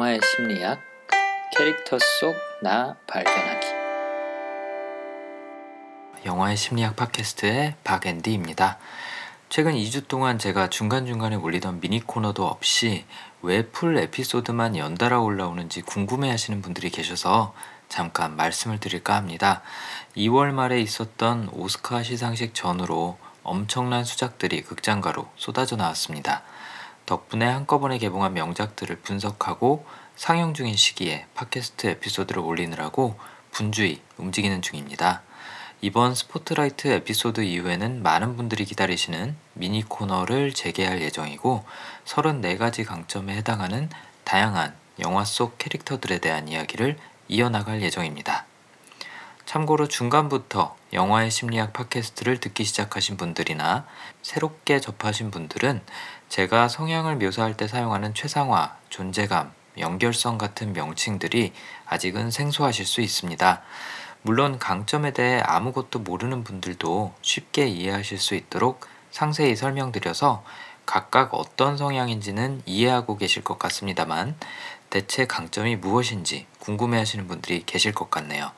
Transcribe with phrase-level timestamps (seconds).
[0.00, 0.80] 영화의 심리학
[1.54, 3.66] 캐릭터 속 나 발견하기
[6.24, 8.78] 영화의 심리학 팟캐스트의 박앤디입니다.
[9.50, 13.04] 최근 2주 동안 제가 중간중간에 올리던 미니 코너도 없이
[13.42, 17.52] 왜 풀 에피소드만 연달아 올라오는지 궁금해 하시는 분들이 계셔서
[17.90, 19.60] 잠깐 말씀을 드릴까 합니다.
[20.16, 26.42] 2월 말에 있었던 오스카 시상식 전후로 엄청난 수작들이 극장가로 쏟아져 나왔습니다.
[27.10, 29.84] 덕분에 한꺼번에 개봉한 명작들을 분석하고
[30.14, 33.18] 상영 중인 시기에 팟캐스트 에피소드를 올리느라고
[33.50, 35.22] 분주히 움직이는 중입니다.
[35.80, 41.64] 이번 스포트라이트 에피소드 이후에는 많은 분들이 기다리시는 미니 코너를 재개할 예정이고
[42.04, 43.90] 34가지 강점에 해당하는
[44.22, 48.46] 다양한 영화 속 캐릭터들에 대한 이야기를 이어나갈 예정입니다.
[49.46, 53.84] 참고로 중간부터 영화의 심리학 팟캐스트를 듣기 시작하신 분들이나
[54.22, 55.80] 새롭게 접하신 분들은
[56.30, 61.52] 제가 성향을 묘사할 때 사용하는 최상화, 존재감, 연결성 같은 명칭들이
[61.86, 63.62] 아직은 생소하실 수 있습니다.
[64.22, 70.44] 물론 강점에 대해 아무것도 모르는 분들도 쉽게 이해하실 수 있도록 상세히 설명드려서
[70.86, 74.36] 각각 어떤 성향인지는 이해하고 계실 것 같습니다만
[74.88, 78.52] 대체 강점이 무엇인지 궁금해 하시는 분들이 계실 것 같네요.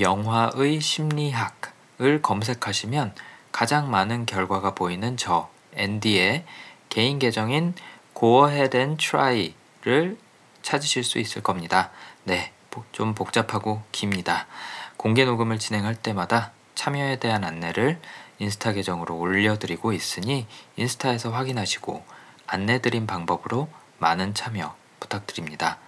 [0.00, 3.14] 영화의 심리학을 검색하시면
[3.52, 6.44] 가장 많은 결과가 보이는 저 앤디의
[6.88, 7.74] 개인 계정인
[8.18, 10.18] Go Ahead and Try를
[10.62, 11.92] 찾으실 수 있을 겁니다.
[12.24, 12.50] 네,
[12.90, 14.48] 좀 복잡하고 깁니다.
[14.96, 18.00] 공개 녹음을 진행할 때마다 참여에 대한 안내를
[18.40, 22.04] 인스타 계정으로 올려드리고 있으니 인스타에서 확인하시고
[22.48, 25.78] 안내드린 방법으로 많은 참여 부탁드립니다.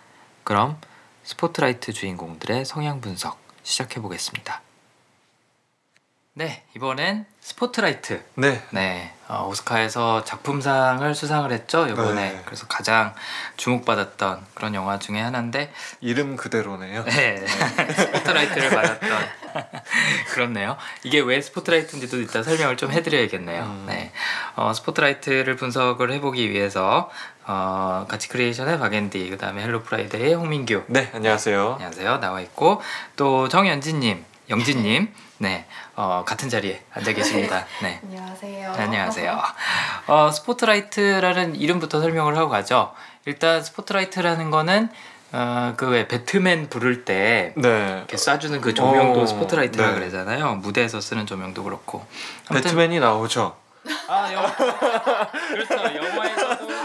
[0.45, 0.79] 그럼
[1.25, 4.66] 스포트라이트 주인공들의 성향 분석 시작해 보겠습니다.
[6.39, 8.23] 네, 이번엔 스포트라이트.
[8.35, 8.61] 네.
[8.69, 12.33] 네, 어, 오스카에서 작품상을 수상을 했죠 이번에.
[12.33, 12.43] 네.
[12.45, 13.15] 그래서 가장
[13.57, 17.05] 주목받았던 그런 영화 중에 하나인데, 이름 그대로네요.
[17.05, 19.09] 네, 스포트라이트를 받았던
[20.35, 20.77] 그렇네요.
[21.05, 23.63] 이게 왜 스포트라이트인지도 이따 설명을 좀 해드려야겠네요.
[23.63, 23.85] 음.
[23.89, 24.13] 네,
[24.57, 27.11] 어, 스포트라이트를 분석을 해보기 위해서
[27.47, 30.85] 어, 같이 크리에이션의 박앤디, 그 다음에 헬로 프라이데이의 홍민규.
[30.89, 31.73] 네, 안녕하세요.
[31.77, 32.19] 안녕하세요.
[32.21, 32.83] 나와 있고
[33.17, 35.67] 또 정연진님, 영진님, 네,
[35.97, 37.67] 어, 같은 자리에 앉아 계십니다.
[37.83, 38.01] 네.
[38.03, 38.73] 안녕하세요.
[38.73, 39.43] 네, 안녕하세요.
[40.09, 42.93] 어, 스포트라이트라는 이름부터 설명을 하고 가죠.
[43.27, 44.89] 일단 스포트라이트라는 거는
[45.33, 47.69] 어, 그왜 배트맨 부를 때 네.
[47.99, 49.95] 이렇게 쏴주는 그 조명도 어, 스포트라이트라 네.
[49.95, 50.55] 그러잖아요.
[50.57, 52.07] 무대에서 쓰는 조명도 그렇고.
[52.49, 53.57] 아무튼- 배트맨이 나오죠.
[54.09, 54.53] 아, 영화.
[55.49, 55.75] 그렇죠.
[55.75, 56.76] 영화에서도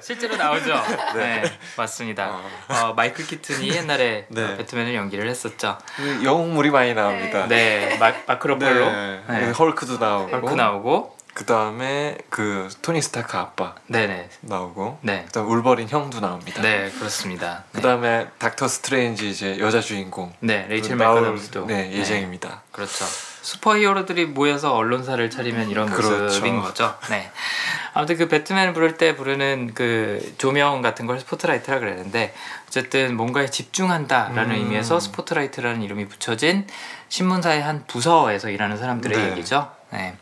[0.00, 0.74] 실제로 나오죠.
[1.16, 1.42] 네,
[1.76, 2.30] 맞습니다.
[2.30, 2.50] 어.
[2.68, 4.44] 어, 마이클 키튼이 옛날에 네.
[4.44, 5.78] 어, 배트맨을 연기를 했었죠.
[5.96, 7.46] 그 영웅물이 많이 나옵니다.
[7.48, 9.22] 네, 마, 마크 네.
[9.28, 9.50] 네.
[9.52, 10.30] 헐크도 나오고.
[10.30, 14.98] 헐크 나오고, 그 다음에 그 토니 스타크 아빠 네네, 나오고.
[15.02, 16.60] 네, 그 다음 울버린 형도 나옵니다.
[16.60, 17.64] 네, 그렇습니다.
[17.72, 20.32] 그 다음에 닥터 스트레인지 이제 여자 주인공.
[20.40, 22.62] 네, 레이첼 나올, 맥아담스도 네, 예정입니다.
[22.70, 23.04] 그렇죠.
[23.42, 26.22] 슈퍼히어로들이 모여서 언론사를 차리면 이런 그렇죠.
[26.22, 26.94] 모습인 거죠.
[27.10, 27.30] 네.
[27.92, 32.34] 아무튼 그 배트맨을 부를 때 부르는 그 조명 같은 걸 스포트라이트라 그랬는데
[32.66, 34.60] 어쨌든 뭔가에 집중한다라는 음.
[34.60, 36.66] 의미에서 스포트라이트라는 이름이 붙여진
[37.08, 39.30] 신문사의 한 부서에서 일하는 사람들의 네.
[39.32, 39.70] 얘기죠.
[39.90, 40.16] 네.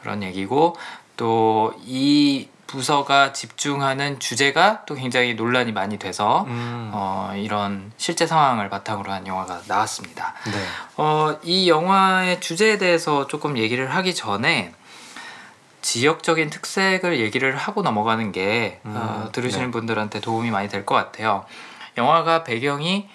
[0.00, 0.76] 그런 얘기고
[1.16, 6.90] 또 이 부서가 집중하는 주제가 또 굉장히 논란이 많이 돼서 음.
[6.94, 10.34] 어, 이런 실제 상황을 바탕으로 한 영화가 나왔습니다.
[10.44, 10.64] 네.
[10.96, 14.72] 어, 이 영화의 주제에 대해서 조금 얘기를 하기 전에
[15.82, 19.70] 지역적인 특색을 얘기를 하고 넘어가는 게 어, 음, 들으시는 네.
[19.72, 21.44] 분들한테 도움이 많이 될 것 같아요.
[21.98, 23.08] 영화가 배경이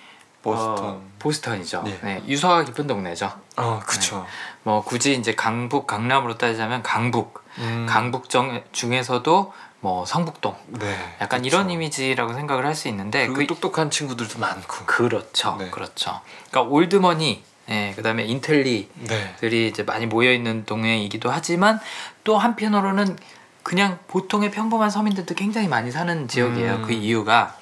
[0.45, 0.77] 보스턴.
[0.85, 1.81] 어, 보스턴이죠.
[1.83, 1.99] 네.
[2.03, 2.23] 네.
[2.27, 3.31] 유서가 깊은 동네죠.
[3.57, 4.25] 어, 그쵸.
[4.63, 7.87] 뭐 굳이 이제 강북 강남으로 따지자면 강북 음.
[7.89, 10.95] 강북 정, 중에서도 뭐 성북동 네.
[11.21, 11.47] 약간 그쵸.
[11.47, 14.85] 이런 이미지라고 생각을 할 수 있는데 그리고 똑똑한 친구들도 많고.
[14.85, 15.69] 그렇죠 네.
[15.71, 16.21] 그렇죠
[16.51, 19.67] 그러니까 올드머니 예, 그다음에 인텔리들이 네.
[19.67, 21.79] 이제 많이 모여 있는 동네이기도 하지만
[22.23, 23.17] 또 한편으로는
[23.63, 26.81] 그냥 보통의 평범한 서민들도 굉장히 많이 사는 지역이에요 음.
[26.83, 27.57] 그 이유가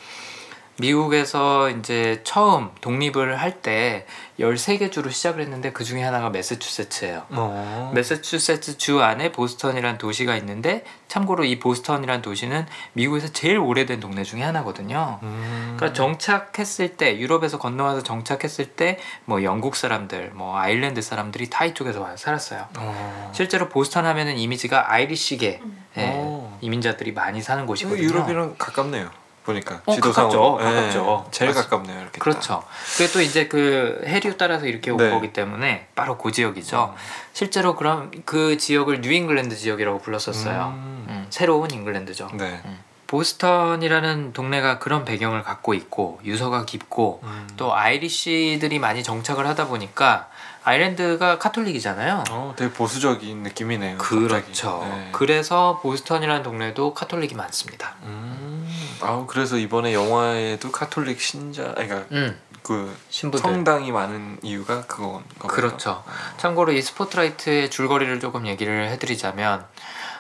[0.84, 4.06] 미국에서 이제 처음 독립을 할 때
[4.40, 7.24] 13개 주로 시작을 했는데 그 중에 하나가 매사추세츠예요.
[7.30, 7.92] 어.
[7.94, 14.42] 매사추세츠 주 안에 보스턴이라는 도시가 있는데 참고로 이 보스턴이라는 도시는 미국에서 제일 오래된 동네 중에
[14.42, 15.20] 하나거든요.
[15.24, 15.76] 음.
[15.78, 22.02] 그러니까 정착했을 때 유럽에서 건너와서 정착했을 때 뭐 영국 사람들, 뭐 아일랜드 사람들이 다 이쪽에서
[22.02, 22.68] 와 살았어요.
[22.78, 23.32] 어.
[23.34, 25.62] 실제로 보스턴 하면은 이미지가 아이리시계
[25.98, 26.58] 예, 어.
[26.62, 28.04] 이민자들이 많이 사는 곳이거든요.
[28.04, 29.10] 유럽이랑 가깝네요.
[29.44, 30.56] 보니까 어, 지도상으로.
[30.58, 30.64] 가깝죠.
[30.76, 31.28] 가깝죠.
[31.32, 31.64] 제일 맞아.
[31.64, 32.02] 가깝네요.
[32.02, 32.20] 이렇게.
[32.20, 32.64] 그렇죠.
[32.94, 35.10] 그게 또 이제 그 해류 따라서 이렇게 온 네.
[35.10, 36.36] 거기 때문에 바로 그 딱.
[36.36, 36.96] 지역이죠.
[37.34, 40.74] 실제로 그럼 그 지역을 뉴잉글랜드 지역이라고 불렀었어요.
[40.76, 41.06] 음.
[41.10, 42.30] 음, 새로운 잉글랜드죠.
[42.34, 42.62] 네.
[43.08, 47.48] 보스턴이라는 동네가 그런 배경을 갖고 있고 유서가 깊고 음.
[47.58, 50.30] 또 Irish들이 많이 정착을 하다 보니까
[50.64, 52.24] 아일랜드가 카톨릭이잖아요.
[52.32, 53.98] 어, 되게 보수적인 느낌이네요.
[53.98, 54.86] 그렇죠.
[54.90, 55.10] 네.
[55.12, 57.96] 그래서 보스턴이라는 동네도 카톨릭이 많습니다.
[58.04, 58.68] 음.
[59.02, 63.42] 아, 그래서 이번에 영화에도 카톨릭 신자, 그러니까 음, 그 신부들.
[63.42, 65.54] 성당이 많은 이유가 그건 거죠.
[65.54, 66.04] 그렇죠.
[66.38, 69.66] 참고로 이 스포트라이트의 줄거리를 조금 얘기를 해드리자면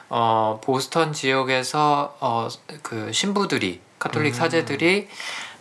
[0.09, 2.49] 어, 보스턴 지역에서 어,
[2.81, 4.37] 그 신부들이 카톨릭 음.
[4.37, 5.07] 사제들이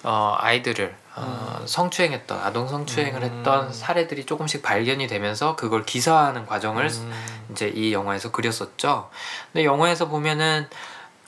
[0.03, 3.39] 어, 아이들을 어, 성추행했던 아동 성추행을 음.
[3.39, 7.13] 했던 사례들이 조금씩 발견이 되면서 그걸 기사하는 과정을 음.
[7.51, 9.11] 이제 이 영화에서 그렸었죠.
[9.53, 10.67] 근데 영화에서 보면은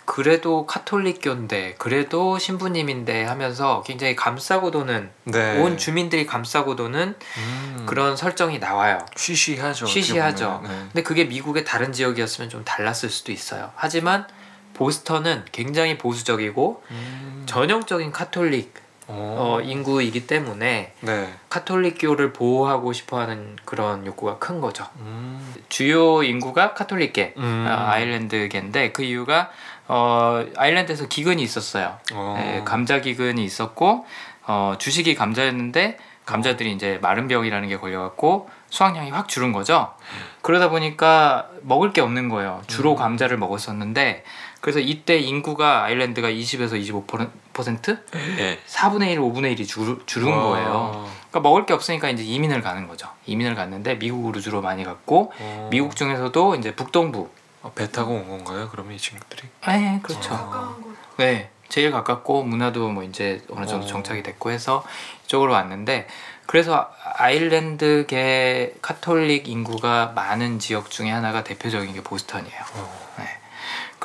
[0.06, 5.58] 그래도 카톨릭교인데 그래도 신부님인데 하면서 굉장히 감싸고 도는 네.
[5.60, 7.86] 온 주민들이 감싸고 도는 음.
[7.86, 8.98] 그런 설정이 나와요.
[9.16, 9.86] 쉬쉬하죠.
[9.86, 10.60] 쉬쉬하죠.
[10.62, 10.68] 네.
[10.68, 13.70] 근데 그게 미국의 다른 지역이었으면 좀 달랐을 수도 있어요.
[13.76, 14.26] 하지만
[14.74, 17.42] 보스턴은 굉장히 보수적이고 음.
[17.46, 19.36] 전형적인 카톨릭 어.
[19.38, 21.34] 어, 인구이기 때문에 네.
[21.50, 24.86] 카톨릭교를 보호하고 싶어하는 그런 욕구가 큰 거죠.
[24.96, 25.54] 음.
[25.68, 27.66] 주요 인구가 카톨릭계 음.
[27.68, 29.50] 어, 아일랜드계인데 그 이유가
[29.88, 31.98] 어, 아일랜드에서 기근이 있었어요.
[32.14, 32.36] 어.
[32.38, 34.06] 예, 감자 기근이 있었고
[34.46, 39.92] 어, 주식이 감자였는데 감자들이 이제 마른 병이라는 게 걸려갖고 수확량이 확 줄은 거죠.
[40.40, 42.62] 그러다 보니까 먹을 게 없는 거예요.
[42.66, 42.96] 주로 음.
[42.96, 44.24] 감자를 먹었었는데
[44.64, 47.98] 그래서 이때 인구가 아일랜드가 20에서 25%
[48.38, 48.58] 예.
[48.66, 50.42] 4분의 1, 5분의 1이 줄, 줄은 와.
[50.42, 51.10] 거예요.
[51.28, 53.06] 그러니까 먹을 게 없으니까 이제 이민을 가는 거죠.
[53.26, 55.68] 이민을 갔는데 미국으로 주로 많이 갔고 어.
[55.70, 57.28] 미국 중에서도 이제 북동부.
[57.60, 58.70] 어, 배 타고 온 건가요?
[58.72, 59.42] 그러면 이 친구들이?
[59.66, 60.32] 네, 그렇죠.
[60.32, 60.74] 어.
[61.18, 63.88] 네, 제일 가깝고 문화도 뭐 이제 어느 정도 어.
[63.88, 64.82] 정착이 됐고 해서
[65.26, 66.08] 이쪽으로 왔는데
[66.46, 72.62] 그래서 아일랜드계 카톨릭 인구가 많은 지역 중에 하나가 대표적인 게 보스턴이에요.
[72.76, 73.03] 어.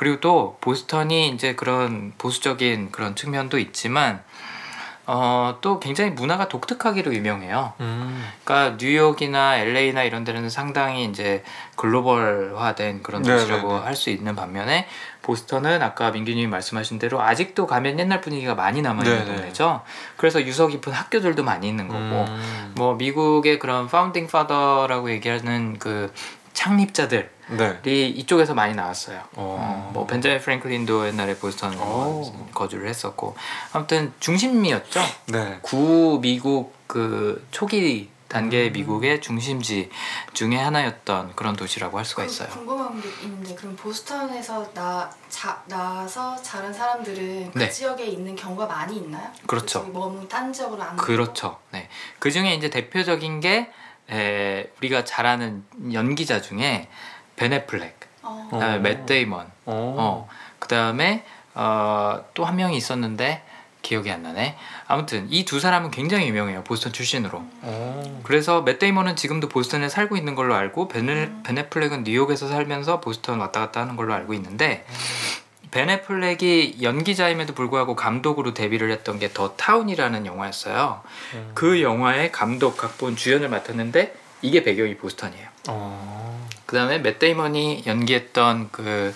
[0.00, 0.04] 네.
[0.10, 4.22] 그리고 또 보스턴이 이제 그런 보수적인 그런 측면도 있지만
[5.12, 7.74] 어, 또 굉장히 문화가 독특하기로 유명해요.
[7.80, 8.24] 음.
[8.44, 11.42] 그러니까 뉴욕이나 LA나 이런 데는 상당히 이제
[11.76, 13.84] 글로벌화된 그런 네, 도시라고 네, 네.
[13.84, 14.86] 할수 있는 반면에
[15.22, 19.36] 보스턴은 아까 민규님이 말씀하신 대로 아직도 가면 옛날 분위기가 많이 남아 있는 네, 네.
[19.36, 19.82] 동네죠.
[20.16, 22.72] 그래서 유서 깊은 학교들도 많이 있는 거고 음.
[22.76, 26.12] 뭐 미국의 그런 파운딩 파더라고 얘기하는 그
[26.52, 27.26] 창립자들이
[27.82, 28.06] 네.
[28.08, 29.18] 이쪽에서 많이 나왔어요.
[29.34, 29.56] 어.
[29.60, 32.32] 어, 뭐 벤자민 프랭클린도 옛날에 보스턴 오.
[32.54, 33.36] 거주를 했었고
[33.72, 35.00] 아무튼 중심이었죠.
[35.26, 35.58] 네.
[35.62, 38.72] 구 미국 그 초기 단계의 음.
[38.74, 39.90] 미국의 중심지
[40.34, 42.48] 중에 하나였던 그런 도시라고 할 수가 그- 있어요.
[42.50, 47.68] 궁금한 게 있는데 그럼 보스턴에서 나 자, 나서 자란 사람들은 그 네.
[47.68, 49.26] 지역에 있는 경우가 많이 있나요?
[49.48, 49.82] 그렇죠.
[49.92, 50.96] 머문 딴 지역으로 안?
[50.96, 51.58] 그렇죠.
[51.72, 51.88] 네.
[52.20, 53.68] 그 중에 이제 대표적인 게
[54.10, 56.88] 에, 우리가 잘 아는 연기자 중에
[57.36, 58.48] 벤 애플렉, 어.
[58.50, 58.80] 그다음에 어.
[58.80, 59.46] 맷 데이먼, 어.
[59.66, 61.24] 어, 그다음에
[61.54, 63.42] 어, 또 한 명이 있었는데
[63.82, 64.56] 기억이 안 나네.
[64.86, 66.64] 아무튼 이 두 사람은 굉장히 유명해요.
[66.64, 67.38] 보스턴 출신으로.
[67.62, 68.20] 어.
[68.24, 71.42] 그래서 맷 데이먼은 지금도 보스턴에 살고 있는 걸로 알고 베네, 음.
[71.44, 74.84] 벤 애플렉은 뉴욕에서 살면서 보스턴 왔다 갔다 하는 걸로 알고 있는데
[75.70, 81.00] 벤 애플렉이 연기자임에도 불구하고 감독으로 데뷔를 했던 게 더 타운이라는 영화였어요.
[81.34, 81.50] 음.
[81.54, 85.46] 그 영화의 감독, 각본, 주연을 맡았는데 이게 배경이 보스턴이에요.
[85.68, 86.48] 어.
[86.66, 89.14] 그 다음에 맷 데이먼이 연기했던 그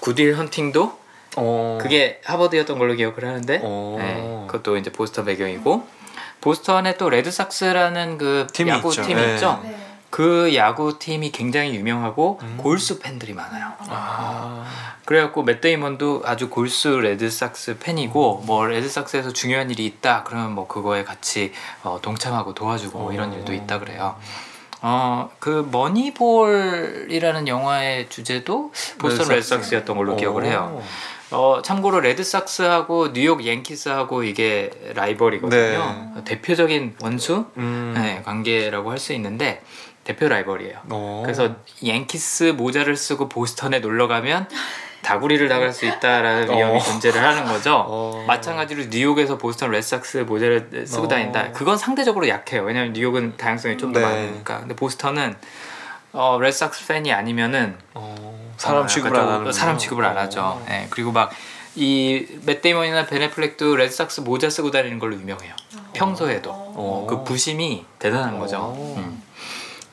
[0.00, 0.98] 굿윌 헌팅도
[1.36, 1.78] 어.
[1.80, 3.96] 그게 하버드였던 걸로 기억을 하는데 어.
[3.98, 5.86] 네, 그것도 이제 보스턴 배경이고
[6.40, 9.02] 보스턴에 또 레드삭스라는 그 팀이 야구 있죠.
[9.02, 9.34] 팀이 네.
[9.34, 9.60] 있죠.
[9.64, 9.76] 네.
[10.10, 12.54] 그 야구 팀이 굉장히 유명하고 음.
[12.58, 13.72] 골수 팬들이 많아요.
[13.88, 14.64] 아.
[15.04, 18.46] 그래갖고 맷 데이먼도 아주 골수 레드삭스 팬이고 음.
[18.46, 21.52] 뭐 레드삭스에서 중요한 일이 있다 그러면 뭐 그거에 같이
[21.84, 23.36] 어, 동참하고 도와주고 뭐 이런 어.
[23.36, 24.16] 일도 있다 그래요.
[24.82, 29.54] 어 그 머니볼이라는 영화의 주제도 보스턴 레드삭스.
[29.54, 30.46] 레드삭스였던 걸로 기억을 오.
[30.46, 30.82] 해요.
[31.32, 36.22] 어 참고로 레드삭스하고 뉴욕 양키스하고 이게 라이벌이거든요.
[36.24, 37.94] 대표적인 원수 음.
[37.96, 39.62] 네, 관계라고 할 수 있는데
[40.06, 40.78] 대표 라이벌이에요.
[40.90, 41.22] 오.
[41.24, 44.48] 그래서 양키스 모자를 쓰고 보스턴에 놀러 가면
[45.02, 46.80] 다구리를 당할 수 있다라는 위험이 어.
[46.80, 47.84] 존재를 하는 거죠.
[47.86, 48.24] 어.
[48.26, 51.08] 마찬가지로 뉴욕에서 보스턴 레드삭스 모자를 쓰고 어.
[51.08, 51.52] 다닌다.
[51.52, 52.62] 그건 상대적으로 약해요.
[52.62, 54.06] 왜냐면 뉴욕은 다양성이 좀더 네.
[54.06, 54.60] 많으니까.
[54.60, 55.34] 근데 보스턴은
[56.12, 58.14] 어, 레드삭스 팬이 아니면은 어.
[58.56, 60.62] 사람 어, 취급을 안좀 하는 사람 취급을 안 하죠.
[60.68, 61.30] 네, 그리고 막
[61.76, 65.54] 이 맷 데이먼이나 벤 애플렉도 레드삭스 모자 쓰고 다니는 걸로 유명해요.
[65.92, 67.06] 평소에도 어.
[67.08, 68.56] 그 부심이 대단한 거죠.
[68.58, 68.94] 어.
[68.96, 69.22] 음.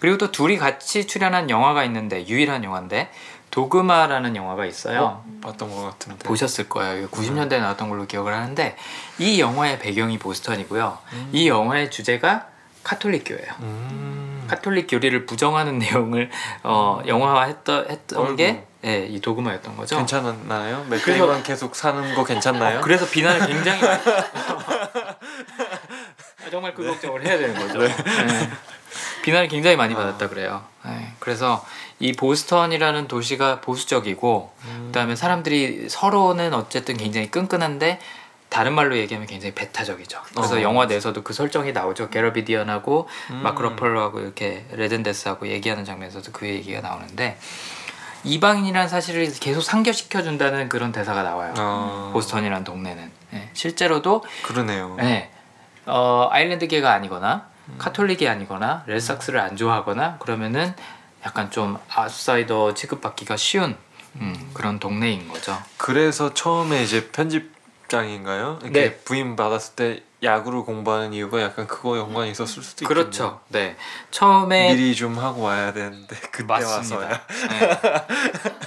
[0.04, 3.10] 그리고 또 둘이 같이 출연한 영화가 있는데 유일한 영화인데
[3.52, 5.24] 도그마라는 영화가 있어요.
[5.42, 6.28] 봤던 것 같은데.
[6.28, 7.06] 보셨을 거예요.
[7.06, 8.76] 이거 90년대에 나왔던 걸로 기억을 하는데
[9.18, 10.98] 이 영화의 배경이 보스턴이고요.
[11.32, 12.48] 이 영화의 주제가
[12.84, 13.54] 카톨릭 교회예요.
[13.62, 14.46] 음.
[14.50, 16.30] 카톨릭 교리를 부정하는 내용을
[16.64, 18.36] 어, 영화화했던 했던.
[18.36, 19.96] 게 예, 이 도그마였던 거죠.
[19.96, 20.86] 괜찮았나요?
[20.90, 22.80] 그래서- 맷 데이먼 계속 사는 거 괜찮나요?
[22.80, 24.04] 어, 그래서 비난을 굉장히 많이
[26.52, 27.80] 정말 그 걱정을 해야 되는 거죠.
[27.80, 27.96] 네.
[29.24, 30.64] 비난을 굉장히 많이 받았다 그래요.
[30.86, 31.14] 네.
[31.20, 31.66] 그래서
[32.00, 34.84] 이 보스턴이라는 도시가 보수적이고 음.
[34.88, 38.00] 그다음에 사람들이 서로는 어쨌든 굉장히 끈끈한데
[38.50, 40.22] 다른 말로 얘기하면 굉장히 배타적이죠.
[40.36, 40.62] 그래서 어.
[40.62, 42.10] 영화 내에서도 그 설정이 나오죠.
[42.10, 43.42] 게러비디언하고 음.
[43.42, 47.40] 마크 러펄러하고 이렇게 레든데스하고 얘기하는 장면에서도 그 얘기가 나오는데
[48.26, 51.54] 이방인이라는 사실을 계속 상기시켜 준다는 그런 대사가 나와요.
[51.58, 52.10] 아.
[52.14, 54.98] 보스턴이라는 동네는 예, 실제로도 그러네요.
[55.02, 55.30] 예,
[55.86, 57.48] 어, 아일랜드계가 아니거나
[57.78, 60.74] 카톨릭이 아니거나 레드삭스를 안 좋아하거나 그러면은
[61.26, 63.78] 약간 좀 아웃사이더 취급받기가 쉬운
[64.16, 65.58] 음, 그런 동네인 거죠.
[65.78, 68.60] 그래서 처음에 이제 편집장인가요?
[68.62, 68.98] 이렇게 네.
[69.06, 72.88] 부임 받았을 때 야구를 공부하는 이유가 약간 그거 연관이 있었을 수도 있겠네요.
[72.88, 73.42] 그렇죠.
[73.50, 73.76] 네,
[74.12, 76.96] 처음에 미리 좀 하고 와야 되는데 그때 맞습니다.
[76.98, 77.22] 와서야.
[77.50, 77.78] 네.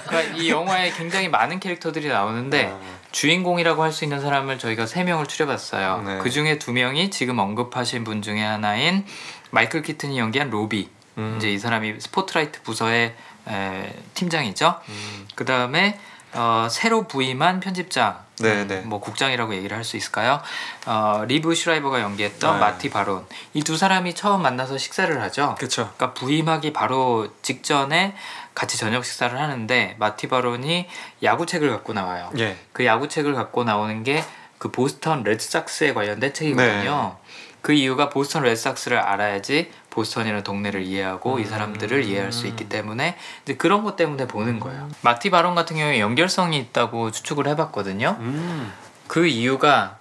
[0.07, 2.79] 그러니까 이 영화에 굉장히 많은 캐릭터들이 나오는데 아,
[3.11, 6.03] 주인공이라고 할 수 있는 사람을 저희가 세 명을 추려봤어요.
[6.05, 6.17] 네.
[6.19, 9.05] 그 중에 두 명이 지금 언급하신 분 중에 하나인
[9.51, 10.89] 마이클 키튼이 연기한 로비.
[11.17, 11.35] 음.
[11.37, 13.15] 이제 이 사람이 스포트라이트 부서의
[13.47, 14.75] 에, 팀장이죠.
[14.89, 15.27] 음.
[15.35, 15.99] 그 다음에
[16.33, 18.81] 어, 새로 부임한 편집장, 네, 네.
[18.81, 20.41] 뭐 국장이라고 얘기를 할 수 있을까요?
[20.85, 22.59] 어, 리브 슈라이버가 연기했던 네.
[22.59, 23.25] 마티 바론.
[23.53, 25.55] 이 두 사람이 처음 만나서 식사를 하죠.
[25.57, 25.89] 그쵸.
[25.95, 28.13] 그러니까 부임하기 바로 직전에
[28.57, 30.87] 같이 저녁 식사를 하는데 마티 바론이
[31.21, 32.31] 야구책을 갖고 나와요.
[32.39, 32.57] 예.
[32.73, 34.23] 그 야구책을 갖고 나오는 게
[34.57, 37.17] 그 보스턴 레드삭스에 관련된 책이거든요.
[37.23, 37.31] 네.
[37.61, 41.49] 그 이유가 보스턴 레드삭스를 알아야지 보스턴이라는 동네를 이해하고 이 음.
[41.49, 44.89] 사람들을 이해할 수 있기 때문에 이제 그런 것 때문에 보는 거예요.
[45.01, 48.17] 마티 바론 같은 경우에 연결성이 있다고 추측을 해봤거든요.
[48.19, 48.73] 음.
[49.07, 49.97] 그 이유가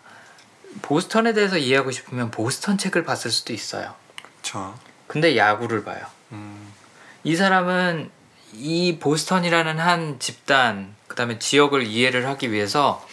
[0.82, 3.94] 보스턴에 대해서 이해하고 싶으면 보스턴 책을 봤을 수도 있어요.
[4.22, 4.74] 그쵸.
[5.06, 6.04] 근데 야구를 봐요.
[6.32, 6.72] 음.
[7.24, 8.10] 이 사람은
[8.58, 13.04] 이 보스턴이라는 한 집단 그다음에 지역을 이해를 하기 위해서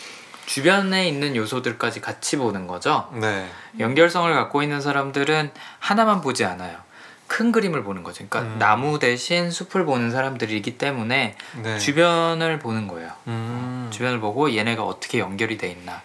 [0.46, 3.10] 주변에 있는 요소들까지 같이 보는 거죠.
[3.14, 3.50] 네.
[3.80, 6.78] 연결성을 갖고 있는 사람들은 하나만 보지 않아요.
[7.28, 8.26] 큰 그림을 보는 거죠.
[8.30, 8.60] 그러니까 음.
[8.60, 11.80] 나무 대신 숲을 보는 사람들이기 때문에 네.
[11.80, 13.12] 주변을 보는 거예요.
[13.28, 13.88] 음.
[13.92, 16.02] 주변을 보고 얘네가 어떻게 연결이 돼 있나.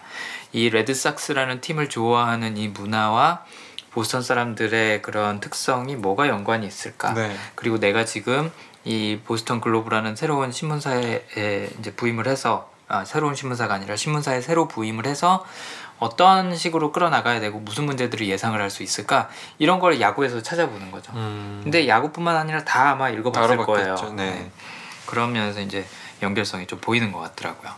[0.51, 3.43] 이 레드삭스라는 팀을 좋아하는 이 문화와
[3.91, 7.13] 보스턴 사람들의 그런 특성이 뭐가 연관이 있을까?
[7.13, 7.35] 네.
[7.55, 8.51] 그리고 내가 지금
[8.85, 11.23] 이 보스턴 글로브라는 새로운 신문사에
[11.79, 15.45] 이제 부임을 해서 아, 새로운 신문사가 아니라 신문사에 새로 부임을 해서
[15.99, 21.11] 어떤 식으로 끌어나가야 되고 무슨 문제들을 예상을 할 수 있을까 이런 걸 야구에서 찾아보는 거죠.
[21.13, 21.61] 음.
[21.63, 23.95] 근데 야구뿐만 아니라 다 아마 읽어봤을 다 거예요.
[24.15, 24.51] 네.
[25.05, 25.85] 그런 면에서 이제
[26.21, 27.71] 연결성이 좀 보이는 것 같더라고요.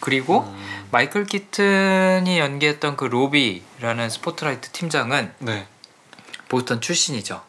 [0.00, 0.88] 그리고 음.
[0.90, 5.66] 마이클 키튼이 연기했던 그 로비라는 스포트라이트 팀장은 네.
[6.48, 7.40] 보스턴 출신이죠.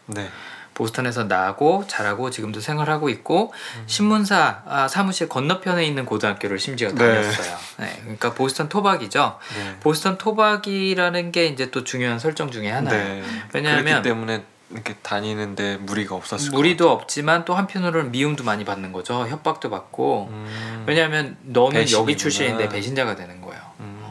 [0.73, 0.75] 네.
[0.75, 3.53] 보스턴에서 나고 자라고 지금도 생활하고 있고
[3.85, 6.95] 신문사 아, 사무실 건너편에 있는 고등학교를 심지어 네.
[6.95, 7.57] 다녔어요.
[7.77, 9.39] 네, 그러니까 보스턴 토박이죠.
[9.55, 9.75] 네.
[9.79, 13.23] 보스턴 토박이라는 게 이제 또 중요한 설정 중에 하나예요.
[13.23, 13.29] 네.
[13.53, 19.27] 왜냐하면 때문에 이렇게 다니는데 무리가 없었을 무리도 없지만 또 한편으로는 미움도 많이 받는 거죠.
[19.27, 20.29] 협박도 받고.
[20.31, 20.83] 음.
[20.87, 22.17] 왜냐하면 너는 여기 배신이구나.
[22.17, 23.61] 출신인데 배신자가 되는 거예요.
[23.81, 24.01] 음.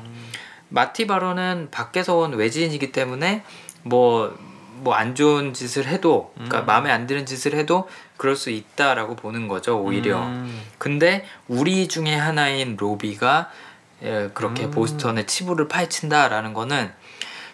[0.69, 3.43] 마티 바로는 밖에서 온 외지인이기 때문에
[3.83, 4.39] 뭐
[4.83, 6.67] 뭐 안 좋은 짓을 해도 그러니까 음.
[6.67, 10.63] 마음에 안 드는 짓을 해도 그럴 수 있다라고 보는 거죠 오히려 음.
[10.79, 13.51] 근데 우리 중에 하나인 로비가
[14.03, 14.71] 예, 그렇게 음.
[14.73, 16.93] 보스턴의 치부를 파헤친다라는 거는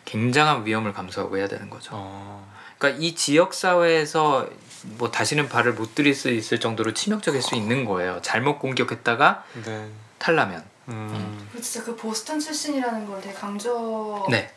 [0.06, 2.48] 굉장한 위험을 감수하고 해야 되는 거죠 어.
[2.78, 4.48] 그러니까 이 지역 사회에서
[4.96, 8.20] 뭐 다시는 발을 못 들일 수 있을 정도로 치명적일 수 있는 거예요.
[8.22, 9.88] 잘못 공격했다가 네.
[10.18, 10.64] 탈라면.
[10.88, 11.48] 음.
[11.52, 14.54] 그 진짜 그 보스턴 출신이라는 걸 되게 강조하는 네.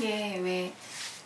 [0.00, 0.72] 게왜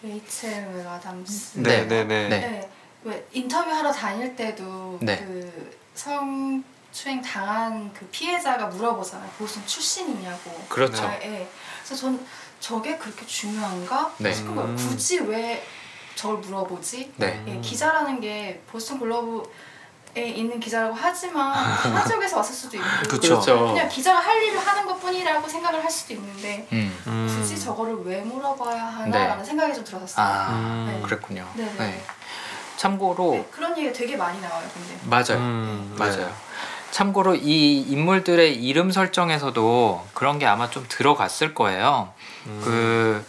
[0.03, 2.05] 레이첼 웰 아담스 네, 네.
[2.05, 2.29] 네, 네.
[2.29, 2.41] 네.
[2.41, 2.71] 네.
[3.05, 5.19] 왜 인터뷰 하러 다닐 때도 네.
[5.19, 9.31] 그 성추행 당한 그 피해자가 물어보잖아요.
[9.39, 10.53] 보스턴 출신이냐고.
[10.69, 11.07] 그렇죠.
[11.09, 11.51] 네, 네.
[11.85, 12.27] 그래서 전
[12.61, 14.33] 저게 그렇게 중요한가 네.
[14.33, 14.71] 싶은 거예요.
[14.71, 14.77] 음.
[14.77, 15.65] 굳이 왜
[16.15, 17.13] 저를 물어보지?
[17.17, 17.43] 네.
[17.47, 19.51] 예, 기자라는 게 보스턴 글로브에
[20.17, 21.55] 있는 기자라고 하지만
[22.07, 23.21] 지역에서 왔을 수도 있고 그쵸.
[23.21, 23.69] 그렇죠.
[23.69, 26.97] 그냥 기자가 할 일을 하는 것뿐이라고 생각을 할 수도 있는데 음.
[27.07, 27.37] 음.
[27.39, 29.45] 굳이 저거를 왜 물어봐야 하나라는 네.
[29.45, 30.27] 생각이 좀 들었었어요.
[30.27, 30.93] 아, 음.
[30.93, 31.07] 네.
[31.07, 31.47] 그랬군요.
[31.55, 31.73] 네네.
[31.79, 32.05] 네.
[32.77, 34.67] 참고로 네, 그런 얘기 되게 많이 나와요.
[34.73, 35.43] 근데 맞아요.
[35.43, 36.27] 음, 맞아요.
[36.27, 36.33] 네.
[36.91, 42.13] 참고로 이 인물들의 이름 설정에서도 그런 게 아마 좀 들어갔을 거예요.
[42.47, 42.61] 음.
[42.65, 43.25] 그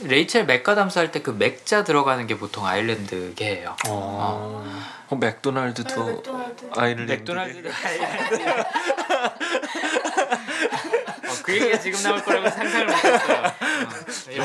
[0.00, 3.76] 레이첼 맥아담스 할 때 그 맥자 들어가는 게 보통 아일랜드계예요.
[3.88, 4.64] 어.
[5.08, 6.70] 어, 맥도날드도 네, 맥도날드.
[6.76, 7.12] 아일랜드.
[7.12, 8.50] 맥도날드도 아일랜드.
[11.24, 13.52] 어, 그 얘기가 지금 나올 거라고 상상을 못했어요.
[14.38, 14.42] 어,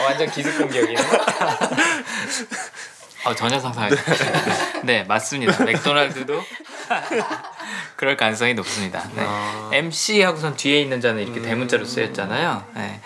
[0.00, 1.00] 어, 완전 기습 공격이네.
[3.24, 4.82] 어, 전혀 상상하지 못했어요.
[4.82, 5.64] 네, 맞습니다.
[5.64, 6.42] 맥도날드도
[8.04, 9.02] 그럴 가능성이 높습니다.
[9.14, 9.24] 네.
[9.26, 9.70] 아.
[9.72, 11.44] MC 하고선 뒤에 있는 자는 이렇게 음.
[11.44, 12.62] 대문자로 쓰였잖아요.
[12.74, 13.00] 네.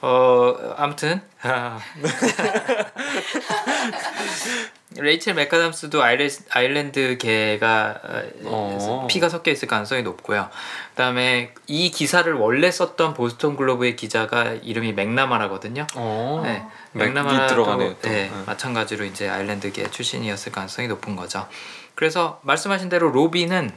[0.00, 1.20] 어 아무튼
[4.96, 8.00] 레이첼 맥가담스도 아일레, 아일랜드 계가
[8.44, 9.06] 어, 어.
[9.10, 10.48] 피가 섞여 있을 가능성이 높고요.
[10.92, 15.86] 그다음에 이 기사를 원래 썼던 보스턴 글로브의 기자가 이름이 맥나마라거든요.
[15.94, 16.40] 어.
[16.42, 17.76] 네, 맥나마라도.
[17.76, 18.30] 네, 네.
[18.46, 21.46] 마찬가지로 이제 아일랜드계 출신이었을 가능성이 높은 거죠.
[21.94, 23.76] 그래서 말씀하신 대로 로비는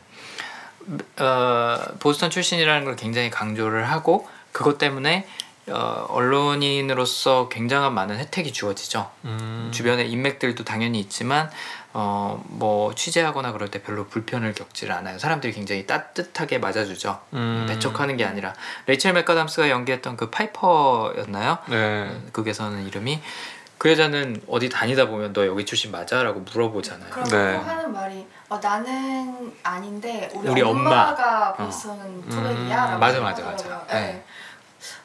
[1.20, 5.28] 어, 보스턴 출신이라는 걸 굉장히 강조를 하고 그것 때문에
[5.70, 9.10] 어, 언론인으로서 굉장한 많은 혜택이 주어지죠.
[9.26, 9.70] 음.
[9.74, 11.50] 주변에 인맥들도 당연히 있지만
[11.94, 15.20] 어, 뭐 취재하거나 그럴 때 별로 불편을 겪지를 않아요.
[15.20, 17.20] 사람들이 굉장히 따뜻하게 맞아주죠.
[17.34, 17.66] 음.
[17.70, 18.54] 배척하는 게 아니라
[18.88, 21.58] 레이첼 맥가담스가 연기했던 그 파이퍼였나요?
[21.68, 22.22] 네.
[22.32, 23.22] 극에서는 이름이
[23.78, 27.10] 그 여자는 어디 다니다 보면 너 여기 출신 맞아?라고 물어보잖아요.
[27.10, 27.58] 그럼 네.
[27.58, 30.90] 꼭 하는 말이 어, 나는 아닌데 우리, 우리 엄마.
[30.90, 31.66] 엄마가 어.
[31.66, 33.78] 보스턴 토백이야라고 맞아, 맞아, 하더라고요.
[33.78, 33.94] 맞아.
[33.94, 34.02] 네.
[34.02, 34.24] 네.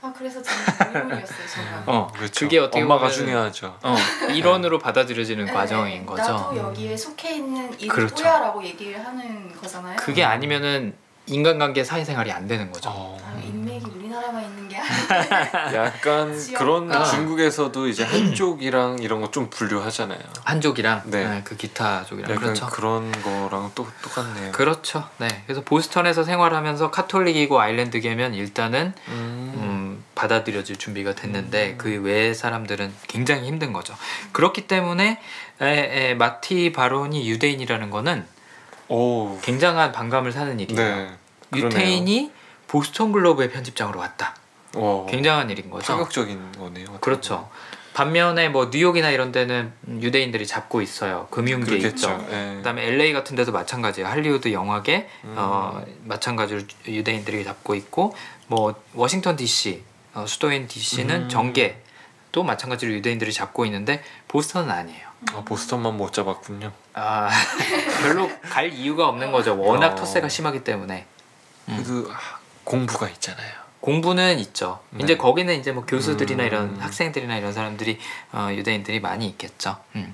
[0.01, 1.83] 아 그래서 저는 의문이었어요 정말.
[1.87, 2.41] 어, 그렇죠.
[2.41, 3.79] 그게 어떻게 엄마가 중요하죠.
[3.85, 3.95] 어,
[4.35, 6.23] 일원으로 받아들여지는 네, 과정인 거죠.
[6.23, 8.17] 나도 여기에 속해 있는 이 그렇죠.
[8.17, 9.95] 또야라고 얘기를 하는 거잖아요.
[9.99, 12.91] 그게 아니면은 인간관계 사회생활이 안 되는 거죠.
[12.93, 13.17] 어.
[13.37, 13.47] 우리
[14.17, 14.77] 나라만 있는 게
[15.75, 16.35] 약간.
[16.57, 17.05] 그런 아.
[17.05, 20.19] 중국에서도 이제 한쪽이랑 이런 거 좀 분류하잖아요.
[20.45, 21.25] 한족이랑 네.
[21.29, 22.67] 네, 그 기타 쪽이랑 약간 그렇죠.
[22.69, 24.53] 그런 거랑 또 똑같네요.
[24.53, 25.05] 그렇죠.
[25.19, 25.29] 네.
[25.47, 29.53] 그래서 보스턴에서 생활하면서 카톨릭이고 아일랜드계면 일단은 음.
[29.57, 33.95] 음, 받아들여질 준비가 됐는데 그 외의 사람들은 굉장히 힘든 거죠.
[34.33, 35.21] 그렇기 때문에
[35.61, 35.67] 에,
[36.11, 38.25] 에, 마티 바론이 유대인이라는 거는
[38.89, 39.39] 오.
[39.43, 40.81] 굉장한 반감을 사는 일이에요.
[40.81, 41.11] 네.
[41.51, 41.79] 그러네요.
[41.81, 42.33] 유태인이
[42.69, 44.35] 보스턴 글로브의 편집장으로 왔다.
[44.75, 45.07] 와.
[45.07, 45.93] 굉장한 일인 거죠.
[45.93, 46.87] 파격적인 거네요.
[47.01, 47.49] 그렇죠.
[47.95, 51.29] 반면에 뭐 뉴욕이나 이런 데는 유대인들이 잡고 있어요.
[51.31, 52.11] 금융계 그렇겠죠.
[52.11, 52.27] 있죠.
[52.31, 52.57] 예.
[52.57, 54.07] 그다음에 LA 같은 데도 마찬가지예요.
[54.07, 55.35] 할리우드 영화계 음.
[55.39, 58.15] 어, 마찬가지로 유대인들이 잡고 있고
[58.49, 59.83] 뭐 워싱턴 D.C.
[60.13, 61.29] 어, 수도인 D.C.는 음.
[61.31, 61.81] 정계
[62.33, 65.07] 또 마찬가지로 유대인들이 잡고 있는데 보스턴은 아니에요.
[65.33, 66.71] 아, 보스턴만 못 잡았군요.
[66.93, 67.31] 아
[68.03, 69.59] 별로 갈 이유가 없는 거죠.
[69.59, 69.95] 워낙 어.
[69.95, 71.07] 터세가 심하기 때문에
[71.69, 72.07] 음.
[72.11, 72.39] 아,
[72.71, 73.53] 공부가 있잖아요.
[73.81, 74.81] 공부는 있죠.
[74.91, 75.05] 네.
[75.05, 76.47] 이제 거기는 이제 뭐 교수들이나 음.
[76.47, 77.99] 이런 학생들이나 이런 사람들이
[78.33, 79.77] 어, 유대인들이 많이 있겠죠.
[79.95, 80.13] 음.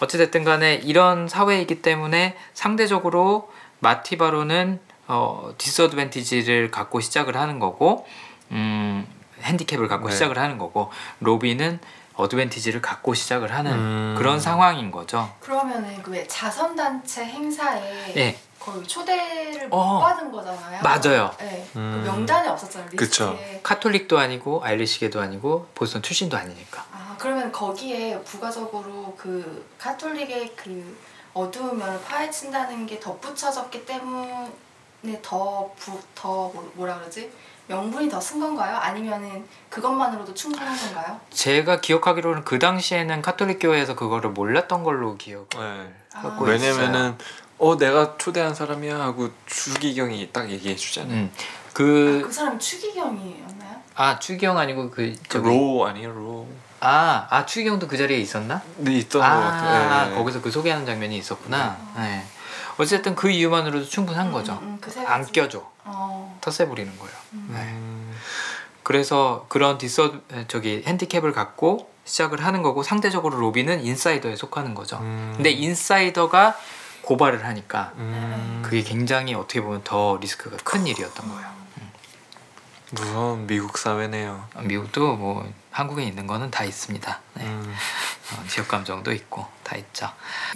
[0.00, 8.06] 어찌됐든 간에 이런 사회이기 때문에 상대적으로 마티바로는 어, 디스어드밴티지를 갖고 시작을 하는 거고
[8.50, 9.06] 음,
[9.42, 10.12] 핸디캡을 갖고 네.
[10.12, 10.90] 시작을 하는 거고
[11.20, 11.78] 로비는
[12.14, 14.14] 어드밴티지를 갖고 시작을 하는 음.
[14.18, 15.32] 그런 상황인 거죠.
[15.40, 18.38] 그러면은 그 왜 자선단체 행사에 예.
[18.66, 20.00] 거의 초대를 못 어.
[20.00, 20.82] 받은 거잖아요.
[20.82, 21.30] 맞아요.
[21.38, 21.64] 네.
[21.76, 22.00] 음.
[22.02, 22.90] 그 명단에 없었잖아요.
[22.92, 23.60] 리스트에.
[23.62, 26.84] 카톨릭도 아니고 Irish계도 아니고 보스턴 출신도 아니니까.
[26.92, 30.98] 아 그러면 거기에 부가적으로 그 카톨릭의 그
[31.32, 34.50] 어두운 면을 파헤친다는 게 덧붙여졌기 때문에
[35.22, 37.30] 더부더 뭐라 그러지
[37.68, 38.76] 명분이 더 쓴 건가요?
[38.76, 41.20] 아니면은 그것만으로도 충분한 건가요?
[41.30, 45.94] 제가 기억하기로는 그 당시에는 카톨릭 교회에서 그거를 몰랐던 걸로 기억을 네.
[46.12, 46.54] 갖고 아.
[46.54, 46.70] 있어요.
[46.74, 47.18] 왜냐면은
[47.58, 51.14] 어 내가 초대한 사람이야 하고 주기경이 딱 얘기해 주잖아요.
[51.14, 53.76] 음, 아, 그, 그 사람이 추기경이었나요?
[53.94, 55.48] 아, 추기경 아니고 그, 그 저기.
[55.48, 56.46] 로 아니에요 로.
[56.80, 58.60] 아, 아, 추기경도 그 자리에 있었나?
[58.76, 60.10] 네 있던 아, 것 같아요.
[60.10, 60.14] 네.
[60.16, 61.78] 거기서 그 소개하는 장면이 있었구나.
[61.96, 62.24] 네.
[62.78, 64.58] 어쨌든 그 이유만으로도 충분한 거죠.
[64.60, 65.24] 음, 음, 그세 안.
[65.24, 65.66] 껴줘.
[65.84, 66.38] 어.
[66.42, 67.14] 텃세 부리는 거예요.
[67.32, 67.48] 음.
[67.54, 67.60] 네.
[67.60, 68.14] 음,
[68.82, 70.12] 그래서 그런 디서
[70.48, 74.98] 저기 핸디캡을 갖고 시작을 하는 거고 상대적으로 로비는 인사이더에 속하는 거죠.
[74.98, 75.32] 음.
[75.36, 76.56] 근데 인사이더가
[77.06, 78.62] 고발을 하니까 음.
[78.64, 81.56] 그게 굉장히 어떻게 보면 더 리스크가 큰 일이었던 거예요.
[82.90, 84.48] 무서운 미국 사회네요.
[84.62, 87.20] 미국도 뭐 한국에 있는 거는 다 있습니다.
[87.34, 87.44] 네.
[87.44, 87.74] 음.
[88.32, 90.10] 어, 지역 감정도 있고 다 있죠.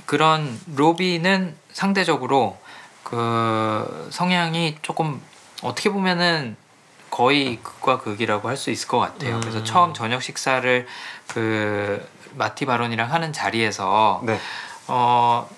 [0.07, 2.59] 그런 로비는 상대적으로
[3.05, 5.23] 그 성향이 조금
[5.63, 6.57] 어떻게 보면은
[7.11, 9.37] 거의 극과 극이라고 할 수 있을 것 같아요.
[9.37, 9.41] 음.
[9.41, 10.87] 그래서 처음 저녁 식사를
[11.29, 14.41] 그 마티 바론이랑 하는 자리에서 네.
[14.89, 15.49] 어.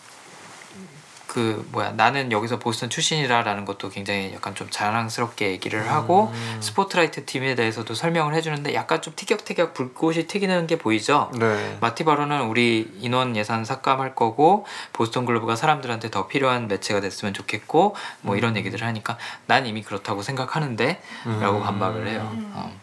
[1.33, 6.59] 그 뭐야 나는 여기서 보스턴 출신이라라는 것도 굉장히 약간 좀 자랑스럽게 얘기를 하고 음.
[6.61, 11.31] 스포트라이트 팀에 대해서도 설명을 해주는데 약간 좀 티격태격 불꽃이 튀기는 게 보이죠.
[11.39, 11.79] 네.
[11.81, 17.97] 마티 바론은 우리 인원 예산 삭감할 거고 보스턴 글로브가 사람들한테 더 필요한 매체가 됐으면 좋겠고
[18.21, 19.17] 뭐 이런 얘기들을 하니까
[19.47, 21.63] 난 이미 그렇다고 생각하는데라고 음.
[21.63, 22.29] 반박을 해요.
[22.35, 22.53] 음.
[22.55, 22.79] 어.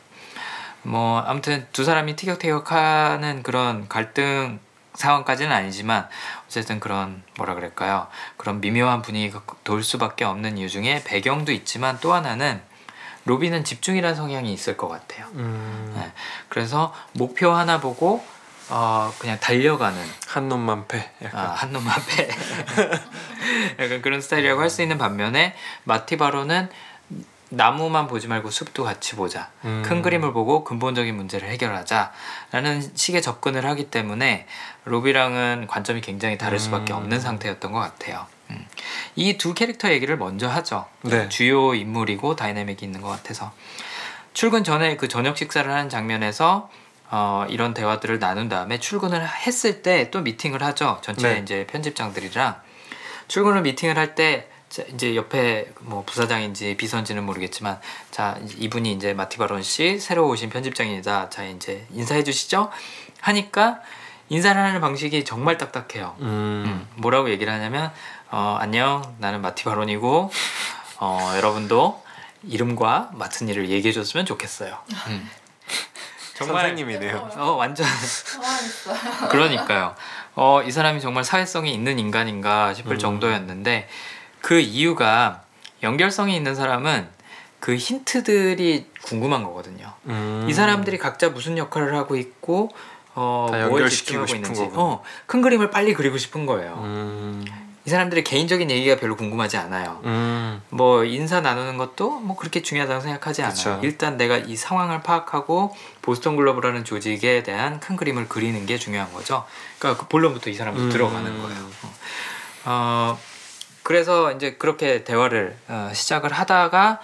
[0.81, 4.59] 뭐 아무튼 두 사람이 티격태격하는 그런 갈등
[4.99, 6.07] 상황까지는 아니지만
[6.45, 8.07] 어쨌든 그런 뭐라 그럴까요?
[8.35, 12.61] 그런 미묘한 분위기가 돌 수밖에 없는 이유 중에 배경도 있지만 또 하나는
[13.23, 15.27] 로비는 집중이라는 성향이 있을 것 같아요.
[15.35, 15.93] 음.
[15.95, 16.11] 네.
[16.49, 18.25] 그래서 목표 하나 보고
[18.69, 21.09] 어 그냥 달려가는 한 놈만 패.
[21.23, 21.45] 약간.
[21.45, 22.29] 아, 한 놈만 패
[23.79, 26.69] 약간 그런 스타일이라고 할 수 있는 반면에 마티바로는
[27.49, 29.81] 나무만 보지 말고 숲도 같이 보자 음.
[29.85, 34.45] 큰 그림을 보고 근본적인 문제를 해결하자라는 식의 접근을 하기 때문에
[34.85, 36.97] 로비랑은 관점이 굉장히 다를 수밖에 음.
[36.97, 38.27] 없는 상태였던 것 같아요.
[38.51, 38.65] 음.
[39.15, 40.85] 이두 캐릭터 얘기를 먼저 하죠.
[41.01, 41.27] 네.
[41.29, 43.51] 주요 인물이고 다이내믹이 있는 것 같아서
[44.33, 46.69] 출근 전에 그 저녁 식사를 하는 장면에서
[47.11, 50.99] 어, 이런 대화들을 나눈 다음에 출근을 했을 때 또 미팅을 하죠.
[51.01, 51.39] 전체 네.
[51.39, 52.55] 이제 편집장들이랑
[53.27, 54.47] 출근을 미팅을 할 때
[54.93, 57.79] 이제 옆에 뭐 부사장인지 비서인지는 모르겠지만
[58.11, 61.29] 자 이분이 이제 마티바론 씨 새로 오신 편집장입니다.
[61.29, 62.69] 자 이제 인사해 주시죠.
[63.21, 63.79] 하니까
[64.29, 66.15] 인사를 하는 방식이 정말 딱딱해요.
[66.19, 66.25] 음.
[66.67, 67.91] 음, 뭐라고 얘기를 하냐면
[68.29, 70.31] 어, 안녕 나는 마티 바론이고
[70.99, 72.03] 어, 여러분도
[72.43, 74.77] 이름과 맡은 일을 얘기해 줬으면 좋겠어요.
[75.07, 75.29] 음.
[76.35, 77.31] 선생님이네요.
[77.35, 77.85] 어 완전.
[79.29, 79.95] 그러니까요.
[80.35, 82.97] 어, 이 사람이 정말 사회성이 있는 인간인가 싶을 음.
[82.99, 83.89] 정도였는데
[84.41, 85.43] 그 이유가
[85.83, 87.07] 연결성이 있는 사람은
[87.59, 89.93] 그 힌트들이 궁금한 거거든요.
[90.05, 90.45] 음.
[90.49, 92.69] 이 사람들이 각자 무슨 역할을 하고 있고
[93.15, 94.69] 어, 다 뭐에 집중하고 있는지.
[94.73, 96.79] 어, 큰 그림을 빨리 그리고 싶은 거예요.
[96.83, 97.45] 음.
[97.85, 99.99] 이 사람들의 개인적인 얘기가 별로 궁금하지 않아요.
[100.03, 100.61] 음.
[100.69, 103.79] 뭐 인사 나누는 것도 뭐 그렇게 중요하다고 생각하지 않아요.
[103.83, 109.43] 일단 내가 이 상황을 파악하고 보스턴 글로브라는 조직에 대한 큰 그림을 그리는 게 중요한 거죠.
[109.79, 110.89] 그러니까 그 본론부터 이 사람도 음.
[110.89, 111.69] 들어가는 거예요.
[112.65, 113.17] 어,
[113.89, 116.99] 그래서 이제 그렇게 대화를 어, 시작을 하다가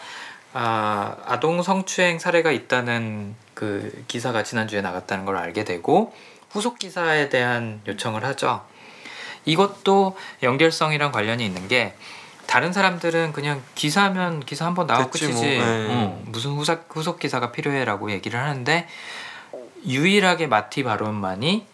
[0.54, 6.13] 아, 아동 성추행 사례가 있다는 그 기사가 지난주에 나갔다는 걸 알게 되고
[6.52, 8.63] 후속 기사에 대한 요청을 하죠.
[9.45, 11.95] 이것도 연결성이랑 관련이 있는 게
[12.45, 15.88] 다른 사람들은 그냥 기사면 기사 한번 나와 됐지 끝이지 뭐, 네.
[15.89, 18.88] 어, 무슨 후속, 후속 기사가 필요해라고 얘기를 하는데
[19.88, 21.65] 유일하게 마티 바론만이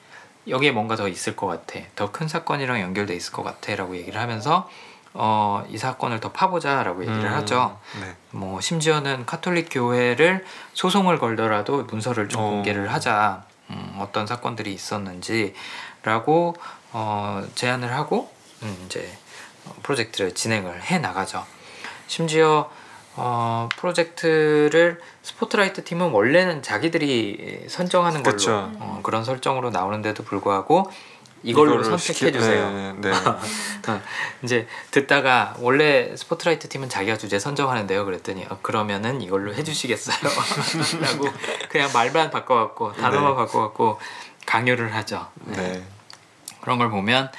[0.48, 4.70] 여기에 뭔가 더 있을 것 같아 더 큰 사건이랑 연결돼 있을 것 같아라고 얘기를 하면서
[5.14, 7.34] 어, 이 사건을 더 파보자라고 얘기를 음.
[7.34, 7.78] 하죠.
[8.00, 8.16] 네.
[8.32, 12.50] 뭐 심지어는 카톨릭 교회를 소송을 걸더라도 문서를 좀 어.
[12.50, 13.44] 공개를 하자.
[13.72, 16.56] 음, 어떤 사건들이 있었는지라고
[16.92, 18.32] 어, 제안을 하고
[18.64, 19.18] 음, 이제
[19.66, 21.46] 어, 프로젝트를 진행을 해 나가죠.
[22.08, 22.70] 심지어
[23.16, 28.72] 어, 프로젝트를 스포트라이트 팀은 원래는 자기들이 선정하는 걸로 그쵸.
[28.80, 30.90] 어, 그런 설정으로 나오는데도 불구하고
[31.44, 32.72] 이걸로 선택해 주세요.
[32.72, 32.94] 네.
[32.98, 33.12] 네.
[33.88, 34.02] 어,
[34.44, 38.06] 이제 듣다가 원래 스포트라이트 팀은 자기가 주제 선정하는데요.
[38.06, 40.18] 그랬더니 어, 그러면은 이걸로 해주시겠어요?
[41.02, 41.28] 라고
[41.70, 43.36] 그냥 말만 바꿔갖고 단어만 네.
[43.36, 44.00] 바꿔갖고
[44.46, 45.28] 강요를 하죠.
[45.46, 45.84] 네.
[46.62, 47.32] 그런 걸 보면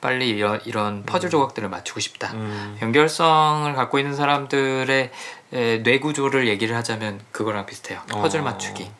[0.00, 2.32] 빨리 이런, 이런 퍼즐 조각들을 맞추고 싶다.
[2.34, 2.76] 음.
[2.82, 5.10] 연결성을 갖고 있는 사람들의
[5.52, 8.02] 에, 뇌 구조를 얘기를 하자면 그거랑 비슷해요.
[8.10, 8.42] 퍼즐 어.
[8.42, 8.90] 맞추기.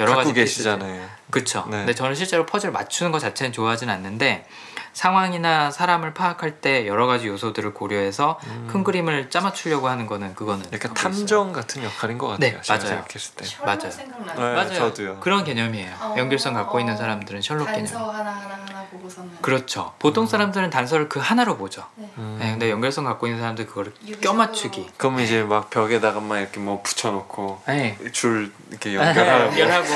[0.00, 0.32] 여러 가지.
[0.32, 1.08] 계시잖아요.
[1.34, 1.64] 그쵸.
[1.68, 1.78] 네.
[1.78, 4.46] 근데 저는 실제로 퍼즐 맞추는 것 자체는 좋아하진 않는데
[4.94, 10.70] 상황이나 사람을 파악할 때 여러 가지 요소들을 고려해서 큰 그림을 짜맞추려고 하는 거는 그거는 음.
[10.72, 11.12] 약간 있어요.
[11.12, 12.50] 탐정 같은 역할인 것 같아요.
[12.52, 12.80] 네, 맞아요.
[12.86, 13.44] 생각했을 때.
[13.44, 13.90] 셜록 맞아요.
[13.90, 14.34] 생각나요.
[14.38, 14.74] 네, 맞아요.
[14.74, 15.20] 저도요.
[15.20, 15.92] 그런 개념이에요.
[16.00, 17.84] 어, 연결성 갖고 있는 어, 사람들은 셜록 개념.
[17.86, 19.92] 단서 하나 하나 하나 보고서는 그렇죠.
[19.98, 21.84] 보통 사람들은 단서를 그 하나로 보죠.
[21.96, 22.08] 네.
[22.16, 22.36] 음.
[22.40, 24.90] 네, 근데 연결성 갖고 있는 사람들 그거를 껴맞추기.
[24.96, 27.98] 그럼 이제 막 벽에다가만 이렇게 뭐 붙여놓고 네.
[28.12, 29.88] 줄 이렇게 연결하고 연결하고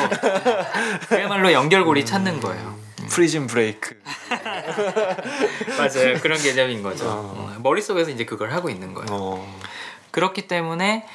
[1.08, 2.88] 그야말로 연결고리 찾는 거예요.
[3.08, 4.00] 프리즌 브레이크.
[5.78, 6.18] 맞아요.
[6.20, 7.08] 그런 개념인 거죠.
[7.08, 7.10] 어.
[7.10, 9.08] 어, 머릿속에서 이제 그걸 하고 있는 거예요.
[9.10, 9.58] 어.
[10.10, 11.06] 그렇기 때문에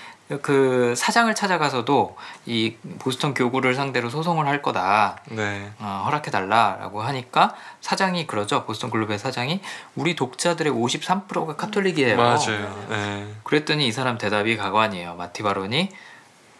[0.41, 5.17] 그 사장을 찾아가서도 이 보스턴 교구를 상대로 소송을 할 거다.
[5.29, 5.69] 네.
[5.79, 8.65] 어, 허락해 달라라고 하니까 사장이 그러죠.
[8.65, 9.61] 보스턴 글로브의 사장이
[9.95, 12.17] 우리 독자들의 53%가 카톨릭이에요.
[12.17, 12.85] 맞아요.
[12.89, 13.27] 네.
[13.43, 15.15] 그랬더니 이 사람 대답이 가관이에요.
[15.15, 15.89] 마티 바론이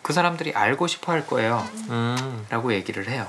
[0.02, 1.66] 그 사람들이 알고 싶어 할 거예요.
[1.90, 2.46] 음.
[2.50, 3.26] 라고 얘기를 해요.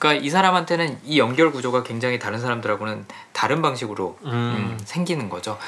[0.00, 4.30] 그러니까 이 사람한테는 이 연결 구조가 굉장히 다른 사람들하고는 다른 방식으로 음.
[4.30, 5.58] 음, 생기는 거죠.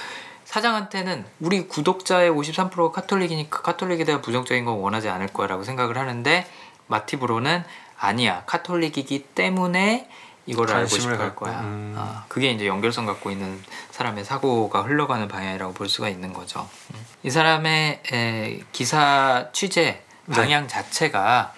[0.46, 6.46] 사장한테는 우리 구독자의 53%가 카톨릭이니까 카톨릭에 대한 부정적인 건 원하지 않을 거라고 생각을 하는데
[6.86, 7.62] 마티브로는
[7.98, 10.08] 아니야 카톨릭이기 때문에
[10.46, 11.60] 이걸 알고 싶어 할 거야.
[11.60, 11.94] 음.
[11.96, 16.68] 아, 그게 이제 연결성 갖고 있는 사람의 사고가 흘러가는 방향이라고 볼 수가 있는 거죠.
[16.94, 17.06] 음.
[17.22, 20.36] 이 사람의 에, 기사 취재 네.
[20.36, 21.52] 방향 자체가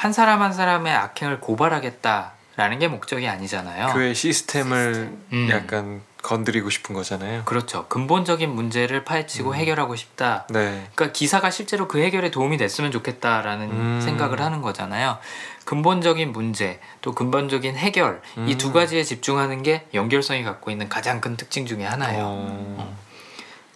[0.00, 3.92] 한 사람 한 사람의 악행을 고발하겠다라는 게 목적이 아니잖아요.
[3.92, 5.48] 교회 시스템을 음.
[5.50, 7.42] 약간 건드리고 싶은 거잖아요.
[7.44, 7.86] 그렇죠.
[7.88, 9.54] 근본적인 문제를 파헤치고 음.
[9.56, 10.46] 해결하고 싶다.
[10.48, 10.88] 네.
[10.94, 14.00] 그러니까 기사가 실제로 그 해결에 도움이 됐으면 좋겠다라는 음.
[14.02, 15.18] 생각을 하는 거잖아요.
[15.66, 18.72] 근본적인 문제 또 근본적인 해결 이두 음.
[18.72, 22.24] 가지에 집중하는 게 연결성이 갖고 있는 가장 큰 특징 중에 하나예요.
[22.24, 22.96] 어.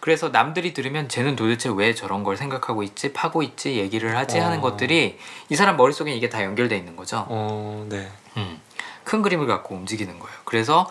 [0.05, 4.59] 그래서 남들이 들으면 쟤는 도대체 왜 저런 걸 생각하고 있지, 파고 있지, 얘기를 하지 하는
[4.59, 4.61] 어.
[4.61, 5.17] 것들이
[5.49, 7.25] 이 사람 머릿속에 이게 다 연결돼 있는 거죠.
[7.27, 8.11] 어, 네.
[8.37, 8.61] 음.
[9.03, 10.37] 큰 그림을 갖고 움직이는 거예요.
[10.45, 10.87] 그래서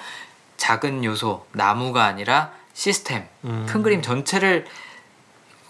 [0.57, 3.67] 작은 요소, 나무가 아니라 시스템, 음.
[3.69, 4.67] 큰 그림 전체를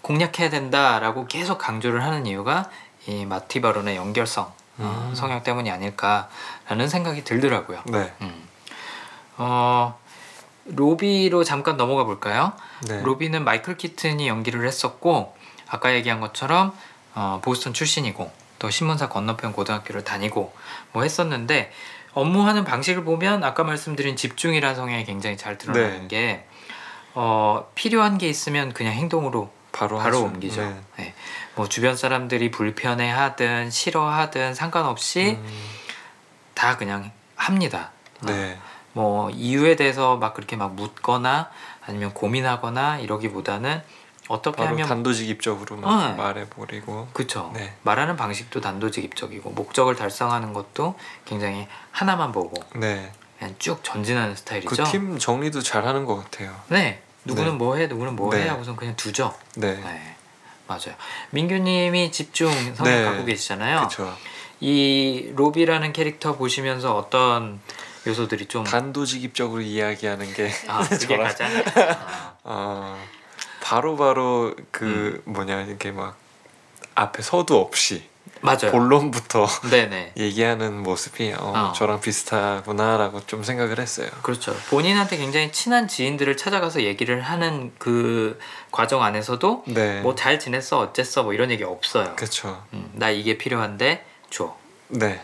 [0.01, 2.71] 공략해야 된다라고 계속 강조를 하는 이유가
[3.07, 5.15] 이 마티 바론의 연결성 어, 음.
[5.15, 7.83] 성향 때문이 아닐까라는 생각이 들더라고요.
[7.89, 8.11] 네.
[8.23, 8.49] 음.
[9.37, 9.99] 어,
[10.66, 12.53] 로비로 잠깐 넘어가 볼까요?
[12.88, 13.03] 네.
[13.03, 15.35] 로비는 마이클 키튼이 연기를 했었고
[15.68, 16.72] 아까 얘기한 것처럼
[17.14, 20.55] 어, 보스턴 출신이고 또 신문사 건너편 고등학교를 다니고
[20.92, 21.72] 뭐 했었는데
[22.12, 26.09] 업무하는 방식을 보면 아까 말씀드린 집중이라는 성향이 굉장히 잘 드러나는 네.
[26.09, 26.46] 게
[27.14, 30.22] 어, 필요한 게 있으면 그냥 행동으로 바로 바로.
[30.22, 30.62] 옮기죠.
[30.62, 30.81] 네.
[30.96, 31.14] 네.
[31.57, 35.70] 뭐 주변 사람들이 불편해하든 싫어하든 상관없이 음.
[36.55, 37.90] 다 그냥 합니다.
[38.22, 38.57] 네.
[38.95, 41.51] 뭐 이유에 대해서 막 그렇게 막 묻거나
[41.87, 43.83] 아니면 고민하거나 이러기보다는
[44.29, 46.15] 어떻게 바로 하면 단도직입적으로 막 어.
[46.15, 47.09] 말해버리고.
[47.13, 47.75] 그쵸 네.
[47.83, 50.95] 말하는 방식도 단도직입적이고 목적을 달성하는 것도
[51.27, 53.13] 굉장히 하나만 보고 네.
[53.39, 54.71] 그냥 쭉 전진하는 스타일이죠.
[54.71, 56.55] 그 팀 정리도 잘하는 것 같아요.
[56.69, 57.57] 네 누구는 네.
[57.59, 58.49] 뭐해 누구는 뭐해 네.
[58.49, 59.35] 하고선 그냥 두죠.
[59.57, 59.75] 네.
[59.75, 60.17] 네
[60.69, 60.95] 맞아요.
[61.31, 63.05] 민규님이 집중 성향 네.
[63.05, 63.77] 갖고 계시잖아요.
[63.79, 64.17] 그렇죠.
[64.61, 67.61] 이 로비라는 캐릭터 보시면서 어떤
[68.07, 72.99] 요소들이 좀 단도직입적으로 이야기하는 게 아, 그게 저랑- 가장 아, 어,
[73.62, 75.33] 바로바로 그 음.
[75.33, 76.17] 뭐냐 이렇게 막
[76.95, 78.09] 앞에 서두 없이
[78.40, 78.71] 맞아요.
[78.73, 79.47] 본론부터.
[80.19, 81.73] 얘기하는 모습이 어, 어.
[81.73, 84.09] 저랑 비슷하구나라고 좀 생각을 했어요.
[84.23, 84.55] 그렇죠.
[84.69, 88.38] 본인한테 굉장히 친한 지인들을 찾아가서 얘기를 하는 그
[88.71, 90.01] 과정 안에서도 네.
[90.03, 92.14] 뭐잘 지냈어, 어쨌어, 뭐 이런 얘기 없어요.
[92.17, 92.62] 그렇죠.
[92.75, 94.55] 음, 나 이게 필요한데 줘.
[94.88, 95.23] 네.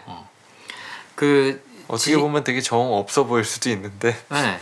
[1.15, 4.17] 그 어떻게 지- 보면 되게 정 없어 보일 수도 있는데.
[4.31, 4.59] 네.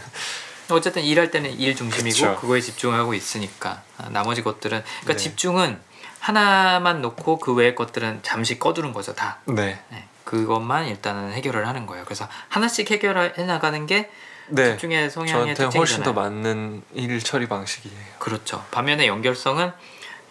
[0.71, 2.37] 어쨌든 일할 때는 일 중심이고 그쵸.
[2.41, 5.17] 그거에 집중하고 있으니까 아, 나머지 것들은 그러니까 네.
[5.17, 5.81] 집중은
[6.21, 9.39] 하나만 놓고 그 외의 것들은 잠시 꺼두는 거죠 다.
[9.47, 9.81] 네.
[9.91, 10.05] 네.
[10.25, 12.05] 그것만 일단은 해결을 하는 거예요.
[12.05, 14.11] 그래서 하나씩 해결해 나가는 게
[14.49, 14.73] 네.
[14.73, 16.15] 집중의 성향의 저한테 훨씬 더 특징이잖아요.
[16.15, 17.97] 맞는 일 처리 방식이에요.
[18.19, 18.63] 그렇죠.
[18.71, 19.73] 반면에 연결성은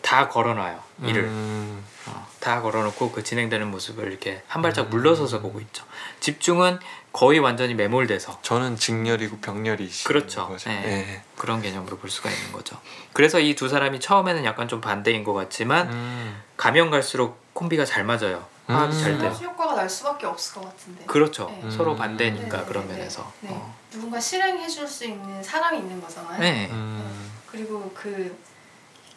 [0.08, 0.80] 다 걸어놔요.
[1.04, 4.90] 일을 음, 어, 다 걸어놓고 그 진행되는 모습을 이렇게 한 발짝 음.
[4.92, 5.84] 물러서서 보고 있죠.
[6.22, 6.80] 집중은
[7.12, 10.48] 거의 완전히 매몰돼서 저는 직렬이고 병렬이시 그렇죠.
[10.48, 10.70] 거죠.
[10.70, 10.80] 네.
[10.82, 11.24] 네.
[11.36, 12.78] 그런 개념으로 볼 수가 있는 거죠.
[13.12, 18.06] 그래서 이 두 사람이 처음에는 약간 좀 반대인 것 같지만 음, 가면 갈수록 콤비가 잘
[18.06, 18.46] 맞아요.
[18.68, 19.02] 화합이 음.
[19.02, 19.34] 잘 돼요.
[19.34, 21.04] 시너지 효과가 날 수밖에 없을 것 같은데.
[21.06, 21.54] 그렇죠.
[21.62, 21.70] 네.
[21.70, 21.98] 서로 음.
[21.98, 23.30] 반대니까 네, 그런 네, 네, 면에서.
[23.42, 23.50] 네.
[23.52, 23.76] 어.
[23.92, 26.40] 누군가 실행해 줄 수 있는 사람이 있는 거잖아요.
[26.40, 26.70] 네.
[26.72, 28.38] 음, 그리고 그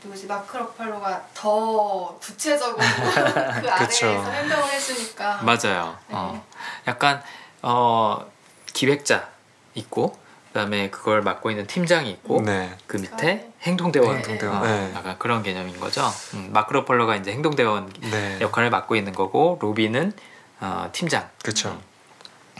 [0.03, 4.07] 누구지 마크 러팔로가 더 구체적으로 그 그쵸.
[4.07, 5.97] 아래에서 행동을 해주니까 맞아요.
[6.09, 6.15] 네.
[6.15, 6.45] 어.
[6.87, 7.23] 약간
[7.63, 8.27] 어,
[8.73, 9.29] 기획자
[9.75, 12.77] 있고 그다음에 그걸 맡고 있는 팀장이 있고 네.
[12.87, 14.57] 그 밑에 행동대원, 행동대원.
[14.57, 14.93] 어, 네.
[14.95, 16.03] 약간 그런 개념인 거죠.
[16.35, 18.39] 음, 마크로폴러가 이제 행동대원 네.
[18.41, 20.13] 역할을 맡고 있는 거고 로비는
[20.61, 21.79] 어, 팀장 그렇죠.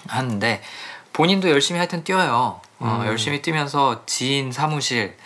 [0.09, 0.63] 하는데
[1.13, 2.61] 본인도 열심히 하여튼 뛰어요.
[2.79, 3.07] 어, 음.
[3.07, 5.17] 열심히 뛰면서 지인 사무실,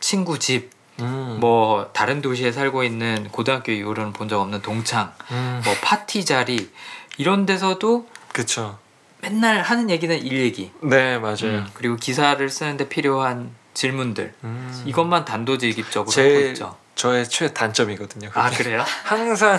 [0.00, 1.38] 친구 집, 음.
[1.40, 5.60] 뭐 다른 도시에 살고 있는 고등학교 이후로는 본 적 없는 동창, 음.
[5.64, 6.70] 뭐 파티 자리
[7.18, 8.78] 이런 데서도 그쵸.
[9.20, 10.70] 맨날 하는 얘기는 일 얘기.
[10.82, 11.36] 네 맞아요.
[11.44, 14.82] 음, 그리고 기사를 쓰는데 필요한 질문들 음.
[14.86, 16.76] 이것만 단도직입적으로 하고 제 있죠.
[16.94, 18.28] 저의 최 단점이거든요.
[18.28, 18.40] 그게.
[18.40, 18.84] 아 그래요?
[19.04, 19.58] 항상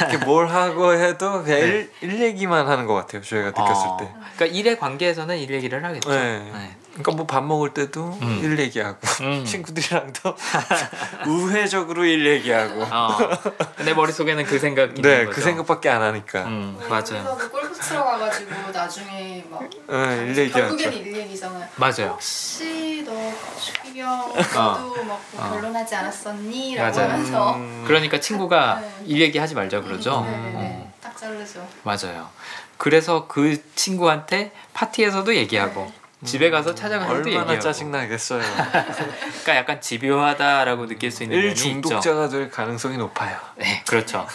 [0.00, 3.22] 이렇게 뭘 하고 해도 그냥 일, 일 얘기만 하는 것 같아요.
[3.22, 4.08] 저희가 느꼈을 어, 때.
[4.36, 6.10] 그러니까 일의 관계에서는 일 얘기를 하겠죠.
[6.10, 6.38] 네.
[6.52, 6.76] 네.
[6.94, 8.40] 그러니까 뭐 밥 먹을 때도 음.
[8.42, 9.44] 일 얘기하고 음.
[9.46, 10.34] 친구들이랑도
[11.26, 13.18] 우회적으로 일 얘기하고 어.
[13.84, 15.34] 내 머릿속에는 그 생각이 네 거죠.
[15.36, 17.00] 그 생각밖에 안 하니까 음, 네, 맞아요.
[17.00, 21.68] 여기서도 골프 치러 가가지고 나중에 막 네, 일 얘기하죠 결국에는 일 얘기잖아요.
[21.76, 22.10] 맞아요.
[22.12, 23.12] 혹시 너
[23.60, 24.08] 추기경
[24.54, 25.50] 너도 막뭐 어.
[25.54, 26.76] 결혼하지 않았었니?
[26.76, 27.10] 라고 맞아요.
[27.12, 28.94] 하면서 음, 그러니까 친구가 네.
[29.06, 30.20] 일 얘기하지 말자 그러죠.
[30.20, 31.66] 네네네 어, 딱 자르죠.
[31.82, 32.28] 맞아요.
[32.78, 35.90] 그래서 그 친구한테 파티에서도 얘기하고
[36.24, 37.60] 집에 가서 찾아가서도 얼마나 얘기하고.
[37.60, 38.40] 짜증나겠어요
[39.42, 41.54] 그러니까 약간 집요하다라고 느낄 수 있는 일.
[41.54, 44.26] 중독자가 될 가능성이 높아요 네, 그렇죠.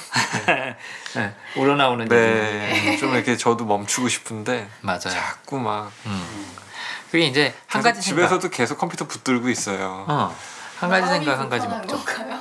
[1.15, 2.13] 네, 우러나오는 얘기.
[2.13, 4.99] 네, 좀 이렇게 저도 멈추고 싶은데 맞아요.
[5.09, 6.45] 자꾸 막 음.
[7.11, 8.21] 그게 이제 한 가지 생각.
[8.21, 10.05] 집에서도 계속 컴퓨터 붙들고 있어요.
[10.07, 10.35] 어,
[10.79, 11.65] 한 가지 생각 한 가지.
[11.67, 12.39] 건가요?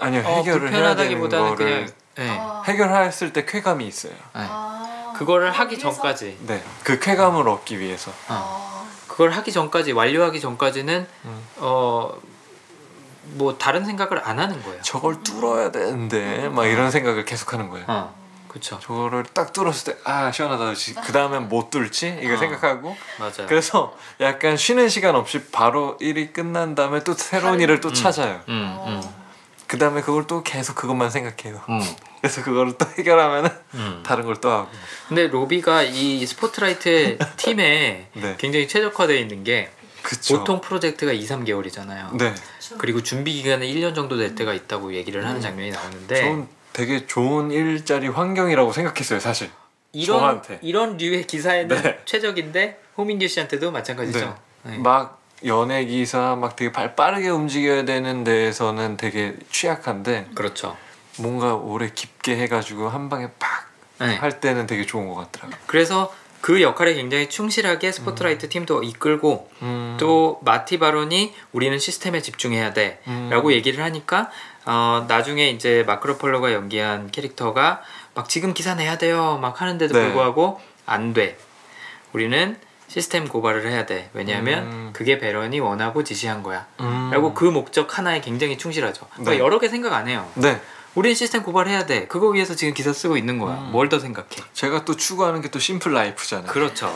[0.00, 2.36] 아니요 어, 해결을 해야 되는 불편하다기보다는 거를 그냥 네.
[2.40, 4.12] 아, 해결했을 때 쾌감이 있어요.
[4.12, 4.18] 네.
[4.34, 4.81] 아,
[5.22, 5.90] 그거를 그걸 하기 위해서?
[5.92, 8.12] 전까지 네, 그 쾌감을 얻기 위해서.
[8.28, 11.46] 아, 그걸 하기 전까지 완료하기 전까지는 음.
[11.58, 14.80] 어뭐 다른 생각을 안 하는 거예요.
[14.82, 17.84] 저걸 뚫어야 되는데 막 이런 생각을 계속하는 거예요.
[17.88, 18.14] 어,
[18.48, 18.78] 그렇죠.
[18.80, 20.72] 저거를 딱 뚫었을 때 아 시원하다.
[21.04, 22.36] 그 다음엔 못 뚫지 이거 어.
[22.36, 23.46] 생각하고 맞아요.
[23.48, 27.94] 그래서 약간 쉬는 시간 없이 바로 일이 끝난 다음에 또 새로운 다른- 일을 또 음.
[27.94, 28.40] 찾아요.
[28.48, 29.02] 음, 음,
[29.72, 31.58] 그 다음에 그걸 또 계속 그것만 생각해요.
[31.70, 31.80] 음,
[32.20, 34.02] 그래서 그거를 또 해결하면은 음.
[34.04, 34.68] 다른 걸 또 하고.
[35.08, 39.70] 근데 로비가 이 스포트라이트 팀에 네, 굉장히 최적화되어 있는 게
[40.02, 40.36] 그쵸.
[40.40, 42.18] 보통 프로젝트가 2, 3개월이잖아요.
[42.18, 42.34] 네,
[42.76, 47.50] 그리고 준비 기간은 1년 정도 될 때가 있다고 얘기를 하는 장면이 나오는데 저는 되게 좋은
[47.50, 49.48] 일자리 환경이라고 생각했어요, 사실.
[49.94, 50.58] 이런 저한테.
[50.60, 51.98] 이런 류의 기사에는 네.
[52.04, 54.36] 최적인데 호민규 씨한테도 마찬가지죠.
[54.64, 54.76] 네.
[54.76, 60.76] 막 연예 기사 막 되게 발 빠르게 움직여야 되는 데에서는 되게 취약한데 그렇죠.
[61.18, 63.28] 뭔가 오래 깊게 해가지고 한 방에
[63.98, 64.40] 팍할 네.
[64.40, 65.58] 때는 되게 좋은 것 같더라고요.
[65.66, 69.96] 그래서 그 역할에 굉장히 충실하게 스포트라이트 팀도 이끌고 음.
[70.00, 73.52] 또 마티 바론이 우리는 시스템에 집중해야 돼라고 음.
[73.52, 74.30] 얘기를 하니까
[74.64, 77.82] 어, 나중에 이제 마크로폴로가 연기한 캐릭터가
[78.14, 80.04] 막 지금 기사 내야 돼요 막 하는데도 네.
[80.04, 81.38] 불구하고 안 돼.
[82.12, 82.56] 우리는
[82.92, 84.10] 시스템 고발을 해야 돼.
[84.12, 84.90] 왜냐하면 음.
[84.92, 86.66] 그게 베런이 원하고 지시한 거야.
[86.80, 87.08] 음.
[87.10, 89.06] 라고 그 목적 하나에 굉장히 충실하죠.
[89.12, 89.38] 그러니까 네.
[89.38, 90.28] 여러 개 생각 안 해요.
[90.34, 90.60] 네,
[90.94, 92.06] 우리는 시스템 고발해야 돼.
[92.06, 93.54] 그거 위해서 지금 기사 쓰고 있는 거야.
[93.54, 93.72] 음.
[93.72, 94.28] 뭘더 생각해?
[94.52, 96.52] 제가 또 추구하는 게 또 심플 라이프잖아요.
[96.52, 96.94] 그렇죠.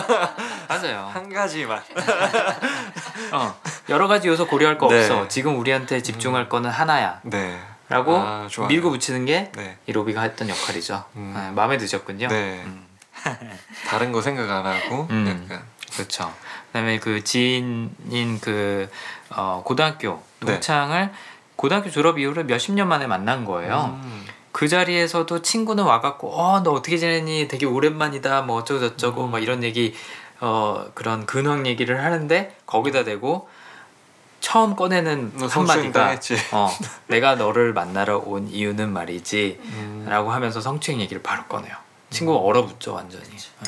[0.66, 1.10] 맞아요.
[1.12, 1.82] 한 가지만.
[3.32, 3.54] 어,
[3.90, 5.00] 여러 가지 요소 고려할 거 네.
[5.00, 5.28] 없어.
[5.28, 7.20] 지금 우리한테 집중할 거는 하나야.
[7.24, 7.58] 네.
[7.90, 8.48] 라고 아.
[8.68, 9.76] 밀고 붙이는 게이 네.
[9.88, 11.04] 로비가 했던 역할이죠.
[11.16, 11.34] 음.
[11.36, 12.28] 네, 마음에 드셨군요.
[12.28, 12.64] 네.
[13.26, 15.44] 음, 다른 거 생각 안 하고 음.
[15.48, 15.62] 약간
[15.94, 16.32] 그렇죠.
[16.68, 18.88] 그다음에 그 지인인 그
[19.30, 20.52] 어, 고등학교 네.
[20.52, 21.10] 동창을
[21.56, 23.98] 고등학교 졸업 이후로 몇십 년 만에 만난 거예요.
[24.02, 24.26] 음.
[24.52, 29.30] 그 자리에서도 친구는 와갖고 어 너 어떻게 지내니 되게 오랜만이다 뭐 어쩌고 저쩌고 음.
[29.30, 29.94] 막 이런 얘기
[30.40, 33.48] 어 그런 근황 얘기를 하는데 거기다 대고
[34.40, 36.18] 처음 꺼내는 한마디가.
[36.52, 36.70] 어
[37.08, 40.06] 내가 너를 만나러 온 이유는 말이지 음.
[40.08, 41.74] 라고 하면서 성추행 얘기를 바로 꺼내요
[42.10, 43.24] 친구가 얼어붙죠 완전히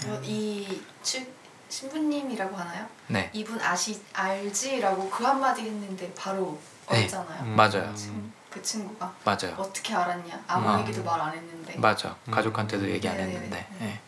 [0.06, 1.26] 어, 이 치,
[1.68, 2.86] 신부님이라고 하나요?
[3.08, 6.58] 네 이분 아시 알지라고 그 한마디 했는데 바로
[6.90, 7.02] 네.
[7.04, 7.42] 얼잖아요.
[7.44, 7.54] 음.
[7.56, 7.94] 맞아요.
[8.08, 10.42] 음, 그 친구가 맞아요 어떻게 알았냐?
[10.48, 10.80] 아무 음.
[10.80, 11.76] 얘기도 말 안 했는데.
[11.78, 12.32] 맞아 음.
[12.32, 13.34] 가족한테도 얘기 안 네네네.
[13.36, 14.00] 했는데 예.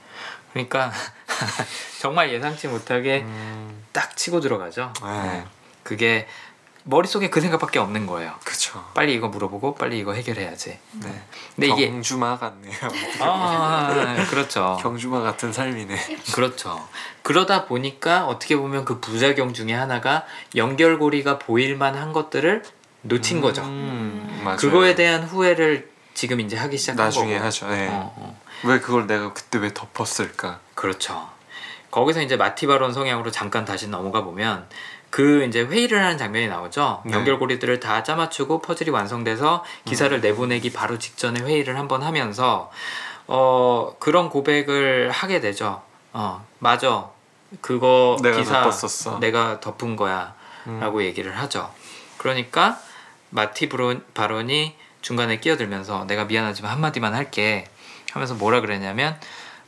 [0.52, 0.90] 그러니까
[2.00, 3.84] 정말 예상치 못하게 음.
[3.92, 5.44] 딱 치고 들어가죠 네.
[5.82, 6.26] 그게
[6.84, 8.84] 머릿속에 그 생각밖에 없는 거예요 그쵸.
[8.94, 10.78] 빨리 이거 물어보고 빨리 이거 해결해야지.
[10.92, 11.22] 네.
[11.54, 12.74] 근데 이게 경주마 같네요.
[13.20, 14.78] 아 그렇죠.
[14.82, 15.96] 경주마 같은 삶이네.
[16.34, 16.86] 그렇죠.
[17.22, 20.24] 그러다 보니까 어떻게 보면 그 부작용 중에 하나가
[20.56, 22.62] 연결고리가 보일 만 한 것들을
[23.02, 23.62] 놓친 거죠.
[23.62, 24.56] 음, 맞아요.
[24.56, 27.44] 그거에 대한 후회를 지금 이제 하기 시작한 나중에 거고.
[27.46, 27.68] 하죠.
[27.68, 27.88] 네.
[27.88, 28.40] 어, 어.
[28.64, 30.60] 왜 그걸 내가 그때 왜 덮었을까?
[30.74, 31.28] 그렇죠.
[31.90, 34.68] 거기서 이제 마티바론 성향으로 잠깐 다시 넘어가 보면
[35.12, 37.02] 그 이제 회의를 하는 장면이 나오죠.
[37.04, 37.12] 네.
[37.12, 40.20] 연결고리들을 다 짜맞추고 퍼즐이 완성돼서 기사를 음.
[40.22, 42.70] 내보내기 바로 직전에 회의를 한번 하면서
[43.26, 45.82] 어 그런 고백을 하게 되죠.
[46.14, 47.10] 어 맞아.
[47.60, 49.18] 그거 내가 기사 덮었었어.
[49.18, 51.02] 내가 덮은 거야라고 음.
[51.02, 51.70] 얘기를 하죠.
[52.16, 52.80] 그러니까
[53.28, 57.66] 마티 브론, 바론이 중간에 끼어들면서 내가 미안하지만 한마디만 할게
[58.12, 59.20] 하면서 뭐라 그랬냐면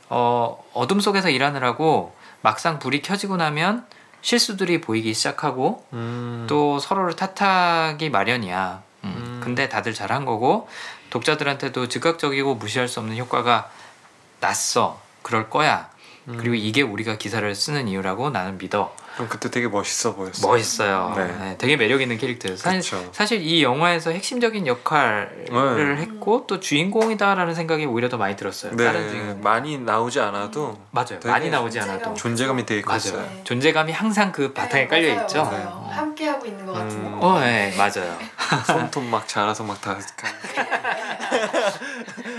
[0.09, 3.85] 어, 어둠 속에서 일하느라고 막상 불이 켜지고 나면
[4.25, 6.47] 실수들이 보이기 시작하고 음.
[6.49, 8.81] 또 서로를 탓하기 마련이야.
[9.03, 9.41] 음, 음.
[9.43, 10.67] 근데 다들 잘한 거고
[11.11, 13.69] 독자들한테도 즉각적이고 무시할 수 없는 효과가
[14.39, 14.99] 났어.
[15.21, 15.91] 그럴 거야.
[16.27, 16.37] 음.
[16.37, 18.95] 그리고 이게 우리가 기사를 쓰는 이유라고 나는 믿어.
[19.15, 20.45] 그럼 그때 되게 멋있어 보였어.
[20.47, 21.13] 멋있어요.
[21.15, 21.25] 네.
[21.39, 22.57] 네, 되게 매력 있는 캐릭터예요.
[22.57, 23.09] 사실, 그쵸.
[23.13, 26.01] 사실 이 영화에서 핵심적인 역할을 네.
[26.01, 28.75] 했고 또 주인공이다라는 생각이 오히려 더 많이 들었어요.
[28.75, 31.19] 다른 네, 주인공 많이 나오지 않아도 맞아요.
[31.19, 31.79] 되게 많이 나오지.
[31.79, 32.99] 않아도 존재감이 되게 맞아요.
[32.99, 33.21] 컸어요.
[33.21, 33.41] 네.
[33.45, 35.43] 존재감이 항상 그 바탕에 네, 깔려 맞아요, 있죠.
[35.43, 35.89] 맞아요.
[35.91, 37.17] 함께 하고 있는 것 같은 음.
[37.21, 38.17] 어, 네, 맞아요.
[38.67, 39.95] 손톱 막 자라서 막 다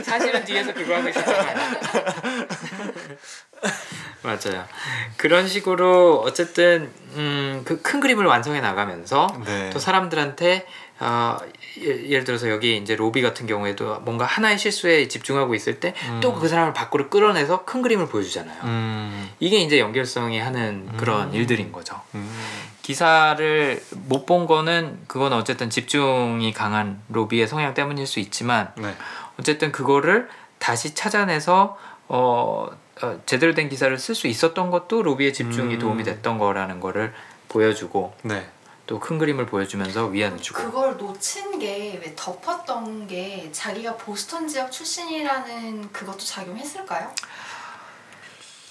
[0.04, 1.56] 사실은 뒤에서 그거 하고 있었잖아요.
[4.22, 4.64] 맞아요.
[5.16, 9.70] 그런 식으로 어쨌든 음, 그 큰 그림을 완성해 나가면서 네.
[9.70, 10.66] 또 사람들한테
[10.98, 11.36] 어,
[11.80, 16.48] 예- 예를 들어서 여기 이제 로비 같은 경우에도 뭔가 하나의 실수에 집중하고 있을 때 또그
[16.48, 18.62] 사람을 밖으로 끌어내서 큰 그림을 보여주잖아요.
[18.64, 19.30] 음.
[19.38, 21.34] 이게 이제 연결성이 하는 그런 음.
[21.34, 22.00] 일들인 거죠.
[22.14, 22.28] 음.
[22.82, 28.94] 기사를 못 본 거는 그건 어쨌든 집중이 강한 로비의 성향 때문일 수 있지만 네.
[29.38, 31.76] 어쨌든 그거를 다시 찾아내서
[32.08, 32.68] 어,
[33.02, 35.78] 어, 제대로 된 기사를 쓸 수 있었던 것도 로비의 집중이 음.
[35.78, 37.12] 도움이 됐던 거라는 거를
[37.48, 38.48] 보여주고 네.
[38.86, 45.92] 또큰 그림을 보여주면서 위안을 주고 그걸 놓친 게 왜 덮었던 게 자기가 보스턴 지역 출신이라는
[45.92, 47.10] 그것도 작용했을까요?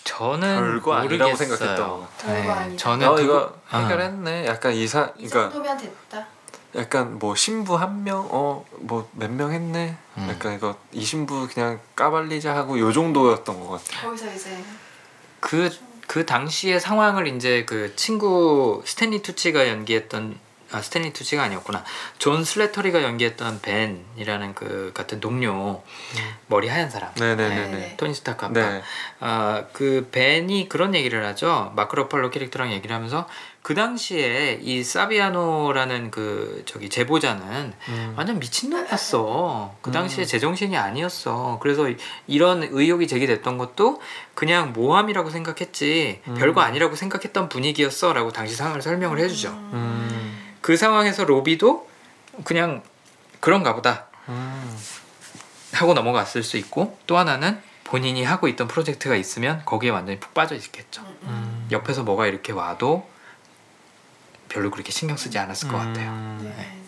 [0.05, 1.57] 저는 별거 아니라고 모르겠어요.
[1.57, 2.51] 생각했던 것 같아요.
[2.51, 2.77] 아니다.
[2.77, 3.77] 저는 어 그거- 이거 어.
[3.79, 4.45] 해결했네.
[4.45, 6.27] 약간 이사 이 그러니까 정도면 됐다.
[6.75, 9.95] 약간 뭐 신부 한 명 어 뭐 몇 명 했네.
[10.17, 10.27] 음.
[10.29, 14.01] 약간 이거 이 신부 그냥 까발리자 하고 요 정도였던 것 같아.
[14.07, 14.57] 거기서 이제
[15.39, 15.69] 그,
[16.07, 20.37] 그 당시의 상황을 이제 그 친구 스탠리 투치가 연기했던
[20.71, 21.83] 아 스탠리 투치가 아니었구나
[22.17, 25.83] 존 슬래터리가 연기했던 벤이라는 그 같은 동료
[26.47, 27.67] 머리 하얀 사람 네네네네.
[27.71, 27.93] 네.
[27.97, 28.81] 토니 스타크 아빠 네.
[29.19, 31.71] 아, 그 벤이 그런 얘기를 하죠.
[31.75, 33.27] 마크 러팔로 캐릭터랑 얘기를 하면서
[33.65, 38.13] 그 당시에 이 사비아노라는 그 저기 제보자는 음.
[38.15, 39.73] 완전 미친놈이었어.
[39.81, 41.57] 그 당시에 제정신이 아니었어.
[41.59, 41.97] 그래서 이-
[42.27, 44.03] 이런 의혹이 제기됐던 것도
[44.35, 46.35] 그냥 모함이라고 생각했지 음.
[46.35, 49.49] 별거 아니라고 생각했던 분위기였어라고 당시 상황을 설명을 해주죠.
[49.49, 50.37] 음.
[50.61, 51.89] 그 상황에서 로비도
[52.43, 52.83] 그냥
[53.39, 54.77] 그런가 보다 음.
[55.73, 60.53] 하고 넘어갔을 수 있고 또 하나는 본인이 하고 있던 프로젝트가 있으면 거기에 완전히 푹 빠져
[60.53, 61.01] 있겠죠.
[61.01, 61.27] 음, 음.
[61.29, 61.67] 음.
[61.71, 63.14] 옆에서 뭐가 이렇게 와도
[64.55, 66.09] 별로 그렇게 신경 쓰지 않았을 것 같아요.
[66.11, 66.53] 음.
[66.57, 66.79] 네.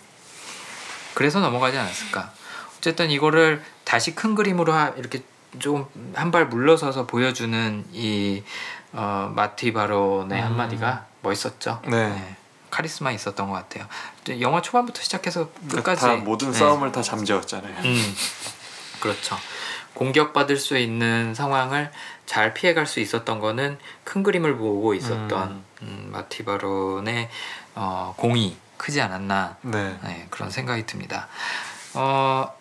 [1.13, 2.31] 그래서 넘어가지 않았을까.
[2.77, 5.21] 어쨌든 이거를 다시 큰 그림으로 하- 이렇게
[5.59, 8.41] 좀 한 발 물러서서 보여주는 이
[8.93, 10.45] 어, 마티 바론의 음.
[10.45, 11.81] 한마디가 멋있었죠.
[11.87, 12.37] 네.
[12.69, 13.85] 카리스마 있었던 것 같아요.
[14.23, 16.57] 또 영화 초반부터 시작해서 끝까지 다 모든 네.
[16.57, 17.75] 싸움을 다 잠재웠잖아요.
[17.83, 18.15] 음,
[19.01, 19.37] 그렇죠.
[19.93, 21.91] 공격받을 수 있는 상황을
[22.27, 25.63] 잘 피해갈 수 있었던 거는 큰 그림을 보고 있었던 음.
[25.81, 27.29] 음, 마티 바론의
[27.73, 29.97] 어, 공이 크지 않았나 네.
[30.03, 31.27] 네, 그런 생각이 듭니다.
[31.95, 32.53] 어,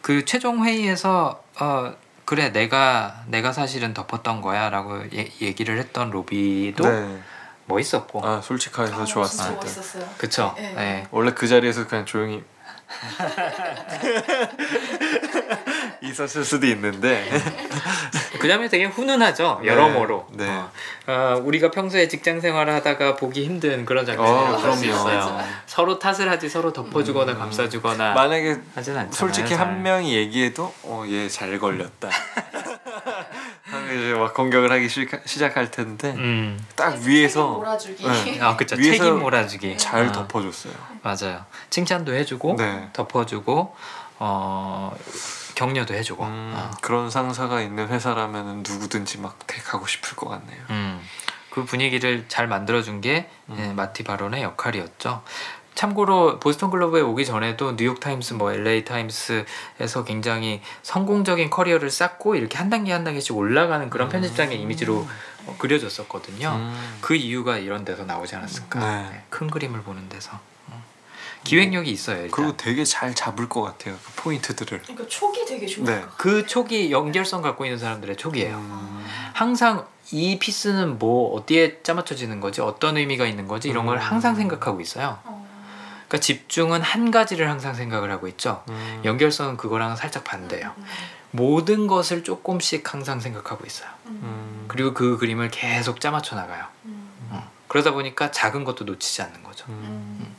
[0.00, 1.92] 그 최종 회의에서 어,
[2.24, 7.18] 그래 내가 내가 사실은 덮었던 거야라고 예, 얘기를 했던 로비도 네.
[7.66, 9.56] 멋있었고, 아 솔직하게서 아, 좋았을 진짜 때.
[9.56, 10.08] 멋있었어요.
[10.18, 10.54] 그쵸?
[10.56, 10.72] 네.
[10.74, 11.06] 네.
[11.10, 12.42] 원래 그 자리에서 그냥 조용히
[16.02, 17.28] 있었을 수도 있는데
[18.38, 20.26] 그 장면 되게 훈훈하죠 여러모로.
[20.32, 20.48] 네.
[20.48, 20.70] 어,
[21.06, 24.96] 어, 우리가 평소에 직장 생활을 하다가 보기 힘든 그런 장면이라고 어, 볼수 그럼요.
[24.96, 25.40] 있어요.
[25.66, 28.56] 서로 탓을 하지 서로 덮어주거나 감싸주거나 만약에.
[29.10, 29.60] 솔직히 잘.
[29.60, 32.08] 한 명이 얘기해도 어얘 잘 걸렸다.
[33.94, 38.04] 이제 막 공격을 하기 시작, 시작할 텐데 음, 딱 책임 위에서 몰아주기.
[38.06, 38.40] 네.
[38.40, 39.78] 아 그쵸 위에서 책임 몰아주기.
[39.78, 40.74] 잘 어, 덮어줬어요.
[41.02, 41.44] 맞아요.
[41.70, 42.88] 칭찬도 해주고 네.
[42.92, 43.74] 덮어주고
[44.18, 44.96] 어,
[45.54, 46.24] 격려도 해주고.
[46.24, 46.70] 음, 어.
[46.80, 50.60] 그런 상사가 있는 회사라면 누구든지 막 택하고 싶을 것 같네요.
[50.70, 51.00] 음,
[51.50, 53.56] 그 분위기를 잘 만들어준 게 음.
[53.58, 55.22] 예, 마티 바론의 역할이었죠.
[55.74, 62.58] 참고로 보스턴 글로브에 오기 전에도 뉴욕 타임스, 뭐 LA 타임스에서 굉장히 성공적인 커리어를 쌓고 이렇게
[62.58, 65.06] 한 단계 한 단계씩 올라가는 그런 편집장의 이미지로
[65.46, 66.48] 어, 그려졌었거든요.
[66.48, 66.98] 음.
[67.00, 68.80] 그 이유가 이런 데서 나오지 않았을까?
[68.80, 69.10] 네.
[69.10, 70.82] 네, 큰 그림을 보는 데서 어.
[71.42, 72.22] 기획력이 있어요.
[72.22, 72.30] 일단.
[72.30, 73.96] 그리고 되게 잘 잡을 것 같아요.
[74.04, 74.82] 그 포인트들을.
[74.82, 75.86] 그러니까 촉이 되게 좋아요.
[75.86, 76.04] 네.
[76.16, 78.56] 그 촉이 연결성 갖고 있는 사람들의 촉이에요.
[78.56, 79.06] 음.
[79.34, 84.00] 항상 이 피스는 뭐 어디에 짜맞춰지는 거지 어떤 의미가 있는 거지 이런 걸 음.
[84.00, 85.18] 항상 생각하고 있어요.
[85.24, 85.43] 어.
[86.08, 88.62] 그러니까 집중은 한 가지를 항상 생각을 하고 있죠.
[88.68, 89.02] 음.
[89.04, 90.74] 연결성은 그거랑 살짝 반대예요.
[90.76, 90.84] 음,
[91.30, 93.88] 모든 것을 조금씩 항상 생각하고 있어요.
[94.06, 94.64] 음, 음.
[94.68, 96.66] 그리고 그 그림을 계속 짜맞춰 나가요.
[96.84, 97.50] 음, 어.
[97.68, 99.64] 그러다 보니까 작은 것도 놓치지 않는 거죠.
[99.68, 100.18] 음.
[100.20, 100.36] 음.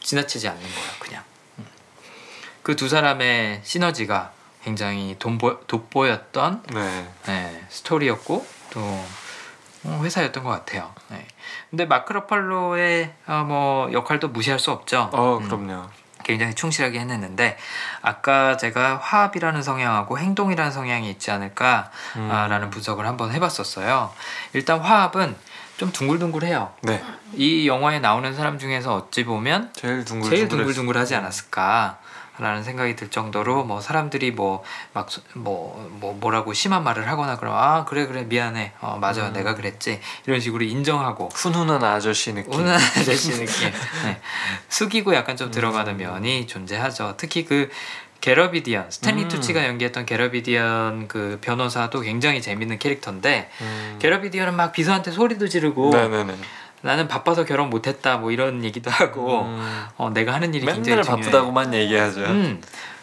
[0.00, 1.22] 지나치지 않는 거예요, 그냥.
[2.62, 4.32] 그 두 사람의 시너지가
[4.64, 7.08] 굉장히 돈보, 돋보 였던 네.
[7.26, 9.06] 네, 스토리였고 또 어,
[9.84, 10.92] 회사였던 것 같아요.
[11.08, 11.26] 네.
[11.70, 15.10] 근데 마크 러팔로의 어, 뭐 역할도 무시할 수 없죠.
[15.12, 15.88] 어 음, 그럼요.
[16.24, 17.56] 굉장히 충실하게 해냈는데
[18.02, 24.12] 아까 제가 화합이라는 성향하고 행동이라는 성향이 있지 않을까라는 분석을 한번 해봤었어요.
[24.52, 25.36] 일단 화합은
[25.76, 26.72] 좀 둥글둥글해요.
[26.82, 27.02] 네.
[27.34, 31.98] 이 영화에 나오는 사람 중에서 어찌 보면 제일 둥글 제일 둥글둥글하지 않았을까
[32.38, 34.62] 라는 생각이 들 정도로 뭐 사람들이 뭐
[34.94, 39.28] 막 뭐 뭐 뭐 라고 심한 말을 하거나 그러면 아 그래 그래 미안해 어 맞아
[39.28, 39.32] 음.
[39.32, 42.52] 내가 그랬지 이런 식으로 인정하고 훈훈한 아저씨 느낌.
[42.52, 43.70] 우는 아저씨 느낌
[44.04, 44.20] 네.
[44.68, 45.96] 숙이고 약간 좀 들어가는 음.
[45.98, 47.70] 면이 존재하죠 특히 그
[48.20, 49.28] 게러비디언 스탠리 음.
[49.28, 53.96] 투치가 연기했던 게러비디언 그 변호사도 굉장히 재밌는 캐릭터인데 음.
[54.00, 56.34] 게러비디언은 막 비서한테 소리도 지르고 네네네.
[56.86, 59.86] 나는 바빠서 결혼 못했다 뭐 이런 얘기도 하고 음.
[59.96, 61.22] 어, 내가 하는 일이 굉장히 맨날 중요해.
[61.22, 62.20] 바쁘다고만 얘기하죠.
[62.20, 62.62] 음,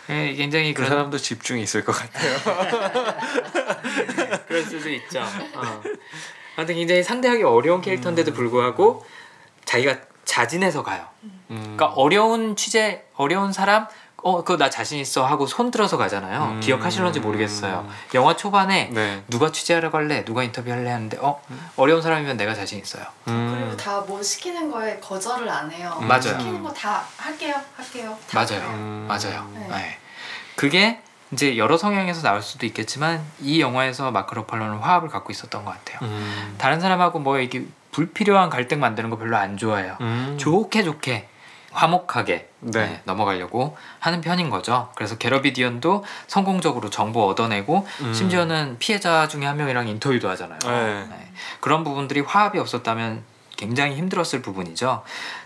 [0.09, 2.33] 예, 굉장히 그 그런 사람도 집중이 있을 것 같아요.
[4.47, 5.19] 그럴 수도 있죠.
[5.19, 5.81] 어.
[6.55, 8.33] 아무튼 굉장히 상대하기 어려운 캐릭터인데도 음.
[8.33, 9.05] 불구하고
[9.65, 11.05] 자기가 자진해서 가요.
[11.23, 11.75] 음.
[11.75, 13.87] 그러니까 어려운 취재, 어려운 사람,
[14.23, 16.43] 어, 그거 나 자신 있어 하고 손 들어서 가잖아요.
[16.53, 16.59] 음.
[16.61, 17.87] 기억하실런지 모르겠어요.
[18.13, 19.21] 영화 초반에 네.
[19.29, 21.41] 누가 취재하러 갈래, 누가 인터뷰할래 하는데 어
[21.75, 23.03] 어려운 사람이면 내가 자신 있어요.
[23.27, 23.55] 음.
[23.59, 25.97] 그리고 다 뭐 시키는 거에 거절을 안 해요.
[26.01, 26.07] 음.
[26.07, 26.21] 맞아요.
[26.21, 28.17] 시키는 거 다 할게요, 할게요.
[28.29, 28.61] 다 맞아요.
[28.73, 29.05] 음.
[29.07, 29.49] 맞아요.
[29.53, 29.67] 네.
[29.69, 29.97] 네.
[30.55, 30.99] 그게
[31.31, 35.99] 이제 여러 성향에서 나올 수도 있겠지만 이 영화에서 마크 러팔로는 화합을 갖고 있었던 것 같아요.
[36.07, 36.55] 음.
[36.57, 39.97] 다른 사람하고 뭐 이게 불필요한 갈등 만드는 거 별로 안 좋아해요.
[40.01, 40.35] 음.
[40.39, 41.27] 좋게 좋게
[41.73, 42.85] 화목하게 네.
[42.85, 44.89] 네, 넘어가려고 하는 편인 거죠.
[44.95, 48.13] 그래서 게러비디언도 성공적으로 정보 얻어내고 음.
[48.13, 50.59] 심지어는 피해자 중에 한 명이랑 인터뷰도 하잖아요.
[50.63, 51.05] 네.
[51.09, 51.31] 네.
[51.59, 53.23] 그런 부분들이 화합이 없었다면
[53.57, 55.03] 굉장히 힘들었을 부분이죠.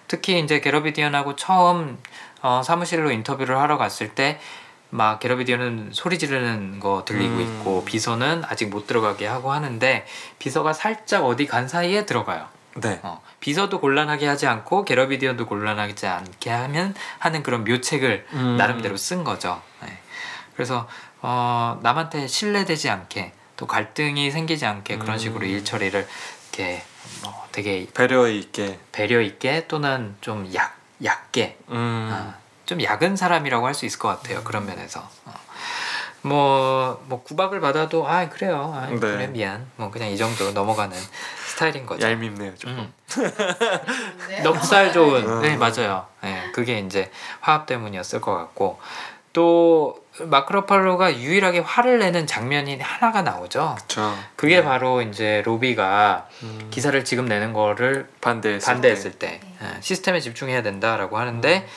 [0.07, 1.97] 특히 이제 게러비디언하고 처음
[2.41, 4.39] 어, 사무실로 인터뷰를 하러 갔을 때
[4.89, 7.41] 막 게러비디언은 소리 지르는 거 들리고 음.
[7.41, 10.05] 있고 비서는 아직 못 들어가게 하고 하는데
[10.39, 12.47] 비서가 살짝 어디 간 사이에 들어가요.
[12.81, 12.99] 네.
[13.03, 18.57] 어, 비서도 곤란하게 하지 않고 게러비디언도 곤란하지 않게 하면 하는 그런 묘책을 음.
[18.57, 19.61] 나름대로 쓴 거죠.
[19.81, 19.97] 네.
[20.55, 20.87] 그래서
[21.21, 25.19] 어, 남한테 신뢰되지 않게 또 갈등이 생기지 않게 그런 음.
[25.19, 26.07] 식으로 일 처리를
[26.51, 26.83] 이렇게
[27.23, 28.79] 뭐 되게 배려 있게.
[28.91, 32.09] 배려 있게 또는 좀 약, 얕게 음.
[32.11, 32.33] 어,
[32.65, 34.43] 좀 약은 사람이라고 할 수 있을 것 같아요.
[34.43, 34.99] 그런 면에서.
[35.25, 35.33] 어.
[36.21, 38.73] 뭐, 뭐 구박을 받아도 아 그래요.
[38.75, 38.97] 아, 네.
[38.97, 39.65] 그래 미안.
[39.75, 40.97] 뭐 그냥 이 정도 넘어가는
[41.45, 42.07] 스타일인 거죠.
[42.07, 42.77] 얄밉네요 조금.
[42.79, 42.93] 음.
[44.29, 44.41] 네.
[44.41, 45.41] 넉살 좋은 음.
[45.41, 47.09] 네 맞아요 네, 그게 이제
[47.39, 48.79] 화합 때문이었을 것 같고
[49.33, 54.17] 또 마크로팔로가 유일하게 화를 내는 장면이 하나가 나오죠 그렇죠.
[54.35, 56.67] 그게 바로 이제 로비가 음.
[56.71, 59.39] 기사를 지금 내는 거를 반대했을 반대했을 때.
[59.39, 59.73] 때 네.
[59.77, 61.67] 예, 시스템에 집중해야 된다라고 하는데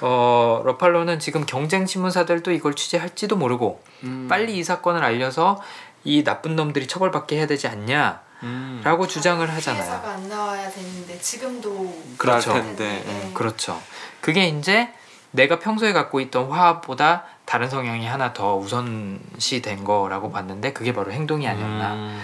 [0.00, 4.26] 어, 러팔로는 지금 경쟁 신문사들도 이걸 취재할지도 모르고 음.
[4.28, 5.60] 빨리 이 사건을 알려서
[6.04, 9.08] 이 나쁜 놈들이 처벌받게 해야 되지 않냐라고 음.
[9.08, 10.02] 주장을 하잖아요.
[10.04, 12.54] 안 나와야 되는데 지금도 그렇죠.
[12.54, 13.02] 텐데.
[13.06, 13.30] 네.
[13.34, 13.80] 그렇죠.
[14.20, 14.88] 그게 이제
[15.32, 21.12] 내가 평소에 갖고 있던 화합보다 다른 성향이 하나 더 우선시 된 거라고 봤는데 그게 바로
[21.12, 21.94] 행동이 아니었나.
[21.94, 22.20] 음.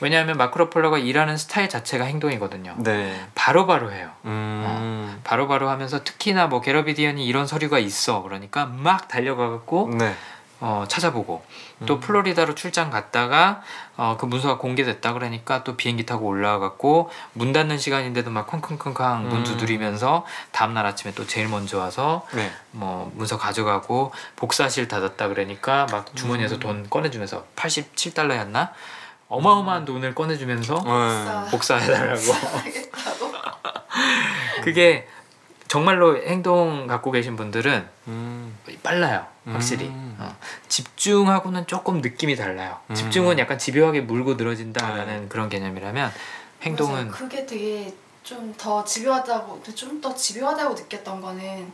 [0.00, 2.74] 왜냐하면 마크로폴러가 일하는 스타일 자체가 행동이거든요.
[2.78, 3.28] 네.
[3.34, 4.10] 바로바로 해요.
[4.24, 5.20] 음.
[5.24, 8.22] 바로바로 하면서 특히나 뭐 게러비디언이 이런 서류가 있어.
[8.22, 10.14] 그러니까 막 달려가갖고 네.
[10.58, 11.44] 어, 찾아보고
[11.84, 12.00] 또 음.
[12.00, 13.60] 플로리다로 출장 갔다가
[13.98, 19.38] 어, 그 문서가 공개됐다 그러니까 또 비행기 타고 올라가갖고 문 닫는 시간인데도 막 쾅쾅쾅쾅 문
[19.38, 19.44] 음.
[19.44, 22.50] 두드리면서 다음날 아침에 또 제일 먼저 와서 네.
[22.70, 26.60] 뭐 문서 가져가고 복사실 닫았다 그러니까 막 주머니에서 음.
[26.60, 28.70] 돈 꺼내주면서 87달러였나
[29.28, 31.46] 어마어마한 돈을 꺼내주면서 어.
[31.50, 33.32] 복사해달라고 하겠다고.
[34.62, 35.06] 그게
[35.68, 38.56] 정말로 행동 갖고 계신 분들은 음.
[38.82, 40.16] 빨라요 확실히 음.
[40.18, 40.36] 어.
[40.68, 42.94] 집중하고는 조금 느낌이 달라요 음.
[42.94, 46.12] 집중은 약간 집요하게 물고 늘어진다라는 그런 개념이라면
[46.62, 47.10] 행동은 맞아요.
[47.10, 51.70] 그게 되게 좀 더 집요하다고 좀 더 집요하다고 느꼈던 거는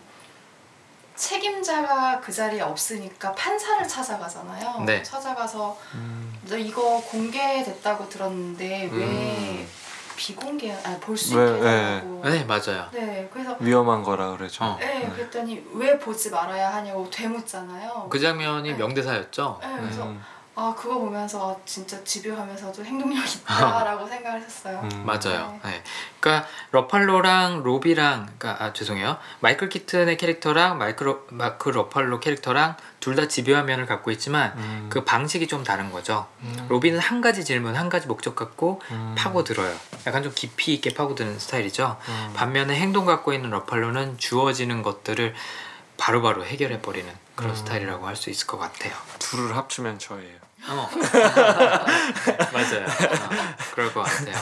[1.15, 4.83] 책임자가 그 자리에 없으니까 판사를 찾아가잖아요.
[4.85, 5.03] 네.
[5.03, 6.33] 찾아가서 음.
[6.49, 9.69] 너 이거 공개됐다고 들었는데 왜 음.
[10.17, 12.21] 비공개 아볼 수 왜, 있게 해달라고.
[12.25, 14.65] 네 맞아요 네, 그래서 위험한 거라 그러죠.
[14.65, 14.77] 어.
[14.79, 18.09] 네, 그랬더니 왜 보지 말아야 하냐고 되묻잖아요.
[18.11, 18.77] 그 장면이 네.
[18.77, 19.59] 명대사였죠?
[19.63, 20.23] 네, 그래서 음.
[20.55, 24.81] 아 그거 보면서 진짜 집요하면서도 행동력 있다라고 생각을 했어요.
[24.93, 25.07] 음.
[25.07, 25.59] 맞아요.
[25.65, 25.83] 네.
[26.23, 29.19] 그러니까 러팔로랑 로비랑 그러니까 아, 죄송해요.
[29.41, 34.87] 마이클 키튼의 캐릭터랑 마이크 마크 러팔로 캐릭터랑 둘 다 집요한 면을 갖고 있지만 음.
[34.89, 36.29] 그 방식이 좀 다른 거죠.
[36.43, 36.67] 음.
[36.69, 39.15] 로비는 한 가지 질문, 한 가지 목적 갖고 음.
[39.19, 39.75] 파고들어요.
[40.07, 41.99] 약간 좀 깊이 있게 파고드는 스타일이죠.
[42.09, 42.33] 음.
[42.35, 45.35] 반면에 행동 갖고 있는 러팔로는 주어지는 것들을
[45.99, 47.57] 바로바로 해결해 버리는 그런 음.
[47.57, 48.93] 스타일이라고 할 수 있을 것 같아요.
[49.19, 50.37] 둘을 합치면 저예요.
[50.69, 50.89] 어.
[52.53, 52.85] 맞아요.
[52.87, 54.37] 어, 그럴 것 같아요.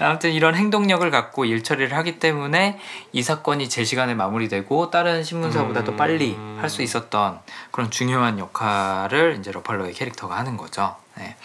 [0.00, 2.78] 아무튼 이런 행동력을 갖고 일 처리를 하기 때문에
[3.12, 5.96] 이 사건이 제 시간에 마무리되고 다른 신문사보다 더 음.
[5.96, 7.40] 빨리 할 수 있었던
[7.70, 10.96] 그런 중요한 역할을 이제 러팔로의 캐릭터가 하는 거죠.
[11.16, 11.36] 네.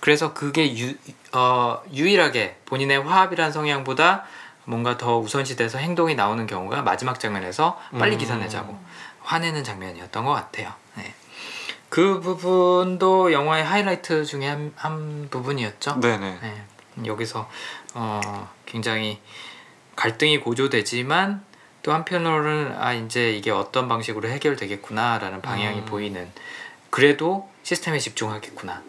[0.00, 0.94] 그래서 그게 유,
[1.32, 4.24] 어, 유일하게 본인의 화합이란 성향보다
[4.64, 8.18] 뭔가 더 우선시돼서 행동이 나오는 경우가 마지막 장면에서 빨리 음.
[8.18, 8.78] 기사 내자고
[9.20, 10.72] 화내는 장면이었던 것 같아요.
[10.96, 11.14] 네.
[11.88, 16.00] 그 부분도 영화의 하이라이트 중에 한, 한 부분이었죠.
[16.00, 16.38] 네네.
[16.40, 16.64] 네,
[17.04, 17.48] 여기서
[17.94, 19.20] 어, 굉장히
[19.96, 21.44] 갈등이 고조되지만
[21.82, 25.84] 또 한편으로는 아 이제 이게 어떤 방식으로 해결되겠구나라는 방향이 음.
[25.84, 26.30] 보이는
[26.90, 28.82] 그래도 시스템에 집중하겠구나.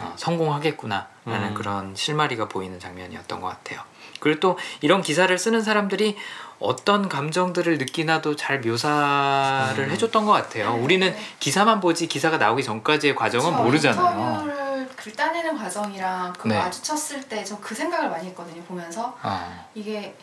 [0.00, 1.54] 어, 성공하겠구나라는 음.
[1.54, 3.80] 그런 실마리가 보이는 장면이었던 것 같아요.
[4.20, 6.16] 그리고 또 이런 기사를 쓰는 사람들이
[6.60, 9.90] 어떤 감정들을 느끼나도 잘 묘사를 음.
[9.90, 10.74] 해줬던 것 같아요.
[10.74, 10.80] 네.
[10.82, 14.18] 우리는 기사만 보지 기사가 나오기 전까지의 과정은 저 모르잖아요.
[14.42, 16.58] 인터뷰를 글 따내는 과정이랑 그거 네.
[16.58, 18.60] 마주쳤을 때 저 그 생각을 많이 했거든요.
[18.64, 19.66] 보면서 어.
[19.74, 20.14] 이게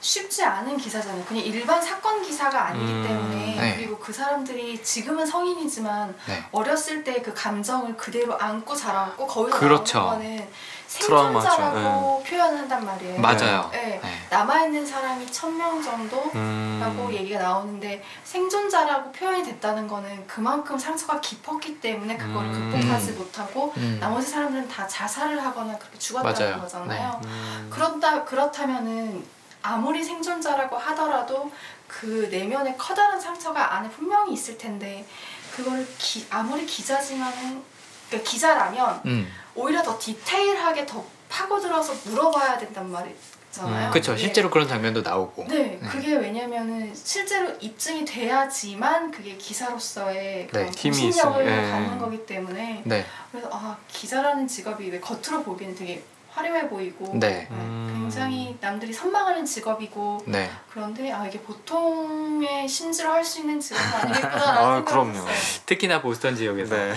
[0.00, 1.24] 쉽지 않은 기사잖아요.
[1.24, 3.76] 그냥 일반 사건 기사가 아니기 음, 때문에 네.
[3.76, 6.44] 그리고 그 사람들이 지금은 성인이지만 네.
[6.50, 9.98] 어렸을 때 그 감정을 그대로 안고 자라고 거기서 그렇죠.
[10.00, 10.48] 나오는 거는.
[10.92, 13.20] 생존자라고 표현한단 말이에요.
[13.20, 13.68] 맞아요.
[13.72, 14.00] 네.
[14.02, 14.26] 네.
[14.30, 16.78] 남아있는 사람이 천 명 정도 음.
[16.80, 22.70] 라고 얘기가 나오는데 생존자라고 표현이 됐다는 거는 그만큼 상처가 깊었기 때문에 그걸 음.
[22.72, 23.98] 극복하지 못하고 음.
[24.00, 26.60] 나머지 사람들은 다 자살을 하거나 그렇게 죽었다는 맞아요.
[26.62, 27.20] 거잖아요.
[27.24, 27.68] 음.
[27.70, 29.24] 그렇다 그렇다면은
[29.62, 31.50] 아무리 생존자라고 하더라도
[31.86, 35.06] 그 내면에 커다란 상처가 안에 분명히 있을 텐데
[35.54, 37.62] 그걸 기, 아무리 기자지만은
[38.08, 39.32] 그러니까 기자라면 음.
[39.54, 43.88] 오히려 더 디테일하게 더 파고들어서 물어봐야 된단 말이잖아요.
[43.88, 43.90] 음.
[43.90, 44.16] 그렇죠.
[44.16, 45.46] 실제로 그런 장면도 나오고.
[45.48, 45.88] 네, 네.
[45.88, 51.42] 그게 왜냐면은 실제로 입증이 돼야지만 그게 기사로서의 그런 네, 힘이 있어요.
[51.46, 51.70] 예.
[51.70, 53.04] 갖는 거기 때문에 네.
[53.30, 56.02] 그래서 아 기자라는 직업이 왜 겉으로 보기에는 되게
[56.34, 57.28] 화려해 보이고 네.
[57.28, 57.88] 네, 음.
[57.92, 60.50] 굉장히 남들이 선망하는 직업이고 네.
[60.70, 65.10] 그런데 아 이게 보통의 심지로 할 수 있는 직업은 아니겠구나라는 아, 그럼요.
[65.10, 65.62] 했어요.
[65.66, 66.94] 특히나 보스턴 지역에서 네.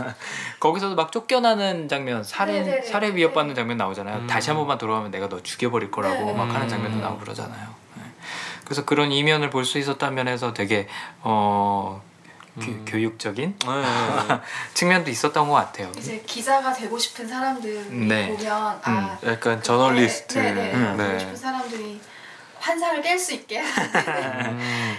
[0.60, 2.82] 거기서도 막 쫓겨나는 장면, 살인, 네네네.
[2.82, 4.16] 살해 위협받는 장면 나오잖아요.
[4.20, 4.26] 음.
[4.26, 6.32] 다시 한 번만 돌아가면 내가 너 죽여버릴 거라고 네.
[6.32, 7.02] 막 하는 장면도 음.
[7.02, 7.68] 나오고 그러잖아요.
[7.96, 8.02] 네.
[8.64, 10.88] 그래서 그런 이면을 볼 수 있었다는 면에서 되게
[11.22, 12.09] 어 교,
[12.58, 12.84] 음.
[12.86, 14.40] 교 육적인 네, 네.
[14.74, 15.90] 측면도 있었던 것 같아요.
[15.96, 18.28] 이제 기자가 되고 싶은 사람들이 네.
[18.28, 20.38] 보면 아 약간 저널리스트.
[20.38, 20.74] 네, 네, 네.
[20.74, 20.96] 음.
[20.96, 21.18] 되고 네.
[21.18, 22.00] 싶은 사람들이
[22.60, 24.96] 환상을 깰 수 있게 음.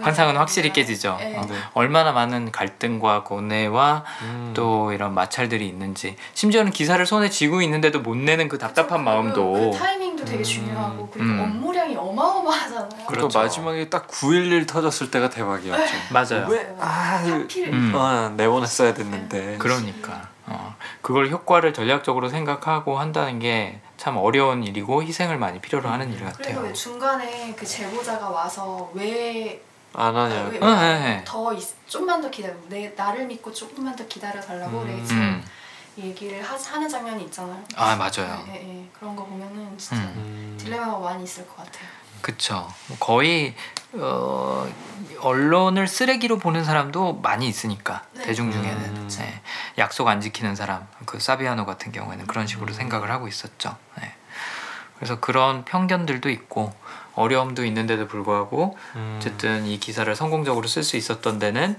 [0.00, 1.16] 환상은 확실히 깨지죠.
[1.18, 1.36] 네.
[1.36, 1.54] 어, 네.
[1.72, 4.52] 얼마나 많은 갈등과 고뇌와 음.
[4.54, 9.52] 또 이런 마찰들이 있는지 심지어는 기사를 손에 쥐고 있는데도 못 내는 그 답답한 그쵸, 마음도
[9.52, 10.44] 그, 그 타이밍도 되게 음.
[10.44, 11.40] 중요하고 그리고 음.
[11.40, 12.88] 업무량이 어마어마하잖아요.
[13.06, 13.38] 그리고 그렇죠.
[13.38, 15.94] 마지막에 딱 911 터졌을 때가 대박이었죠.
[16.10, 16.46] 맞아요.
[16.48, 16.74] 왜?
[16.80, 17.92] 아, 하필 음.
[17.94, 19.56] 아, 내보냈어야 됐는데.
[19.58, 26.10] 그러니까 어, 그걸 효과를 전략적으로 생각하고 한다는 게 참 어려운 일이고 희생을 많이 필요로 하는
[26.12, 26.60] 일 그리고 같아요.
[26.60, 29.62] 왜 중간에 그 제보자가 와서 왜
[29.94, 30.48] 안 하냐.
[30.50, 31.22] 왜- 어, 네, 네.
[31.24, 34.88] 더 있, 좀만 더 기다려 내 나를 믿고 조금만 더 기다려 달라고 음.
[34.88, 35.44] 레이첼 음,
[35.96, 37.62] 얘기를 하, 하는 장면이 있잖아요.
[37.76, 38.44] 아 맞아요.
[38.46, 38.88] 네, 네, 네.
[38.92, 40.12] 그런 거 보면은 진짜 음.
[40.16, 40.58] 음.
[40.60, 41.88] 딜레마가 많이 있을 것 같아요.
[42.24, 42.66] 그쵸.
[43.00, 43.54] 거의
[43.92, 44.66] 어,
[45.20, 48.24] 언론을 쓰레기로 보는 사람도 많이 있으니까 네.
[48.24, 49.08] 대중 중에는 음.
[49.10, 49.42] 네.
[49.76, 52.72] 약속 안 지키는 사람, 그 사비아노 같은 경우에는 그런 식으로 음.
[52.72, 53.76] 생각을 하고 있었죠.
[54.00, 54.10] 네.
[54.96, 56.72] 그래서 그런 편견들도 있고
[57.14, 59.16] 어려움도 있는데도 불구하고 음.
[59.18, 61.78] 어쨌든 이 기사를 성공적으로 쓸 수 있었던 데는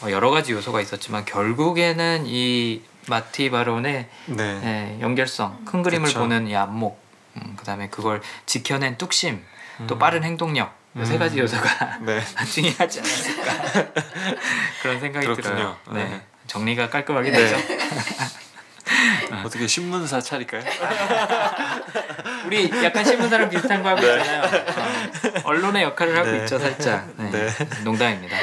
[0.00, 4.60] 어, 여러 가지 요소가 있었지만 결국에는 이 마티 바론의 네.
[4.64, 6.20] 예, 연결성, 큰 그림을 그쵸.
[6.20, 6.98] 보는 이 안목,
[7.36, 9.44] 음, 그다음에 그걸 지켜낸 뚝심,
[9.86, 9.98] 또 음.
[9.98, 11.40] 빠른 행동력 이세 가지 음.
[11.40, 12.20] 요소가 네.
[12.52, 13.92] 중요하지 않았을까
[14.82, 15.54] 그런 생각이 그렇군요.
[15.54, 15.76] 들어요.
[15.92, 16.04] 네.
[16.04, 16.20] 네.
[16.46, 17.38] 정리가 깔끔하게 네.
[17.38, 17.56] 되죠.
[19.44, 20.62] 어떻게 신문사 차릴까요?
[22.46, 24.42] 우리 약간 신문사랑 비슷한 거 하고 있잖아요.
[24.42, 26.38] 어, 언론의 역할을 하고 네.
[26.38, 27.08] 있죠, 살짝.
[27.16, 27.30] 네.
[27.30, 27.48] 네.
[27.84, 28.36] 농담입니다.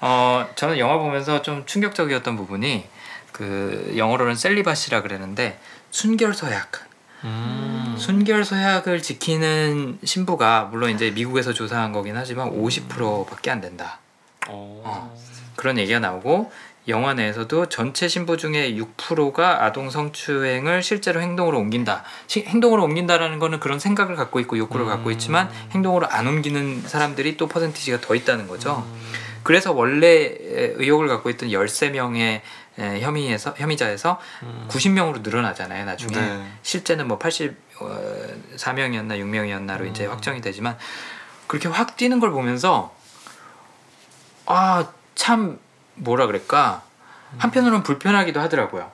[0.00, 2.86] 어, 저는 영화 보면서 좀 충격적이었던 부분이
[3.32, 5.58] 그 영어로는 셀리바시라 그러는데
[5.90, 6.70] 순결 서약.
[7.24, 7.83] 음.
[7.98, 13.98] 순결 서약을 지키는 신부가 물론 이제 미국에서 조사한 거긴 하지만 50%밖에 안 된다.
[14.48, 15.14] 어.
[15.56, 16.50] 그런 얘기가 나오고
[16.88, 22.04] 영화 내에서도 전체 신부 중에 6%가 아동 성추행을 실제로 행동으로 옮긴다.
[22.26, 24.90] 시- 행동으로 옮긴다라는 거는 그런 생각을 갖고 있고 욕구를 음.
[24.90, 28.84] 갖고 있지만 행동으로 안 옮기는 사람들이 또 퍼센티지가 더 있다는 거죠.
[28.86, 29.02] 음.
[29.44, 30.34] 그래서 원래
[30.76, 32.40] 의혹을 갖고 있던 13명의
[32.76, 34.66] 혐의에서 혐의자에서 음.
[34.68, 36.16] 90명으로 늘어나잖아요, 나중에.
[36.18, 36.42] 네.
[36.62, 37.18] 실제는 뭐
[37.78, 40.10] 84명이었나 6명이었나로 이제 음.
[40.10, 40.76] 확정이 되지만
[41.46, 42.94] 그렇게 확 뛰는 걸 보면서
[44.46, 45.58] 아 참
[45.94, 46.82] 뭐라 그럴까
[47.38, 48.90] 한편으로는 불편하기도 하더라고요.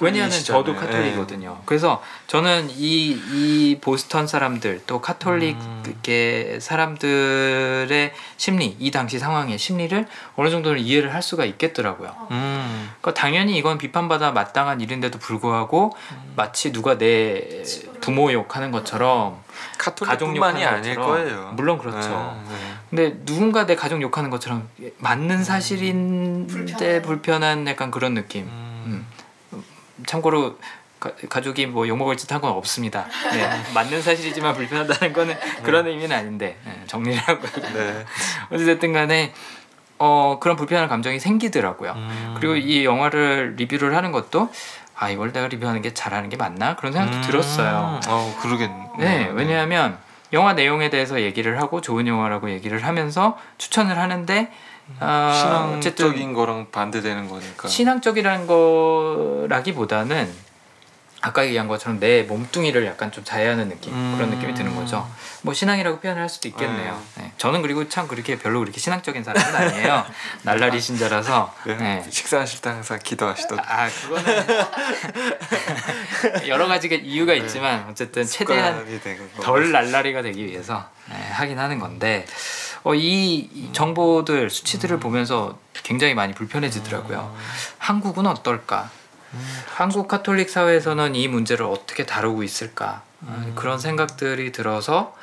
[0.00, 0.80] 왜냐하면 저도 카톨릭이시잖아요.
[0.80, 1.62] 카톨릭이거든요.
[1.66, 5.02] 그래서 저는 이, 이 보스턴 사람들 또 음.
[5.02, 12.08] 카톨릭의 사람들의 심리, 이 당시 상황의 심리를 어느 정도는 이해를 할 수가 있겠더라고요.
[12.30, 12.34] 예.
[12.34, 12.90] 음.
[13.00, 16.32] 그러니까 당연히 이건 비판받아 마땅한 일인데도 불구하고 음.
[16.36, 17.62] 마치 누가 내
[18.00, 19.42] 부모 욕하는 것처럼
[19.78, 21.52] 가족 카톨릭뿐만이 욕하는 아닐 거예요.
[21.54, 22.36] 물론 그렇죠.
[22.48, 22.74] 네, 네.
[22.90, 27.02] 근데 누군가 내 가족 욕하는 것처럼 맞는 사실인데 불편해.
[27.02, 28.44] 불편한 약간 그런 느낌.
[28.44, 29.06] 음.
[29.52, 29.64] 음.
[30.06, 30.58] 참고로
[31.00, 33.06] 가, 족이뭐 욕먹을 짓 한 건 없습니다.
[33.32, 38.04] 네, 맞는 사실이지만 불편하다는 거는 그런 의미는 아닌데 네, 정리를 하고 네.
[38.52, 39.32] 어쨌든 간에
[39.98, 41.92] 어, 그런 불편한 감정이 생기더라고요.
[41.92, 42.34] 음.
[42.38, 44.50] 그리고 이 영화를 리뷰를 하는 것도
[45.00, 47.22] 아 이걸 내가 리뷰하는 게 잘하는 게 맞나 그런 생각도 음.
[47.22, 48.00] 들었어요.
[48.06, 48.90] 어, 그러겠네.
[48.98, 49.96] 네, 왜냐하면
[50.34, 54.52] 영화 내용에 대해서 얘기를 하고 좋은 영화라고 얘기를 하면서 추천을 하는데
[54.98, 57.66] 아, 어쨌든 신앙적인 거랑 반대되는 거니까.
[57.66, 60.30] 신앙적이라는 거라기보다는
[61.22, 64.36] 아까 얘기한 것처럼 내 몸뚱이를 약간 좀 자해하는 느낌 그런 음.
[64.36, 65.08] 느낌이 드는 거죠.
[65.42, 67.00] 뭐 신앙이라고 표현을 할 수도 있겠네요.
[67.16, 67.22] 네.
[67.22, 67.32] 네.
[67.38, 70.04] 저는 그리고 참 그렇게 별로 그렇게 신앙적인 사람은 아니에요.
[70.42, 71.54] 날라리 신자라서.
[71.66, 71.76] 네.
[71.76, 72.06] 네.
[72.10, 74.46] 식사하실 때 항상 기도하시던 아 그거는
[76.46, 78.86] 여러 가지가 이유가 있지만 어쨌든 최대한.
[79.40, 82.26] 덜 날라리가 되기 위해서 네, 하긴 하는 건데
[82.82, 87.36] 어, 이, 이 정보들 수치들을 보면서 굉장히 많이 불편해지더라고요.
[87.78, 88.90] 한국은 어떨까?
[89.66, 93.02] 한국 카톨릭 사회에서는 이 문제를 어떻게 다루고 있을까?
[93.22, 95.14] 어, 그런 생각들이 들어서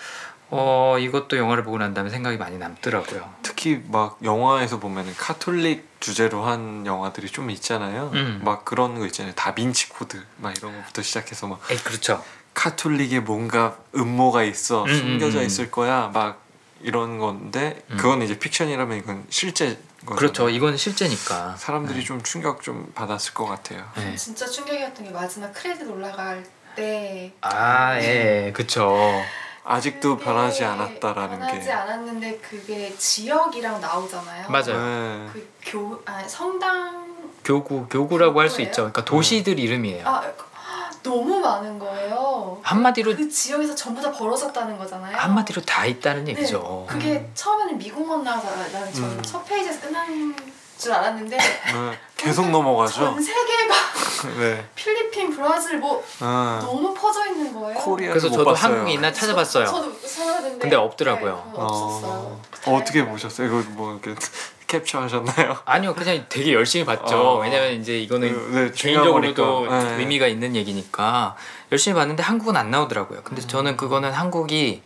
[0.50, 3.30] 어, 이것도 영화를 보고 난 다음에 생각이 많이 남더라고요.
[3.42, 8.12] 특히 막 영화에서 보면은 카톨릭 주제로 한 영화들이 좀 있잖아요.
[8.14, 8.42] 음.
[8.44, 9.34] 막 그런 거 있잖아요.
[9.36, 12.24] 다빈치 코드 막 이런 거부터 시작해서 막 에이, 그렇죠.
[12.54, 15.46] 카톨릭에 뭔가 음모가 있어 음, 숨겨져 음, 음.
[15.46, 16.42] 있을 거야 막
[16.82, 17.98] 이런 건데 음.
[17.98, 19.78] 그건 이제 픽션이라면 이건 실제
[20.08, 20.18] 거죠.
[20.18, 20.50] 그렇죠.
[20.50, 21.56] 이건 실제니까.
[21.58, 23.84] 사람들이 좀 충격 좀 받았을 것 같아요.
[23.96, 24.16] 네.
[24.16, 26.44] 진짜 충격이었던 게 마지막 크레딧 올라갈
[26.76, 28.98] 때 아, 예, 그쵸.
[29.64, 34.50] 아직도 변하지 않았다라는 변하지 게 않았는데 그게 지역이랑 나오잖아요.
[34.50, 34.78] 맞아요.
[34.78, 35.30] 네.
[35.34, 37.06] 그 교, 아 성당
[37.44, 38.62] 교구, 교구라고 할 수?
[38.62, 38.84] 있죠.
[38.84, 40.08] 그러니까 도시들 이름이에요.
[40.08, 40.22] 아
[41.08, 42.60] 너무 많은 거예요.
[42.62, 45.16] 한마디로 그 지역에서 전부 다 벌어졌다는 거잖아요.
[45.16, 46.86] 한마디로 다 있다는 얘기죠.
[46.90, 49.22] 네, 그게 처음에는 미국만 나와서 나는 전 음.
[49.24, 50.36] 첫 페이지에서 끝난
[50.78, 52.00] 줄 알았는데 네.
[52.18, 52.94] 계속 넘어가죠.
[52.94, 53.76] 전 세계가
[54.38, 54.66] 네.
[54.76, 57.80] 필리핀, 브라질 뭐 아, 너무 퍼져 있는 거예요.
[57.80, 58.74] 코리아 그래서 못 저도 봤어요.
[58.74, 59.66] 한국에 있나 찾아봤어요.
[59.66, 61.52] 저, 도 찾아봤는데 근데 없더라고요.
[61.54, 62.42] 네, 없었어요.
[62.66, 63.48] 어, 어떻게 보셨어요?
[63.48, 64.14] 이거 뭐 이렇게
[64.68, 65.58] 캡처하셨나요?
[65.66, 67.16] 아니요, 그냥 되게 열심히 봤죠.
[67.18, 67.40] 어.
[67.40, 69.90] 왜냐면 이제 이거는 네, 개인적으로도 중요하니까.
[69.96, 69.96] 네.
[70.00, 71.36] 의미가 있는 얘기니까
[71.72, 73.22] 열심히 봤는데 한국은 안 나오더라고요.
[73.24, 73.48] 근데 음.
[73.48, 74.84] 저는 그거는 한국이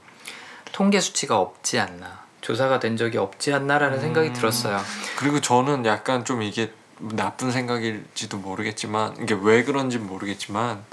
[0.72, 4.34] 통계 수치가 없지 않나, 조사가 된 적이 없지 않나라는 생각이 음.
[4.34, 4.80] 들었어요.
[5.18, 10.84] 그리고 저는 약간 좀 이게 나쁜 생각일지도 모르겠지만 이게 왜 그런지 모르겠지만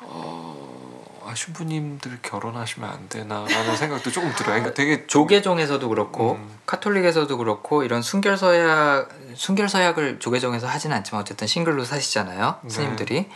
[0.00, 0.55] 어, 아,
[1.36, 4.54] 신부님들 결혼하시면 안 되나라는 생각도 조금 들어요.
[4.54, 6.58] 그러니까 되게 조계종에서도 그렇고 음.
[6.66, 12.68] 카톨릭에서도 그렇고 이런 순결 서약 순결 서약을 조계종에서 하지는 않지만 어쨌든 싱글로 사시잖아요 네.
[12.68, 13.28] 스님들이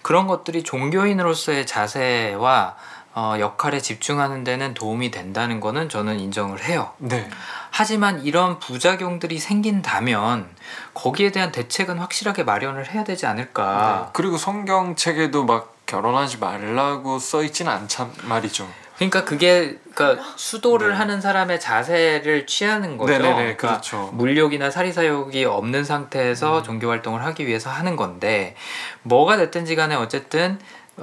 [0.00, 2.76] 그런 것들이 종교인으로서의 자세와
[3.14, 6.92] 어, 역할에 집중하는 데는 도움이 된다는 거는 저는 인정을 해요.
[6.96, 7.28] 네.
[7.70, 10.48] 하지만 이런 부작용들이 생긴다면
[10.94, 14.04] 거기에 대한 대책은 확실하게 마련을 해야 되지 않을까.
[14.06, 14.10] 네.
[14.14, 18.66] 그리고 성경책에도 막 결혼하지 말라고 써 있지는 않단 말이죠.
[18.96, 20.94] 그러니까 그게 그러니까 수도를 네.
[20.94, 23.12] 하는 사람의 자세를 취하는 거죠.
[23.12, 24.10] 네네네, 그러니까 그렇죠.
[24.14, 26.62] 물욕이나 사리사욕이 없는 상태에서 음.
[26.62, 28.54] 종교 활동을 하기 위해서 하는 건데
[29.02, 30.58] 뭐가 됐든지 간에 어쨌든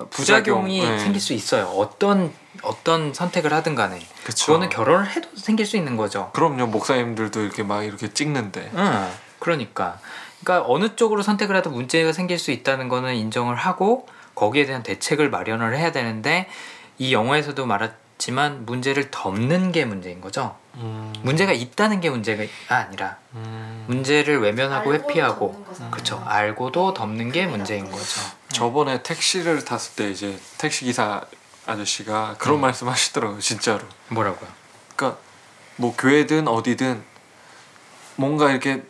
[0.10, 1.04] 부작용이 부작용, 네.
[1.04, 1.66] 생길 수 있어요.
[1.66, 2.34] 어떤
[2.64, 4.48] 어떤 선택을 하든 간에 그쵸.
[4.48, 6.32] 그거는 결혼을 해도 생길 수 있는 거죠.
[6.34, 10.00] 그럼요 목사님들도 이렇게 막 이렇게 찍는데 응, 그러니까.
[10.44, 14.08] 그러니까 어느 쪽으로 선택을 해도 문제가 생길 수 있다는 거는 인정을 하고
[14.40, 16.48] 거기에 대한 대책을 마련을 해야 되는데
[16.98, 20.56] 이 영화에서도 말했지만 문제를 덮는 게 문제인 거죠.
[20.76, 25.66] 음, 문제가 있다는 게 문제가 아니라 음, 문제를 외면하고 회피하고.
[25.92, 26.24] 그렇죠.
[26.26, 28.22] 알고도 덮는 게 문제인 거죠.
[28.48, 31.22] 저번에 택시를 탔을 때 이제 택시 기사
[31.66, 32.62] 아저씨가 그런 음.
[32.62, 33.82] 말씀하시더라고요 진짜로.
[34.08, 34.50] 뭐라고요?
[34.96, 35.20] 그러니까
[35.76, 37.04] 뭐 교회든 어디든
[38.16, 38.84] 뭔가 이렇게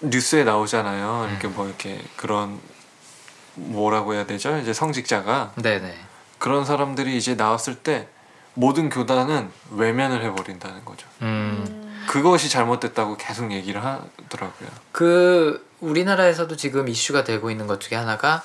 [0.00, 1.28] 뉴스에 나오잖아요.
[1.28, 1.54] 이렇게 음.
[1.56, 2.60] 뭐 이렇게 그런
[3.54, 4.56] 뭐라고 해야 되죠?
[4.58, 5.94] 이제 성직자가 네네.
[6.38, 8.08] 그런 사람들이 이제 나왔을 때
[8.54, 11.06] 모든 교단은 외면을 해버린다는 거죠.
[11.22, 11.64] 음.
[11.68, 12.04] 음.
[12.08, 14.68] 그것이 잘못됐다고 계속 얘기를 하더라고요.
[14.90, 18.42] 그 우리나라에서도 지금 이슈가 되고 있는 것 중에 하나가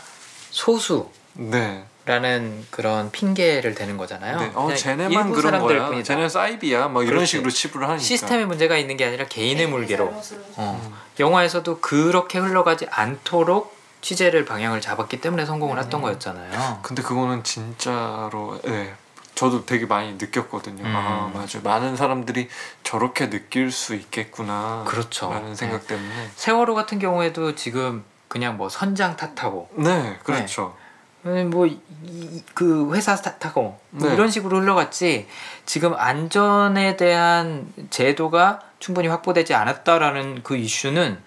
[0.51, 1.85] 소수 네.
[2.05, 4.39] 라는 그런 핑계를 대는 거잖아요.
[4.39, 4.51] 네.
[4.55, 5.87] 어, 쟤네만 그런 거야.
[5.87, 6.03] 뿐이다.
[6.03, 6.87] 쟤네 사이비야.
[6.87, 7.31] 뭐 이런 그렇지.
[7.31, 8.01] 식으로 치부를 하니까.
[8.03, 10.05] 시스템에 문제가 있는 게 아니라 개인의 물개로.
[10.05, 10.81] 잘못을 어.
[10.85, 10.93] 음.
[11.19, 15.83] 영화에서도 그렇게 흘러가지 않도록 취재를 방향을 잡았기 때문에 성공을 음.
[15.83, 16.79] 했던 거였잖아요.
[16.81, 18.93] 근데 그거는 진짜로 예.
[19.35, 20.83] 저도 되게 많이 느꼈거든요.
[20.83, 20.95] 음.
[20.95, 21.59] 아 맞아.
[21.63, 22.49] 많은 사람들이
[22.83, 24.83] 저렇게 느낄 수 있겠구나.
[24.87, 25.29] 그렇죠.
[25.31, 25.87] 라는 생각 네.
[25.95, 26.29] 때문에.
[26.35, 30.75] 세월호 같은 경우에도 지금 그냥 뭐 선장 탓하고 네, 그렇죠.
[31.23, 34.13] 뭐그 회사 탓하고 뭐 네.
[34.13, 35.27] 이런 식으로 흘러갔지
[35.65, 41.21] 지금 안전에 대한 제도가 충분히 확보되지 않았다라는 그 이슈는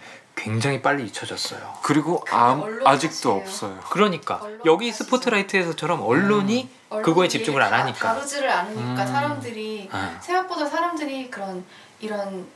[0.44, 1.74] 굉장히 빨리 잊혀졌어요.
[1.82, 3.32] 그리고 아, 언론 아직도.
[3.32, 3.78] 없어요.
[3.90, 4.90] 그러니까 여기.
[4.90, 8.14] 스포트라이트에서처럼 언론이 언론이 그거에 집중을 안 다- 하니까.
[8.14, 9.06] 다루지를 않으니까 음.
[9.06, 11.64] 사람들이 아, 생각보다 사람들이 그런
[12.00, 12.46] 이런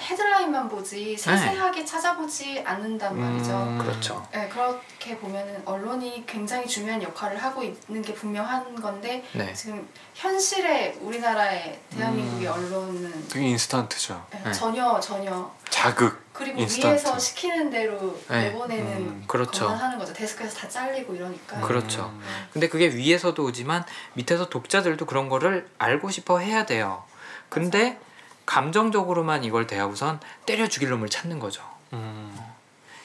[0.00, 3.50] 헤드라인만 보지 세세하게 찾아보지 않는단 말이죠.
[3.52, 3.78] 음.
[3.78, 4.24] 그렇죠.
[4.32, 9.52] 네, 그렇게 보면은 언론이 굉장히 중요한 역할을 하고 있는 게 분명한 건데 네.
[9.54, 12.52] 지금 현실의 우리나라의 대한민국의 음.
[12.52, 14.24] 언론은 되게 인스턴트죠.
[14.30, 14.52] 네, 네.
[14.52, 16.27] 전혀 전혀 자극.
[16.38, 16.86] 그리고 인스턴트.
[16.94, 18.44] 위에서 시키는 대로 네.
[18.44, 19.64] 내보내는 음, 그렇죠.
[19.66, 20.12] 것만 하는 거죠.
[20.12, 21.60] 데스크에서 다 잘리고 이러니까.
[21.60, 22.12] 그렇죠.
[22.14, 22.22] 음.
[22.52, 23.84] 근데 그게 위에서도 오지만
[24.14, 27.02] 밑에서 독자들도 그런 거를 알고 싶어 해야 돼요.
[27.48, 27.98] 근데
[28.46, 31.62] 감정적으로만 이걸 대하고선 때려 죽일 놈을 찾는 거죠.
[31.92, 32.38] 음.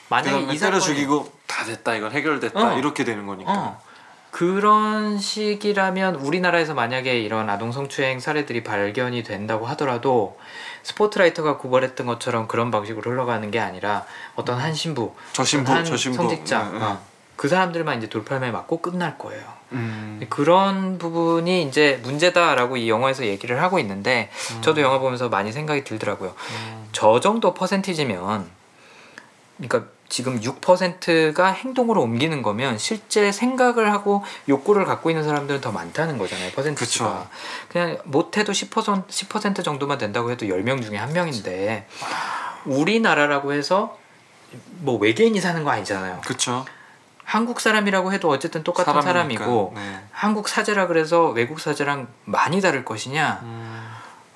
[0.10, 1.96] 만약에 그다음에 이 때려 사건이 죽이고 다 됐다.
[1.96, 2.76] 이건 해결됐다.
[2.76, 2.78] 어.
[2.78, 3.52] 이렇게 되는 거니까.
[3.52, 3.82] 어,
[4.34, 10.40] 그런 식이라면 우리나라에서 만약에 이런 아동 성추행 사례들이 발견이 된다고 하더라도
[10.82, 15.96] 스포트라이터가 고발했던 것처럼 그런 방식으로 흘러가는 게 아니라 어떤 한 신부, 저 신부, 한 저
[15.96, 16.18] 신부.
[16.18, 16.84] 성직자 네, 네.
[16.84, 17.00] 어,
[17.36, 19.44] 그 사람들만 이제 돌팔매 맞고 끝날 거예요.
[19.74, 20.20] 음.
[20.32, 24.32] 그런 부분이 이제 문제다라고 이 영화에서 얘기를 하고 있는데
[24.62, 26.34] 저도 영화 보면서 많이 생각이 들더라고요.
[26.36, 26.88] 음.
[26.92, 28.50] 저 정도 퍼센티지면
[29.58, 36.20] 그러니까 지금 6%가 행동으로 옮기는 거면 실제 생각을 하고 욕구를 갖고 있는 사람들은 더 많다는
[36.20, 36.51] 거잖아요.
[36.76, 37.28] 그쵸.
[37.68, 41.88] 그냥 못해도 10% 10% 정도만 된다고 해도 10명 중에 한 명인데
[42.66, 43.97] 우리나라라고 해서
[44.82, 46.22] 뭐 외계인이 사는 거 아니잖아요.
[46.24, 46.64] 그쵸.
[47.24, 49.45] 한국 사람이라고 해도 어쨌든 똑같은 사람이니까.
[49.45, 49.99] 사람이고 네.
[50.11, 53.39] 한국 사제라 그래서 외국 사제랑 많이 다를 것이냐?
[53.41, 53.93] 음.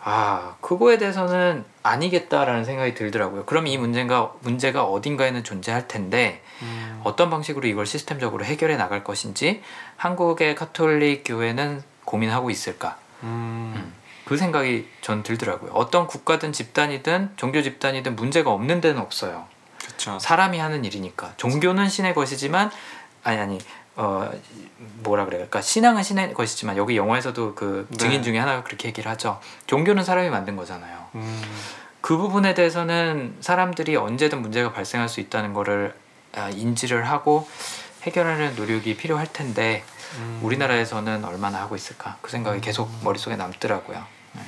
[0.10, 3.44] 아 그거에 대해서는 아니겠다라는 생각이 들더라고요.
[3.44, 7.02] 그럼 이 문제가 문제가 어딘가에는 존재할 텐데 음.
[7.04, 9.62] 어떤 방식으로 이걸 시스템적으로 해결해 나갈 것인지
[9.98, 12.98] 한국의 카톨릭 교회는 고민하고 있을까?
[13.24, 13.94] 음.
[14.24, 15.72] 그 생각이 전 들더라고요.
[15.74, 19.46] 어떤 국가든 집단이든 종교 집단이든 문제가 없는 데는 없어요.
[19.78, 20.18] 그쵸.
[20.20, 22.72] 사람이 하는 일이니까 종교는 신의 것이지만
[23.26, 23.60] 아니 아니
[23.98, 24.32] 어
[25.00, 25.40] 뭐라 그래요?
[25.40, 27.98] 그러니까 신앙은 신의 것이지만 여기 영화에서도 그 네.
[27.98, 29.40] 증인 중에 하나가 그렇게 얘기를 하죠.
[29.66, 31.08] 종교는 사람이 만든 거잖아요.
[31.16, 31.44] 음.
[32.00, 35.96] 그 부분에 대해서는 사람들이 언제든 문제가 발생할 수 있다는 거를
[36.36, 37.50] 아, 인지를 하고
[38.04, 39.84] 해결하는 노력이 필요할 텐데
[40.18, 40.42] 음.
[40.44, 44.06] 우리나라에서는 얼마나 하고 있을까 그 생각이 계속 머릿속에 남더라고요.
[44.34, 44.42] 네.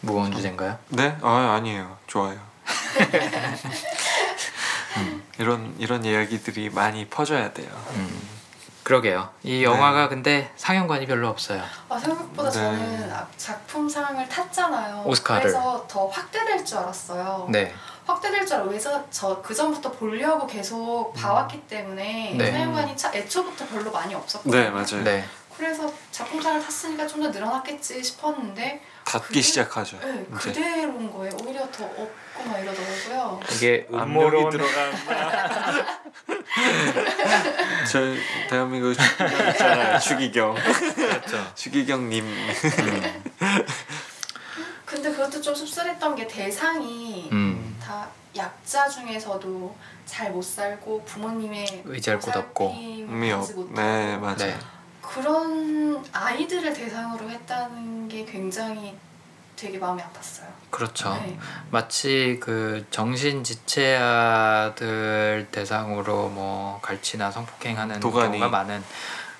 [0.00, 0.78] 무거운 주제인가요?
[0.88, 1.18] 네?
[1.20, 1.98] 아 아니에요.
[2.06, 2.38] 좋아요.
[5.38, 7.68] 이런 이런 이야기들이 많이 퍼져야 돼요.
[7.94, 8.39] 음.
[8.90, 9.28] 그러게요.
[9.44, 11.62] 이 영화가 근데 상영관이 별로 없어요.
[11.88, 12.54] 아, 생각보다 네.
[12.54, 15.04] 저는 아- 작품 상을 탔잖아요.
[15.06, 15.42] 오스카를.
[15.42, 17.46] 그래서 더 확대될 줄 알았어요.
[17.50, 17.72] 네.
[18.04, 22.50] 확대될 줄 알고 왜저 저그 전부터 보려고 계속 봐왔기 때문에 네.
[22.50, 24.60] 사용관이 차, 애초부터 별로 많이 없었거든요.
[24.60, 25.04] 네 맞아요.
[25.04, 25.24] 네.
[25.56, 29.98] 그래서 작품상을 탔으니까 좀 더 늘어났겠지 싶었는데 닫기 시작하죠.
[30.00, 30.52] 네, 이제.
[30.52, 31.32] 그대로인 거예요.
[31.44, 33.40] 오히려 더 없고 막 이러더라고요.
[33.56, 36.00] 이게 음모론 들어간다.
[37.90, 37.98] 저
[38.48, 39.98] 대한민국 추기경 있잖아요.
[40.00, 40.54] 추기경.
[40.54, 41.52] 그렇죠.
[41.56, 42.24] 추기경님.
[44.86, 47.76] 근데 그것도 좀 씁쓸했던 게 대상이 음.
[47.82, 52.74] 다 약자 중에서도 잘 못 살고 부모님의 의지할 곳 없고.
[52.76, 53.48] 의미 없.
[53.74, 54.36] 네 맞아요.
[54.36, 54.56] 네.
[55.14, 58.96] 그런 아이들을 대상으로 했다는 게 굉장히
[59.56, 60.44] 되게 마음이 아팠어요.
[60.70, 61.12] 그렇죠.
[61.14, 61.38] 네.
[61.70, 68.38] 마치 그 정신 지체아들 대상으로 뭐 갈치나 성폭행하는 도가니.
[68.38, 68.82] 경우가 많은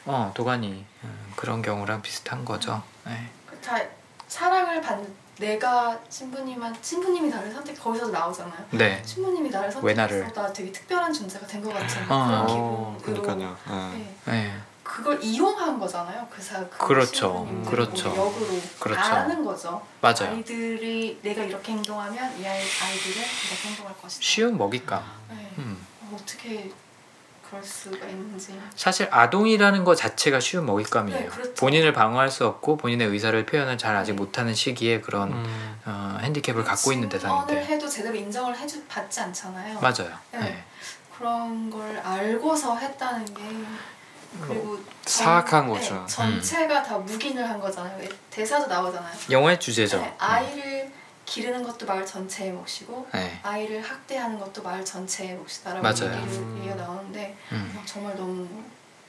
[0.06, 2.82] 어 도가니 음, 그런 경우랑 비슷한 거죠.
[3.06, 3.30] 네.
[3.64, 3.78] 다
[4.28, 4.98] 사랑을 받
[5.38, 8.66] 내가 신부님한 신부님이 나를 선택 거기서도 나오잖아요.
[8.72, 9.00] 네.
[9.06, 9.70] 신부님이 나를?
[9.70, 10.32] 선택했어.
[10.34, 12.26] 나 되게 특별한 존재가 된 것 같은 어.
[12.26, 13.22] 그런 어, 기분으로.
[13.22, 13.56] 그러니까요.
[13.94, 14.14] 네.
[14.26, 14.54] 네.
[14.80, 14.90] 네.
[14.92, 16.26] 그걸 이용한 거잖아요.
[16.30, 17.46] 그 사, 그 그렇죠.
[17.68, 18.08] 그렇죠.
[18.08, 19.00] 역으로 그렇죠.
[19.00, 19.84] 아는 거죠.
[20.00, 20.30] 맞아요.
[20.34, 24.22] 아이들이 내가 이렇게 행동하면 이 아이 아이들은 이렇게 행동할 것이다.
[24.22, 25.02] 쉬운 먹잇감.
[25.30, 25.52] 네.
[25.58, 25.86] 음.
[26.02, 26.72] 어, 어떻게
[27.48, 28.58] 그럴 수가 있는지.
[28.76, 31.20] 사실 아동이라는 것 자체가 쉬운 먹잇감이에요.
[31.20, 31.54] 네, 그렇죠.
[31.54, 35.80] 본인을 방어할 수 없고 본인의 의사를 표현을 잘 아직 못하는 시기에 그런 음.
[35.84, 39.80] 어, 핸디캡을 갖고 있는 대상인데 해도 제대로 인정을 해주 받지 않잖아요.
[39.80, 40.10] 맞아요.
[40.32, 40.38] 네.
[40.40, 40.64] 네.
[41.16, 43.42] 그런 걸 알고서 했다는 게
[44.40, 45.94] 그리고 사악한 전- 거죠.
[45.94, 47.96] 네, 전체가 다 묵인을 한 거잖아요.
[47.98, 49.12] 왜 대사도 나오잖아요.
[49.30, 49.98] 영화의 주제죠.
[50.00, 50.92] 네, 아이를
[51.26, 53.38] 기르는 것도 마을 전체의 몫이고 네.
[53.42, 56.16] 아이를 학대하는 것도 마을 전체의 몫이다라고 맞아요.
[56.22, 58.48] 얘기를, 얘기가 나오는데 음, 어, 정말 너무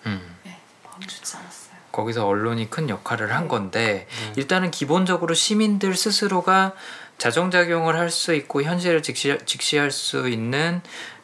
[0.06, 0.36] 음.
[0.44, 1.72] 네, 마음 좋지 않았어요.
[1.92, 3.48] 거기서 언론이 큰 역할을 한 네.
[3.48, 4.34] 건데 네.
[4.38, 6.74] 일단은 기본적으로 시민들 스스로가
[7.18, 10.82] 자정작용을 할 수 있고 현실을 직시, 직시할 수 있는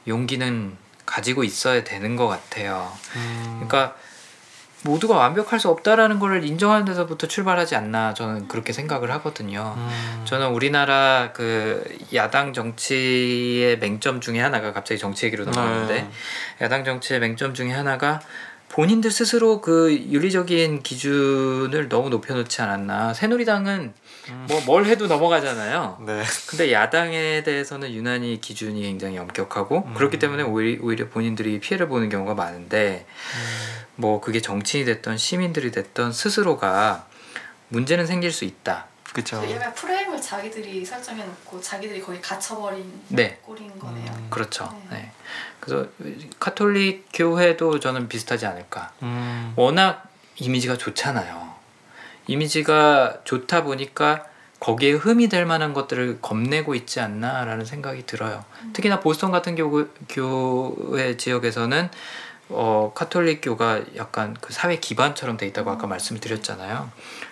[0.07, 0.77] 용기는
[1.07, 2.91] 가지고 있어야 되는 것 같아요.
[3.15, 3.95] 음, 그러니까
[4.83, 9.73] 모두가 완벽할 수 없다라는 걸 인정하는 데서부터 출발하지 않나 저는 그렇게 생각을 하거든요.
[9.75, 11.83] 음, 저는 우리나라 그
[12.13, 16.09] 야당 정치의 맹점 중에 하나가 갑자기 정치 얘기로 넘어가는데 네.
[16.61, 18.19] 야당 정치의 맹점 중에 하나가
[18.69, 23.13] 본인들 스스로 그 윤리적인 기준을 너무 높여놓지 않았나.
[23.13, 23.93] 새누리당은
[24.47, 25.99] 뭐 뭘 해도 넘어가잖아요.
[26.05, 26.23] 네.
[26.49, 29.93] 근데 야당에 대해서는 유난히 기준이 굉장히 엄격하고 음.
[29.93, 33.05] 그렇기 때문에 오히려, 오히려 본인들이 피해를 보는 경우가 많은데
[33.95, 37.07] 뭐 그게 정치인이 됐던 시민들이 됐던 스스로가
[37.69, 38.87] 문제는 생길 수 있다.
[39.13, 39.41] 그쵸.
[39.41, 43.39] 그 약간 프레임을 자기들이 설정해 놓고 자기들이 거기 갇혀버린 네.
[43.41, 44.11] 꼴인 거네요.
[44.11, 44.27] 음.
[44.29, 44.69] 그렇죠.
[44.89, 44.97] 네.
[44.97, 45.11] 네.
[45.59, 45.87] 그래서
[46.39, 48.91] 카톨릭 교회도 저는 비슷하지 않을까.
[49.01, 51.46] 음, 워낙 이미지가 좋잖아요.
[52.27, 54.25] 이미지가 좋다 보니까
[54.59, 58.43] 거기에 흠이 될 만한 것들을 겁내고 있지 않나라는 생각이 들어요.
[58.63, 58.73] 음.
[58.73, 61.89] 특히나 보스턴 같은 교, 교회 지역에서는
[62.49, 65.89] 어, 카톨릭교가 약간 그 사회 기반처럼 돼 있다고 아까 음.
[65.89, 66.89] 말씀을 드렸잖아요.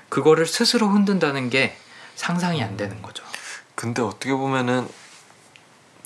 [0.10, 1.76] 그거를 스스로 흔든다는 게
[2.16, 3.24] 상상이 안 되는 거죠.
[3.74, 4.88] 근데 어떻게 보면은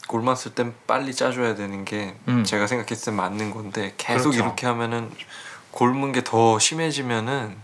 [0.08, 2.44] 골맞을 땐 빨리 짜줘야 되는 게 음.
[2.44, 4.44] 제가 생각했을 때 맞는 건데 계속 그렇죠.
[4.46, 5.12] 이렇게 하면은
[5.72, 7.56] 골문 게 더 심해지면은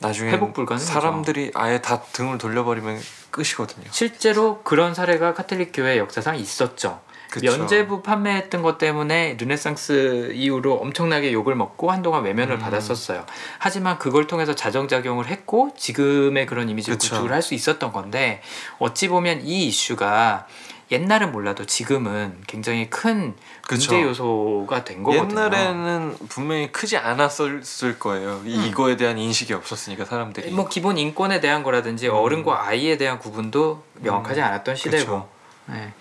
[0.00, 0.92] 나중에 회복 불가능이죠.
[0.92, 3.86] 사람들이 아예 다 등을 돌려버리면 끝이거든요.
[3.90, 7.00] 실제로 그런 사례가 카톨릭 교회 역사상 있었죠.
[7.30, 7.46] 그쵸.
[7.46, 12.58] 면제부 판매했던 것 때문에 르네상스 이후로 엄청나게 욕을 먹고 한동안 외면을 음.
[12.58, 13.24] 받았었어요.
[13.58, 17.10] 하지만 그걸 통해서 자정작용을 했고 지금의 그런 이미지 그쵸.
[17.10, 18.42] 구축을 할 수 있었던 건데
[18.80, 20.46] 어찌 보면 이 이슈가
[20.90, 23.92] 옛날은 몰라도 지금은 굉장히 큰 그쵸.
[23.92, 25.40] 문제 요소가 된 거거든요.
[25.42, 28.42] 옛날에는 분명히 크지 않았을 거예요.
[28.44, 28.64] 이- 음.
[28.64, 30.50] 이거에 대한 인식이 없었으니까 사람들이.
[30.50, 32.14] 뭐 기본 인권에 대한 거라든지 음.
[32.14, 34.44] 어른과 아이에 대한 구분도 명확하지 음.
[34.46, 35.28] 않았던 시대고.
[35.66, 35.92] 네.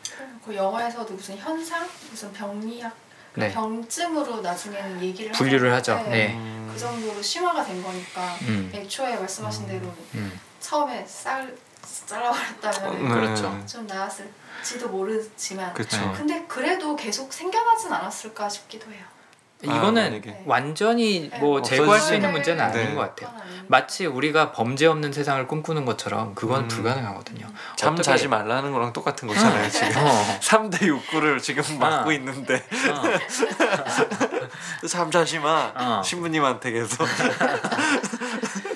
[0.43, 2.91] 그 영화에서도 무슨 현상, 무슨 병리학,
[3.33, 3.51] 그 네.
[3.51, 5.71] 병증으로 나중에는 얘기를 분류를.
[5.73, 5.95] 하죠.
[6.09, 6.33] 네.
[6.33, 6.67] 음.
[6.73, 8.71] 그 정도로 심화가 된 거니까 음.
[8.73, 9.85] 애초에 말씀하신 대로
[10.15, 10.39] 음.
[10.59, 11.55] 처음에 쌀
[12.07, 13.09] 잘라버렸다면 네.
[13.13, 13.63] 그렇죠.
[13.67, 14.29] 좀 나았을
[14.63, 15.97] 지도 모르지만 그쵸.
[15.97, 16.13] 네.
[16.15, 19.03] 근데 그래도 계속 생겨나진 않았을까 싶기도 해요.
[19.61, 20.43] 이거는 만약에.
[20.45, 21.37] 완전히 네.
[21.39, 22.95] 뭐 제거할 수 있는 문제는 아닌 네.
[22.95, 23.29] 것 같아요.
[23.67, 26.67] 마치 우리가 범죄 없는 세상을 꿈꾸는 것처럼 그건 음.
[26.69, 27.45] 불가능하거든요.
[27.75, 29.69] 잠 어떻게- 자지 말라는 거랑 똑같은 거잖아요.
[29.69, 32.13] 지금 어, 3대 욕구를 지금 막고 어.
[32.13, 32.55] 있는데
[32.89, 34.87] 어.
[34.87, 36.01] 잠 자지 마 어.
[36.05, 37.05] 신부님한테 계속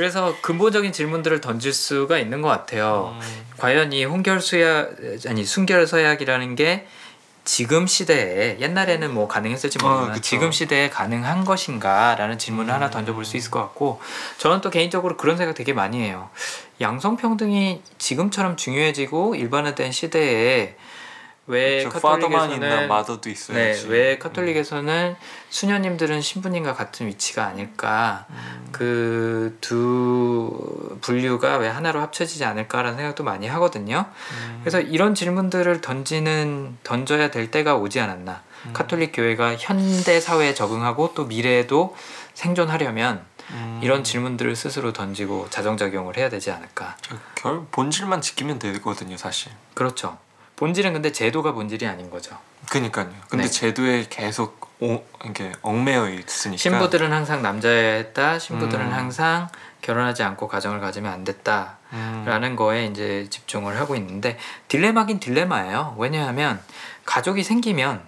[0.00, 3.18] 그래서 근본적인 질문들을 던질 수가 있는 것 같아요.
[3.20, 3.44] 음.
[3.58, 4.96] 과연 이 홍결 수약
[5.28, 6.86] 아니 순결 서약이라는 게
[7.44, 10.20] 지금 시대에 옛날에는 뭐 가능했을지 모르지만 어.
[10.22, 12.90] 지금 시대에 가능한 것인가라는 질문을 하나 음.
[12.90, 14.00] 던져볼 수 있을 것 같고
[14.38, 16.30] 저는 또 개인적으로 그런 생각 되게 많이 해요.
[16.80, 20.76] 양성평등이 지금처럼 중요해지고 일반화된 시대에
[21.50, 23.88] 왜 카톨릭에서는 마더도 네, 있어야지.
[23.88, 25.16] 왜 카톨릭에서는
[25.50, 28.68] 수녀님들은 신부님과 같은 위치가 아닐까 음.
[28.70, 29.90] 그두
[31.00, 34.06] 분류가 왜 하나로 합쳐지지 않을까라는 생각도 많이 하거든요.
[34.32, 34.60] 음.
[34.62, 38.42] 그래서 이런 질문들을 던지는 던져야 될 때가 오지 않았나.
[38.66, 38.72] 음.
[38.72, 41.96] 카톨릭 교회가 현대 사회에 적응하고 또 미래에도
[42.34, 43.80] 생존하려면 음.
[43.82, 46.96] 이런 질문들을 스스로 던지고 자정작용을 해야 되지 않을까.
[47.02, 49.50] 저결 본질만 지키면 되거든요, 사실.
[49.74, 50.16] 그렇죠.
[50.60, 52.36] 본질은 근데 제도가 본질이 아닌 거죠.
[52.68, 53.08] 그니까요.
[53.30, 53.50] 근데 네.
[53.50, 56.58] 제도에 계속 오, 이렇게 얽매여 있으니까.
[56.58, 58.38] 신부들은 항상 남자여야 했다.
[58.38, 58.92] 신부들은 음.
[58.92, 59.48] 항상
[59.80, 61.78] 결혼하지 않고 가정을 가지면 안 됐다.
[61.94, 62.24] 음.
[62.26, 64.36] 라는 거에 이제 집중을 하고 있는데
[64.68, 65.96] 딜레마긴 딜레마예요.
[65.98, 66.60] 왜냐하면
[67.06, 68.02] 가족이 생기면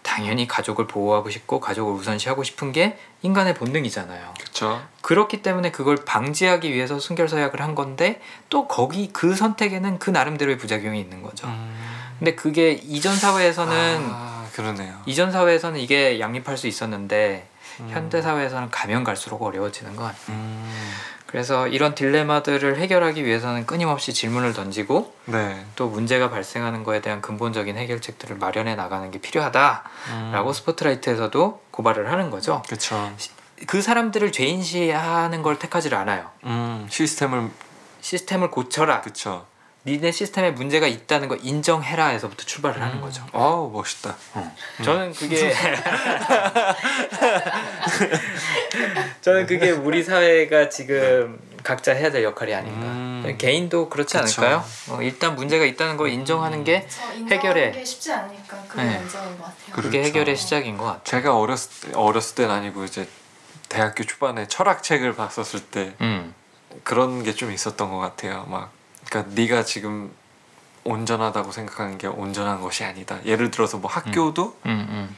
[0.00, 4.32] 당연히 가족을 보호하고 싶고 가족을 우선시하고 싶은 게 인간의 본능이잖아요.
[4.40, 4.80] 그쵸.
[5.02, 10.56] 그렇기 때문에 그걸 방지하기 위해서 순결 서약을 한 건데 또 거기 그 선택에는 그 나름대로의
[10.56, 11.46] 부작용이 있는 거죠.
[11.48, 11.87] 음.
[12.18, 15.00] 근데 그게 이전 사회에서는 아, 그러네요.
[15.06, 17.48] 이전 사회에서는 이게 양립할 수 있었는데
[17.80, 17.88] 음.
[17.90, 20.36] 현대 사회에서는 가면 갈수록 어려워지는 것 같아요.
[20.36, 20.92] 음.
[21.26, 25.62] 그래서 이런 딜레마들을 해결하기 위해서는 끊임없이 질문을 던지고 네.
[25.76, 30.52] 또 문제가 발생하는 거에 대한 근본적인 해결책들을 마련해 나가는 게 필요하다라고 음.
[30.52, 32.62] 스포트라이트에서도 고발을 하는 거죠.
[32.66, 33.12] 그쵸.
[33.66, 36.30] 그 사람들을 죄인시하는 걸 택하지를 않아요.
[36.44, 37.50] 음, 시스템을
[38.00, 39.02] 시스템을 고쳐라.
[39.02, 39.46] 그쵸.
[39.88, 43.24] 니네 시스템에 문제가 있다는 거 인정해라에서부터 출발을 하는 거죠.
[43.32, 44.14] 어우 멋있다.
[44.84, 45.50] 저는 그게
[49.22, 52.86] 저는 그게 우리 사회가 지금 각자 해야 될 역할이 아닌가.
[52.86, 53.34] 음.
[53.38, 54.42] 개인도 그렇지 그쵸.
[54.42, 54.64] 않을까요?
[54.90, 56.86] 어, 일단 문제가 있다는 걸 인정하는 게
[57.30, 57.72] 해결해.
[57.72, 58.98] 게 쉽지 않으니까 그게 네.
[58.98, 59.72] 먼저인 것 같아요.
[59.72, 59.82] 그렇죠.
[59.88, 61.02] 그게 해결의 시작인 것 같아요.
[61.04, 63.08] 제가 어렸을 때, 어렸을 때는 아니고 이제
[63.68, 66.34] 대학교 초반에 철학 책을 봤었을 때 음,
[66.84, 68.44] 그런 게 좀 있었던 것 같아요.
[68.48, 68.70] 막
[69.08, 70.12] 그러니까 네가 지금
[70.84, 73.18] 온전하다고 생각하는 게 온전한 것이 아니다.
[73.24, 75.16] 예를 들어서 뭐 학교도 음, 음,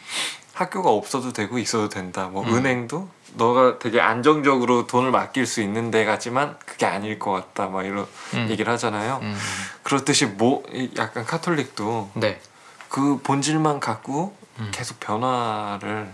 [0.54, 2.28] 학교가 없어도 되고 있어도 된다.
[2.28, 2.54] 뭐 음.
[2.54, 7.66] 은행도 너가 되게 안정적으로 돈을 맡길 수 있는 데가지만 그게 아닐 것 같다.
[7.68, 8.48] 막 이런 음.
[8.50, 9.20] 얘기를 하잖아요.
[9.22, 9.36] 음.
[9.82, 12.40] 그렇듯이 뭐 이- 약간 카톨릭도 네,
[12.88, 14.70] 그 본질만 갖고 음.
[14.72, 16.10] 계속 변화를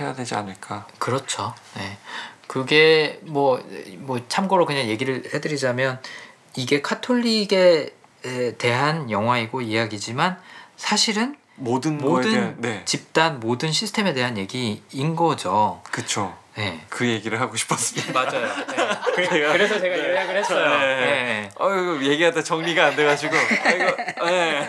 [0.00, 0.86] 해야 되지 않을까.
[0.98, 1.54] 그렇죠.
[1.76, 1.98] 네.
[2.48, 3.62] 그게 뭐,
[3.98, 6.00] 뭐 참고로 그냥 얘기를 해드리자면
[6.56, 7.94] 이게 카톨릭에
[8.24, 10.38] 에 대한 영화이고 이야기지만
[10.76, 15.80] 사실은 모든, 모든 대한 네, 집단 모든 시스템에 대한 얘기인 거죠.
[15.90, 16.36] 그쵸.
[16.56, 16.84] 네.
[16.88, 18.12] 그 얘기를 하고 싶었습니다.
[18.12, 18.48] 맞아요.
[19.16, 19.28] 네.
[19.28, 20.68] 그래서 제가 요약을 했어요.
[20.80, 20.96] 네.
[20.96, 21.50] 네.
[21.60, 23.96] 어유 얘기하다 정리가 안 돼가지고 아이고
[24.26, 24.66] 네.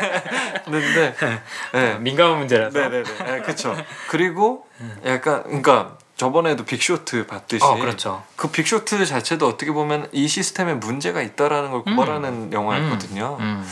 [0.66, 1.16] 근데
[1.74, 1.96] 네.
[1.98, 2.78] 민감한 문제라서.
[2.78, 3.76] 네네네 네, 그쵸
[4.08, 4.68] 그리고
[5.04, 8.22] 약간 그러니까 저번에도 빅쇼트 봤듯이 어, 그렇죠.
[8.36, 11.96] 그 빅쇼트 자체도 어떻게 보면 이 시스템에 문제가 있다라는 걸 음.
[11.96, 13.66] 고발하는 영화였거든요 음,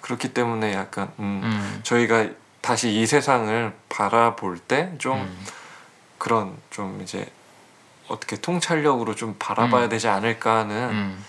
[0.00, 2.26] 그렇기 때문에 약간 음, 음, 저희가
[2.60, 5.46] 다시 이 세상을 바라볼 때좀 음.
[6.18, 7.24] 그런 좀 이제
[8.08, 9.88] 어떻게 통찰력으로 좀 바라봐야 음.
[9.88, 11.24] 되지 않을까 하는 음.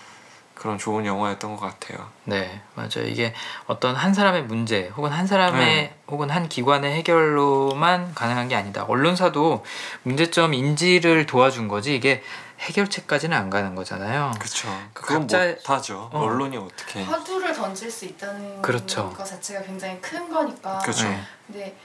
[0.64, 2.08] 그런 좋은 영화였던 것 같아요.
[2.24, 3.04] 네, 맞아요.
[3.06, 3.34] 이게
[3.66, 5.94] 어떤 한 사람의 문제 혹은 한 사람의 네.
[6.08, 8.84] 혹은 한 기관의 해결로만 가능한 게 아니다.
[8.84, 9.62] 언론사도
[10.04, 12.22] 문제점 인지를 도와준 거지 이게
[12.60, 14.30] 해결책까지는 안 가는 거잖아요.
[14.38, 14.68] 그렇죠.
[14.94, 16.08] 그 그건 각자- 못하죠.
[16.14, 16.20] 어.
[16.20, 17.02] 언론이 어떻게?
[17.02, 19.10] 화두를 던질 수 있다는 그렇죠.
[19.10, 20.78] 것 자체가 굉장히 큰 거니까.
[20.78, 21.06] 그렇죠.
[21.06, 21.20] 네.
[21.46, 21.76] 근데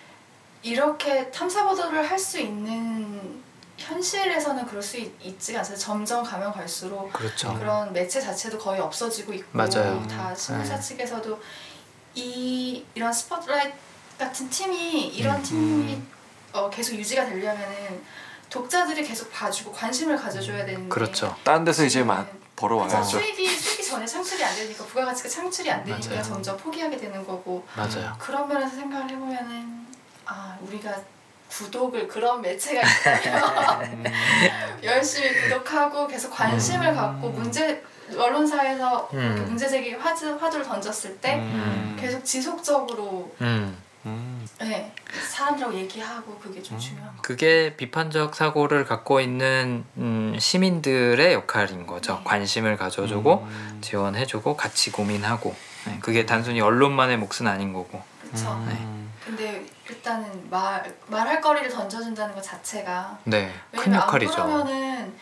[0.63, 3.43] 이렇게 탐사 보도를 할 수 있는
[3.79, 5.75] 현실에서는 그럴 수 있, 있지가 않아요.
[5.75, 7.53] 점점 가면 갈수록 그렇죠.
[7.57, 10.05] 그런 매체 자체도 거의 없어지고 있고 맞아요.
[10.07, 10.81] 다 신문사 네.
[10.81, 11.41] 측에서도
[12.15, 13.73] 이 이런 스포트라이트
[14.17, 15.43] 같은 팀이 이런 음.
[15.43, 16.01] 팀이
[16.53, 18.03] 어, 계속 유지가 되려면은
[18.49, 21.35] 독자들이 계속 봐주고 관심을 가져줘야 되는데 그렇죠.
[21.43, 23.03] 딴 데서 이제 막 그래서 벌어와야죠.
[23.19, 26.23] 수익이 수익이 전에 창출이 안 되니까 부가가치가 창출이 안 되니까 맞아요.
[26.23, 28.13] 점점 포기하게 되는 거고 맞아요.
[28.19, 29.87] 그런 면에서 생각을 해보면은
[30.25, 30.99] 아 우리가
[31.49, 34.03] 구독을 그런 매체가 있다면
[34.83, 37.83] 열심히 구독하고 계속 관심을 갖고 문제
[38.17, 39.45] 언론사에서 음.
[39.47, 41.97] 문제 제기 화두 화두를 던졌을 때 음.
[41.99, 43.77] 계속 지속적으로 음.
[44.05, 44.47] 음.
[44.59, 44.93] 네,
[45.29, 46.79] 사람들하고 얘기하고 그게 좀 음.
[46.79, 47.21] 중요한 거.
[47.21, 52.15] 그게 비판적 사고를 갖고 있는 음, 시민들의 역할인 거죠.
[52.15, 52.21] 네.
[52.23, 53.77] 관심을 가져주고 음.
[53.81, 55.53] 지원해주고 같이 고민하고.
[55.85, 58.01] 네, 그게 단순히 언론만의 몫은 아닌 거고.
[58.21, 58.51] 그렇죠.
[58.51, 59.08] 음.
[59.89, 64.41] 일단은 말 말할 거리를 던져준다는 것 자체가 네, 큰 역할이죠.
[64.41, 65.15] 안 그러면은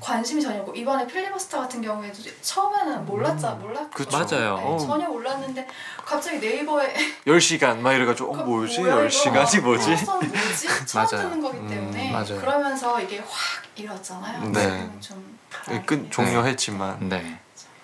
[0.00, 4.16] 관심이 전혀 없고 이번에 필리버스터 같은 경우에도 처음에는 몰랐자 몰랐 그쵸.
[4.16, 4.56] 맞아요.
[4.56, 4.76] 네, 어.
[4.78, 5.66] 전혀 몰랐는데
[6.04, 6.94] 갑자기 네이버에
[7.26, 8.80] 10시간 막 이래가지고 어그 뭐지?
[8.80, 9.66] 뭐야, 10시간이 이거?
[9.68, 9.92] 뭐지?
[9.92, 10.68] 어, 뭐지?
[10.86, 11.28] 처음 맞아요.
[11.28, 12.40] 듣는 거기 음, 때문에 맞아요.
[12.40, 13.28] 그러면서 이게 확
[13.76, 14.48] 잃었잖아요.
[14.50, 14.60] 네.
[14.60, 17.38] 지금은 좀끝 종료했지만 네,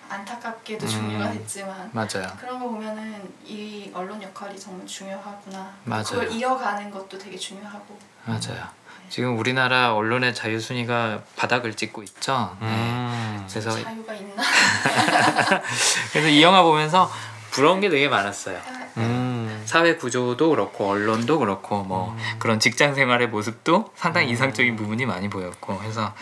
[0.09, 0.89] 안타깝게도 음.
[0.89, 2.27] 종료가 됐지만 맞아요.
[2.39, 5.71] 그런 거 보면은 이 언론 역할이 정말 중요하구나.
[5.83, 6.03] 맞아요.
[6.03, 7.97] 그걸 이어가는 것도 되게 중요하고.
[8.25, 8.67] 맞아요.
[9.09, 12.55] 지금 우리나라 언론의 자유 순위가 바닥을 찍고 있죠.
[12.61, 12.67] 네.
[12.67, 13.47] 음.
[13.49, 14.43] 그래서 자유가 있나?
[16.11, 17.09] 그래서 이 영화 보면서
[17.51, 18.59] 부러운 게 되게 많았어요.
[18.97, 19.63] 음.
[19.65, 24.33] 사회 구조도 그렇고 언론도 그렇고 뭐 그런 직장 생활의 모습도 상당히 음.
[24.33, 26.13] 이상적인 부분이 많이 보였고 해서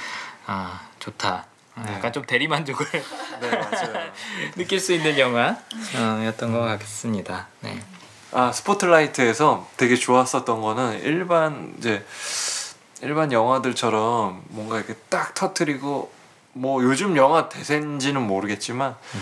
[0.45, 1.45] 아 좋다.
[1.77, 1.93] 아, 네.
[1.93, 3.51] 약간 좀 대리만족을 네.
[4.57, 7.47] 느낄 수 있는 영화였던 것 같습니다.
[7.61, 7.79] 네.
[8.31, 12.05] 아 스포트라이트에서 되게 좋았었던 거는 일반 이제
[13.01, 16.11] 일반 영화들처럼 뭔가 이렇게 딱 터트리고
[16.53, 19.21] 뭐 요즘 영화 대세인지는 모르겠지만 음.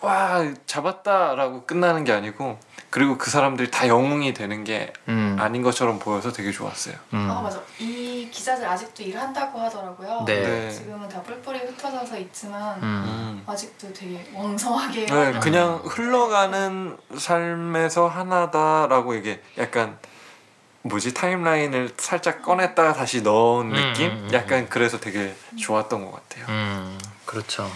[0.00, 2.58] 와 잡았다라고 끝나는 게 아니고
[2.96, 5.36] 그리고 그 사람들이 다 영웅이 되는 게 음.
[5.38, 6.94] 아닌 것처럼 보여서 되게 좋았어요.
[7.12, 7.28] 음.
[7.30, 7.60] 아 맞아.
[7.78, 10.24] 이 기자들 아직도 일한다고 하더라고요.
[10.24, 10.40] 네.
[10.40, 10.70] 네.
[10.70, 13.44] 지금은 다 뿔뿔이 흩어져서 있지만 음.
[13.46, 15.04] 아직도 되게 왕성하게.
[15.04, 19.98] 네, 그냥 흘러가는 삶에서 하나다라고 이게 약간
[20.80, 24.10] 뭐지 타임라인을 살짝 꺼냈다가 다시 넣은 음, 느낌?
[24.10, 26.46] 음, 음, 약간 그래서 되게 좋았던 것 같아요.
[26.48, 27.70] 음, 그렇죠.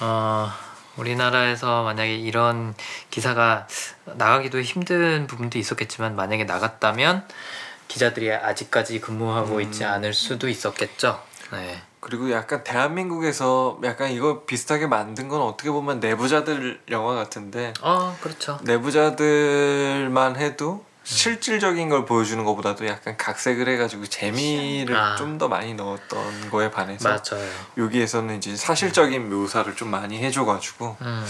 [0.00, 0.50] 어,
[0.96, 2.74] 우리나라에서 만약에 이런
[3.10, 3.66] 기사가
[4.04, 7.26] 나가기도 힘든 부분도 있었겠지만 만약에 나갔다면
[7.88, 9.60] 기자들이 아직까지 근무하고 음.
[9.62, 11.20] 있지 않을 수도 있었겠죠.
[11.52, 11.80] 네.
[12.00, 18.58] 그리고 약간 대한민국에서 약간 이거 비슷하게 만든 건 어떻게 보면 내부자들 영화 같은데 어 그렇죠.
[18.62, 20.93] 내부자들만 해도 음.
[21.04, 25.16] 실질적인 걸 보여주는 것보다도 약간 각색을 해가지고 재미를 아.
[25.16, 27.48] 좀 더 많이 넣었던 거에 반해서 맞아요.
[27.76, 31.26] 여기에서는 이제 사실적인 묘사를 좀 많이 해줘가지고 음.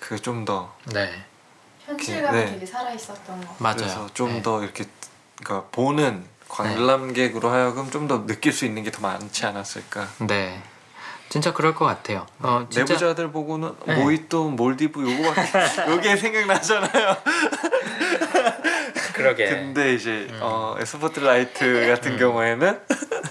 [0.00, 1.24] 그게 좀더 네.
[1.86, 2.50] 현실감이 네.
[2.52, 3.54] 되게 살아 있었던 거.
[3.58, 3.76] 맞아요.
[3.76, 4.42] 그래서 좀 네.
[4.42, 4.84] 더 이렇게
[5.42, 10.08] 그러니까 보는 관람객으로 하여금 좀 더 느낄 수 있는 게 더 많지 않았을까.
[10.26, 10.60] 네.
[11.30, 12.26] 진짜 그럴 것 같아요.
[12.40, 13.96] 어 진짜 내부자들 보고는 네.
[13.96, 17.16] 모히또 몰디브 요거밖에 요게 생각나잖아요.
[19.14, 19.48] 그러게.
[19.48, 20.38] 근데 이제 음.
[20.42, 22.18] 어 스포트라이트 같은 음.
[22.18, 22.80] 경우에는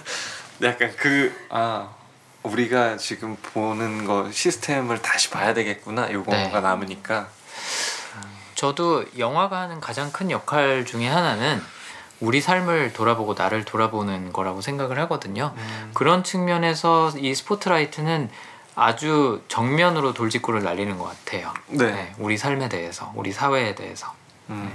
[0.64, 1.90] 약간 그 아
[2.44, 6.60] 우리가 지금 보는 거 시스템을 다시 봐야 되겠구나 요거가 네.
[6.62, 7.30] 남으니까
[8.56, 11.62] 저도 영화가 하는 가장 큰 역할 중에 하나는
[12.20, 15.54] 우리 삶을 돌아보고 나를 돌아보는 거라고 생각을 하거든요.
[15.58, 15.92] 음.
[15.94, 18.30] 그런 측면에서 이 스포트라이트는
[18.76, 21.54] 아주 정면으로 돌직구를 날리는 것 같아요.
[21.68, 21.92] 네.
[21.92, 24.14] 네, 우리 삶에 대해서, 우리 사회에 대해서
[24.50, 24.72] 음.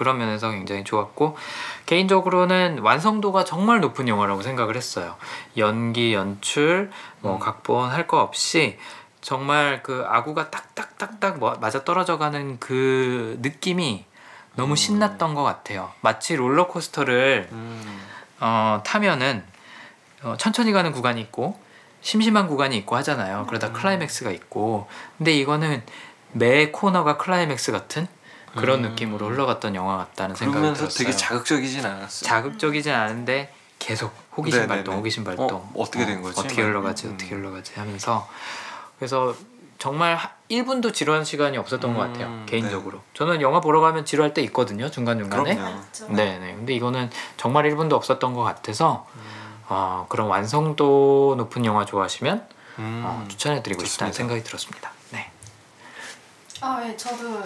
[0.00, 1.36] 그런 면에서 굉장히 좋았고
[1.84, 5.16] 개인적으로는 완성도가 정말 높은 영화라고 생각을 했어요.
[5.58, 6.90] 연기, 연출,
[7.20, 7.38] 뭐 음.
[7.38, 8.78] 각본 할 거 없이
[9.20, 14.06] 정말 그 아구가 딱딱딱딱 뭐- 맞아 떨어져 가는 그 느낌이
[14.56, 14.76] 너무 음.
[14.76, 15.92] 신났던 것 같아요.
[16.00, 18.00] 마치 롤러코스터를 음.
[18.40, 19.44] 어, 타면은
[20.22, 21.60] 어, 천천히 가는 구간이 있고
[22.00, 23.44] 심심한 구간이 있고 하잖아요.
[23.48, 23.72] 그러다 음.
[23.74, 25.82] 클라이맥스가 있고 근데 이거는
[26.32, 28.08] 매 코너가 클라이맥스 같은
[28.56, 28.90] 그런 음.
[28.90, 30.98] 느낌으로 흘러갔던 영화 같다는 생각이 그러면서 들었어요.
[31.06, 32.26] 되게 자극적이진 않았어요.
[32.28, 34.74] 자극적이진 않은데 계속 호기심 네네네.
[34.76, 35.46] 발동, 호기심 발동.
[35.52, 36.38] 어, 어떻게 된 거지?
[36.40, 37.14] 어떻게 흘러가지, 음.
[37.14, 38.28] 어떻게 흘러가지 하면서
[38.98, 39.34] 그래서
[39.78, 42.26] 정말 하- 1분도 지루한 시간이 없었던 것 같아요.
[42.26, 43.00] 음, 개인적으로.
[43.14, 44.90] 저는 영화 보러 가면 지루할 때 있거든요.
[44.90, 45.54] 중간 중간에.
[45.54, 45.76] 그럼요.
[45.76, 46.06] 맞죠.
[46.10, 46.54] 네, 네.
[46.54, 47.08] 근데 이거는
[47.38, 49.20] 정말 1분도 없었던 것 같아서 음.
[49.68, 52.46] 어, 그런 완성도 높은 영화 좋아하시면
[52.80, 53.02] 음.
[53.06, 54.16] 어, 추천해드리고 싶다는 좋습니다.
[54.16, 54.92] 생각이 들었습니다.
[55.12, 55.30] 네.
[56.60, 57.42] 아, 예, 저도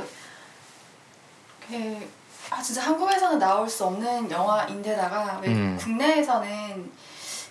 [1.68, 2.10] 그,
[2.50, 5.78] 아 진짜 한국에서는 나올 수 없는 영화인데다가 왜 음.
[5.80, 6.92] 국내에서는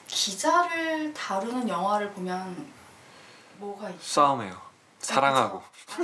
[0.08, 2.72] 기자를 다루는 영화를 보면
[3.58, 4.04] 뭐가 있죠?
[4.04, 4.62] 싸움해요.
[5.00, 5.62] 사랑하고.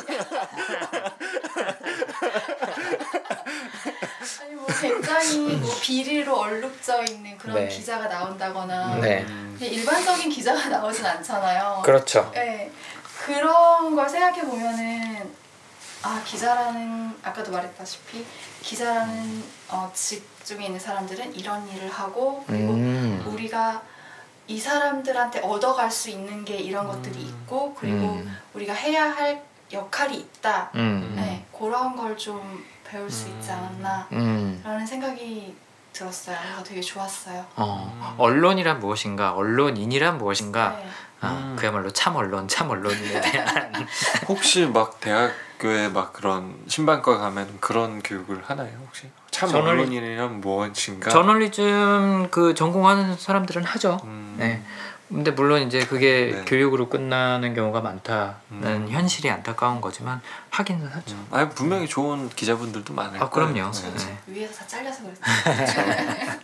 [4.41, 7.68] 아니 뭐 굉장히 뭐 비리로 얼룩져 있는 그런 네.
[7.68, 9.23] 기자가 나온다거나 네.
[9.23, 9.56] 음.
[9.57, 11.81] 그냥 일반적인 기자가 나오진 않잖아요.
[11.86, 12.30] 그렇죠.
[12.34, 12.72] 네.
[13.26, 14.99] 그런 걸 생각해 보면은
[16.02, 18.26] 아 기자라는 아까도 말했다시피
[18.62, 23.24] 기자라는 어, 직중에 있는 사람들은 이런 일을 하고 그리고 음.
[23.28, 23.82] 우리가
[24.48, 28.38] 이 사람들한테 얻어갈 수 있는 게 이런 것들이 있고 그리고 음.
[28.54, 30.72] 우리가 해야 할 역할이 있다.
[30.76, 31.14] 음.
[31.16, 34.60] 네, 그런 걸 좀 배울 수 있지 않았나 음.
[34.64, 35.56] 라는 생각이
[35.94, 36.36] 들었어요.
[36.42, 37.46] 그래서 되게 좋았어요.
[37.56, 40.90] 어, 언론이란 무엇인가, 언론인이란 무엇인가, 네.
[41.22, 41.56] 아, 음.
[41.60, 43.88] 그야말로 참 언론, 참 언론인에 대한
[44.28, 49.10] 혹시 막 대학 교에 막 그런 신방과 가면 그런 교육을 하나요 혹시?
[49.30, 51.10] 참 저널리- 언론인이란 무엇인가?
[51.10, 53.99] 저널리즘 그 전공하는 사람들은 하죠.
[54.06, 54.36] 음.
[54.40, 54.64] 네.
[55.10, 56.45] 근데 물론 이제 그게 네.
[56.45, 58.88] 교육으로 끝나는 경우가 많다는 음.
[58.90, 60.22] 현실이 안타까운 거지만
[60.52, 61.15] 하기는 하죠.
[61.15, 61.27] 음.
[61.31, 63.53] 아니 분명히 좋은 기자분들도 많을 아 그럼요.
[63.53, 63.72] 거예요.
[63.72, 64.18] 네.
[64.27, 65.86] 위에서 다 잘려서 그랬어요.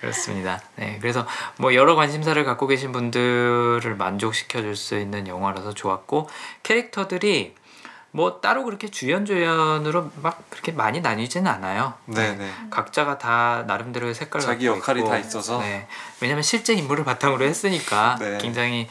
[0.00, 0.60] 그렇습니다.
[0.76, 6.28] 네, 그래서 뭐 여러 관심사를 갖고 계신 분들을 만족시켜 줄 수 있는 영화라서 좋았고
[6.62, 7.54] 캐릭터들이
[8.16, 11.92] 뭐 따로 그렇게 주연 조연으로 막 그렇게 많이 나뉘지는 않아요.
[12.06, 12.50] 네네.
[12.70, 15.58] 각자가 다 나름대로의 색깔을 자기 갖고 역할이 있고, 다 있어서.
[15.60, 15.86] 네,
[16.22, 18.38] 왜냐하면 실제 인물을 바탕으로 했으니까 네.
[18.38, 18.88] 굉장히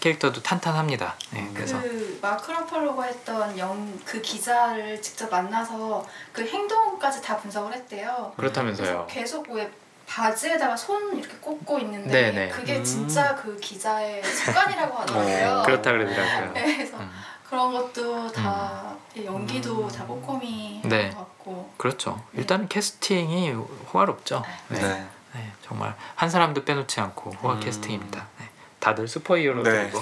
[0.00, 1.14] 캐릭터도 탄탄합니다.
[1.30, 1.52] 네, 음.
[1.54, 8.32] 그래서 그 마크 러팔로가 했던 영 그 기자를 직접 만나서 그 행동까지 다 분석을 했대요.
[8.36, 9.06] 그렇다면서요.
[9.08, 9.70] 계속 왜
[10.06, 12.48] 바지에다가 손 이렇게 꽂고 있는데 네네.
[12.50, 12.84] 그게 음.
[12.84, 15.58] 진짜 그 기자의 습관이라고 하더라고요.
[15.60, 16.52] 어, 그렇다 그러더라고요.
[16.52, 17.10] 네, 그래서 음,
[17.48, 19.88] 그런 것도 다 연기도 음.
[19.88, 21.04] 다 꼼꼼히 네.
[21.04, 22.22] 한것 같고 그렇죠.
[22.34, 23.50] 일단 캐스팅이
[23.92, 24.42] 호화롭죠.
[24.68, 24.80] 네.
[24.80, 25.06] 네.
[25.34, 27.60] 네, 정말 한 사람도 빼놓지 않고 호화 음.
[27.60, 28.26] 캐스팅입니다.
[28.38, 28.48] 네.
[28.80, 29.90] 다들 슈퍼히어로 네.
[29.90, 30.00] 들고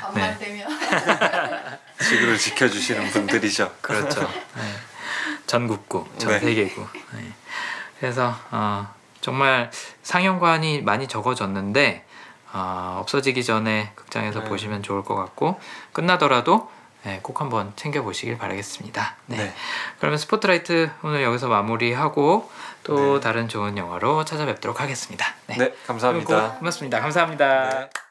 [0.00, 0.68] 반말 되면
[2.00, 3.74] 지구를 지켜주시는 분들이죠.
[3.80, 4.20] 그렇죠.
[4.56, 4.62] 네.
[5.46, 6.40] 전국구, 전 네.
[6.40, 6.86] 세계구.
[7.12, 7.32] 네.
[7.98, 9.70] 그래서 어, 정말
[10.02, 12.03] 상영관이 많이 적어졌는데
[12.54, 14.48] 어, 없어지기 전에 극장에서 네.
[14.48, 15.60] 보시면 좋을 것 같고
[15.92, 16.70] 끝나더라도
[17.02, 19.16] 네, 꼭 한번 챙겨 보시길 바라겠습니다.
[19.26, 19.36] 네.
[19.36, 19.54] 네.
[19.98, 22.50] 그러면 스포트라이트 오늘 여기서 마무리하고
[22.84, 23.20] 또 네.
[23.20, 25.26] 다른 좋은 영화로 찾아뵙도록 하겠습니다.
[25.48, 26.58] 네, 감사합니다.
[26.58, 27.00] 고 맙습니다.
[27.00, 27.68] 감사합니다.
[27.70, 28.03] 네.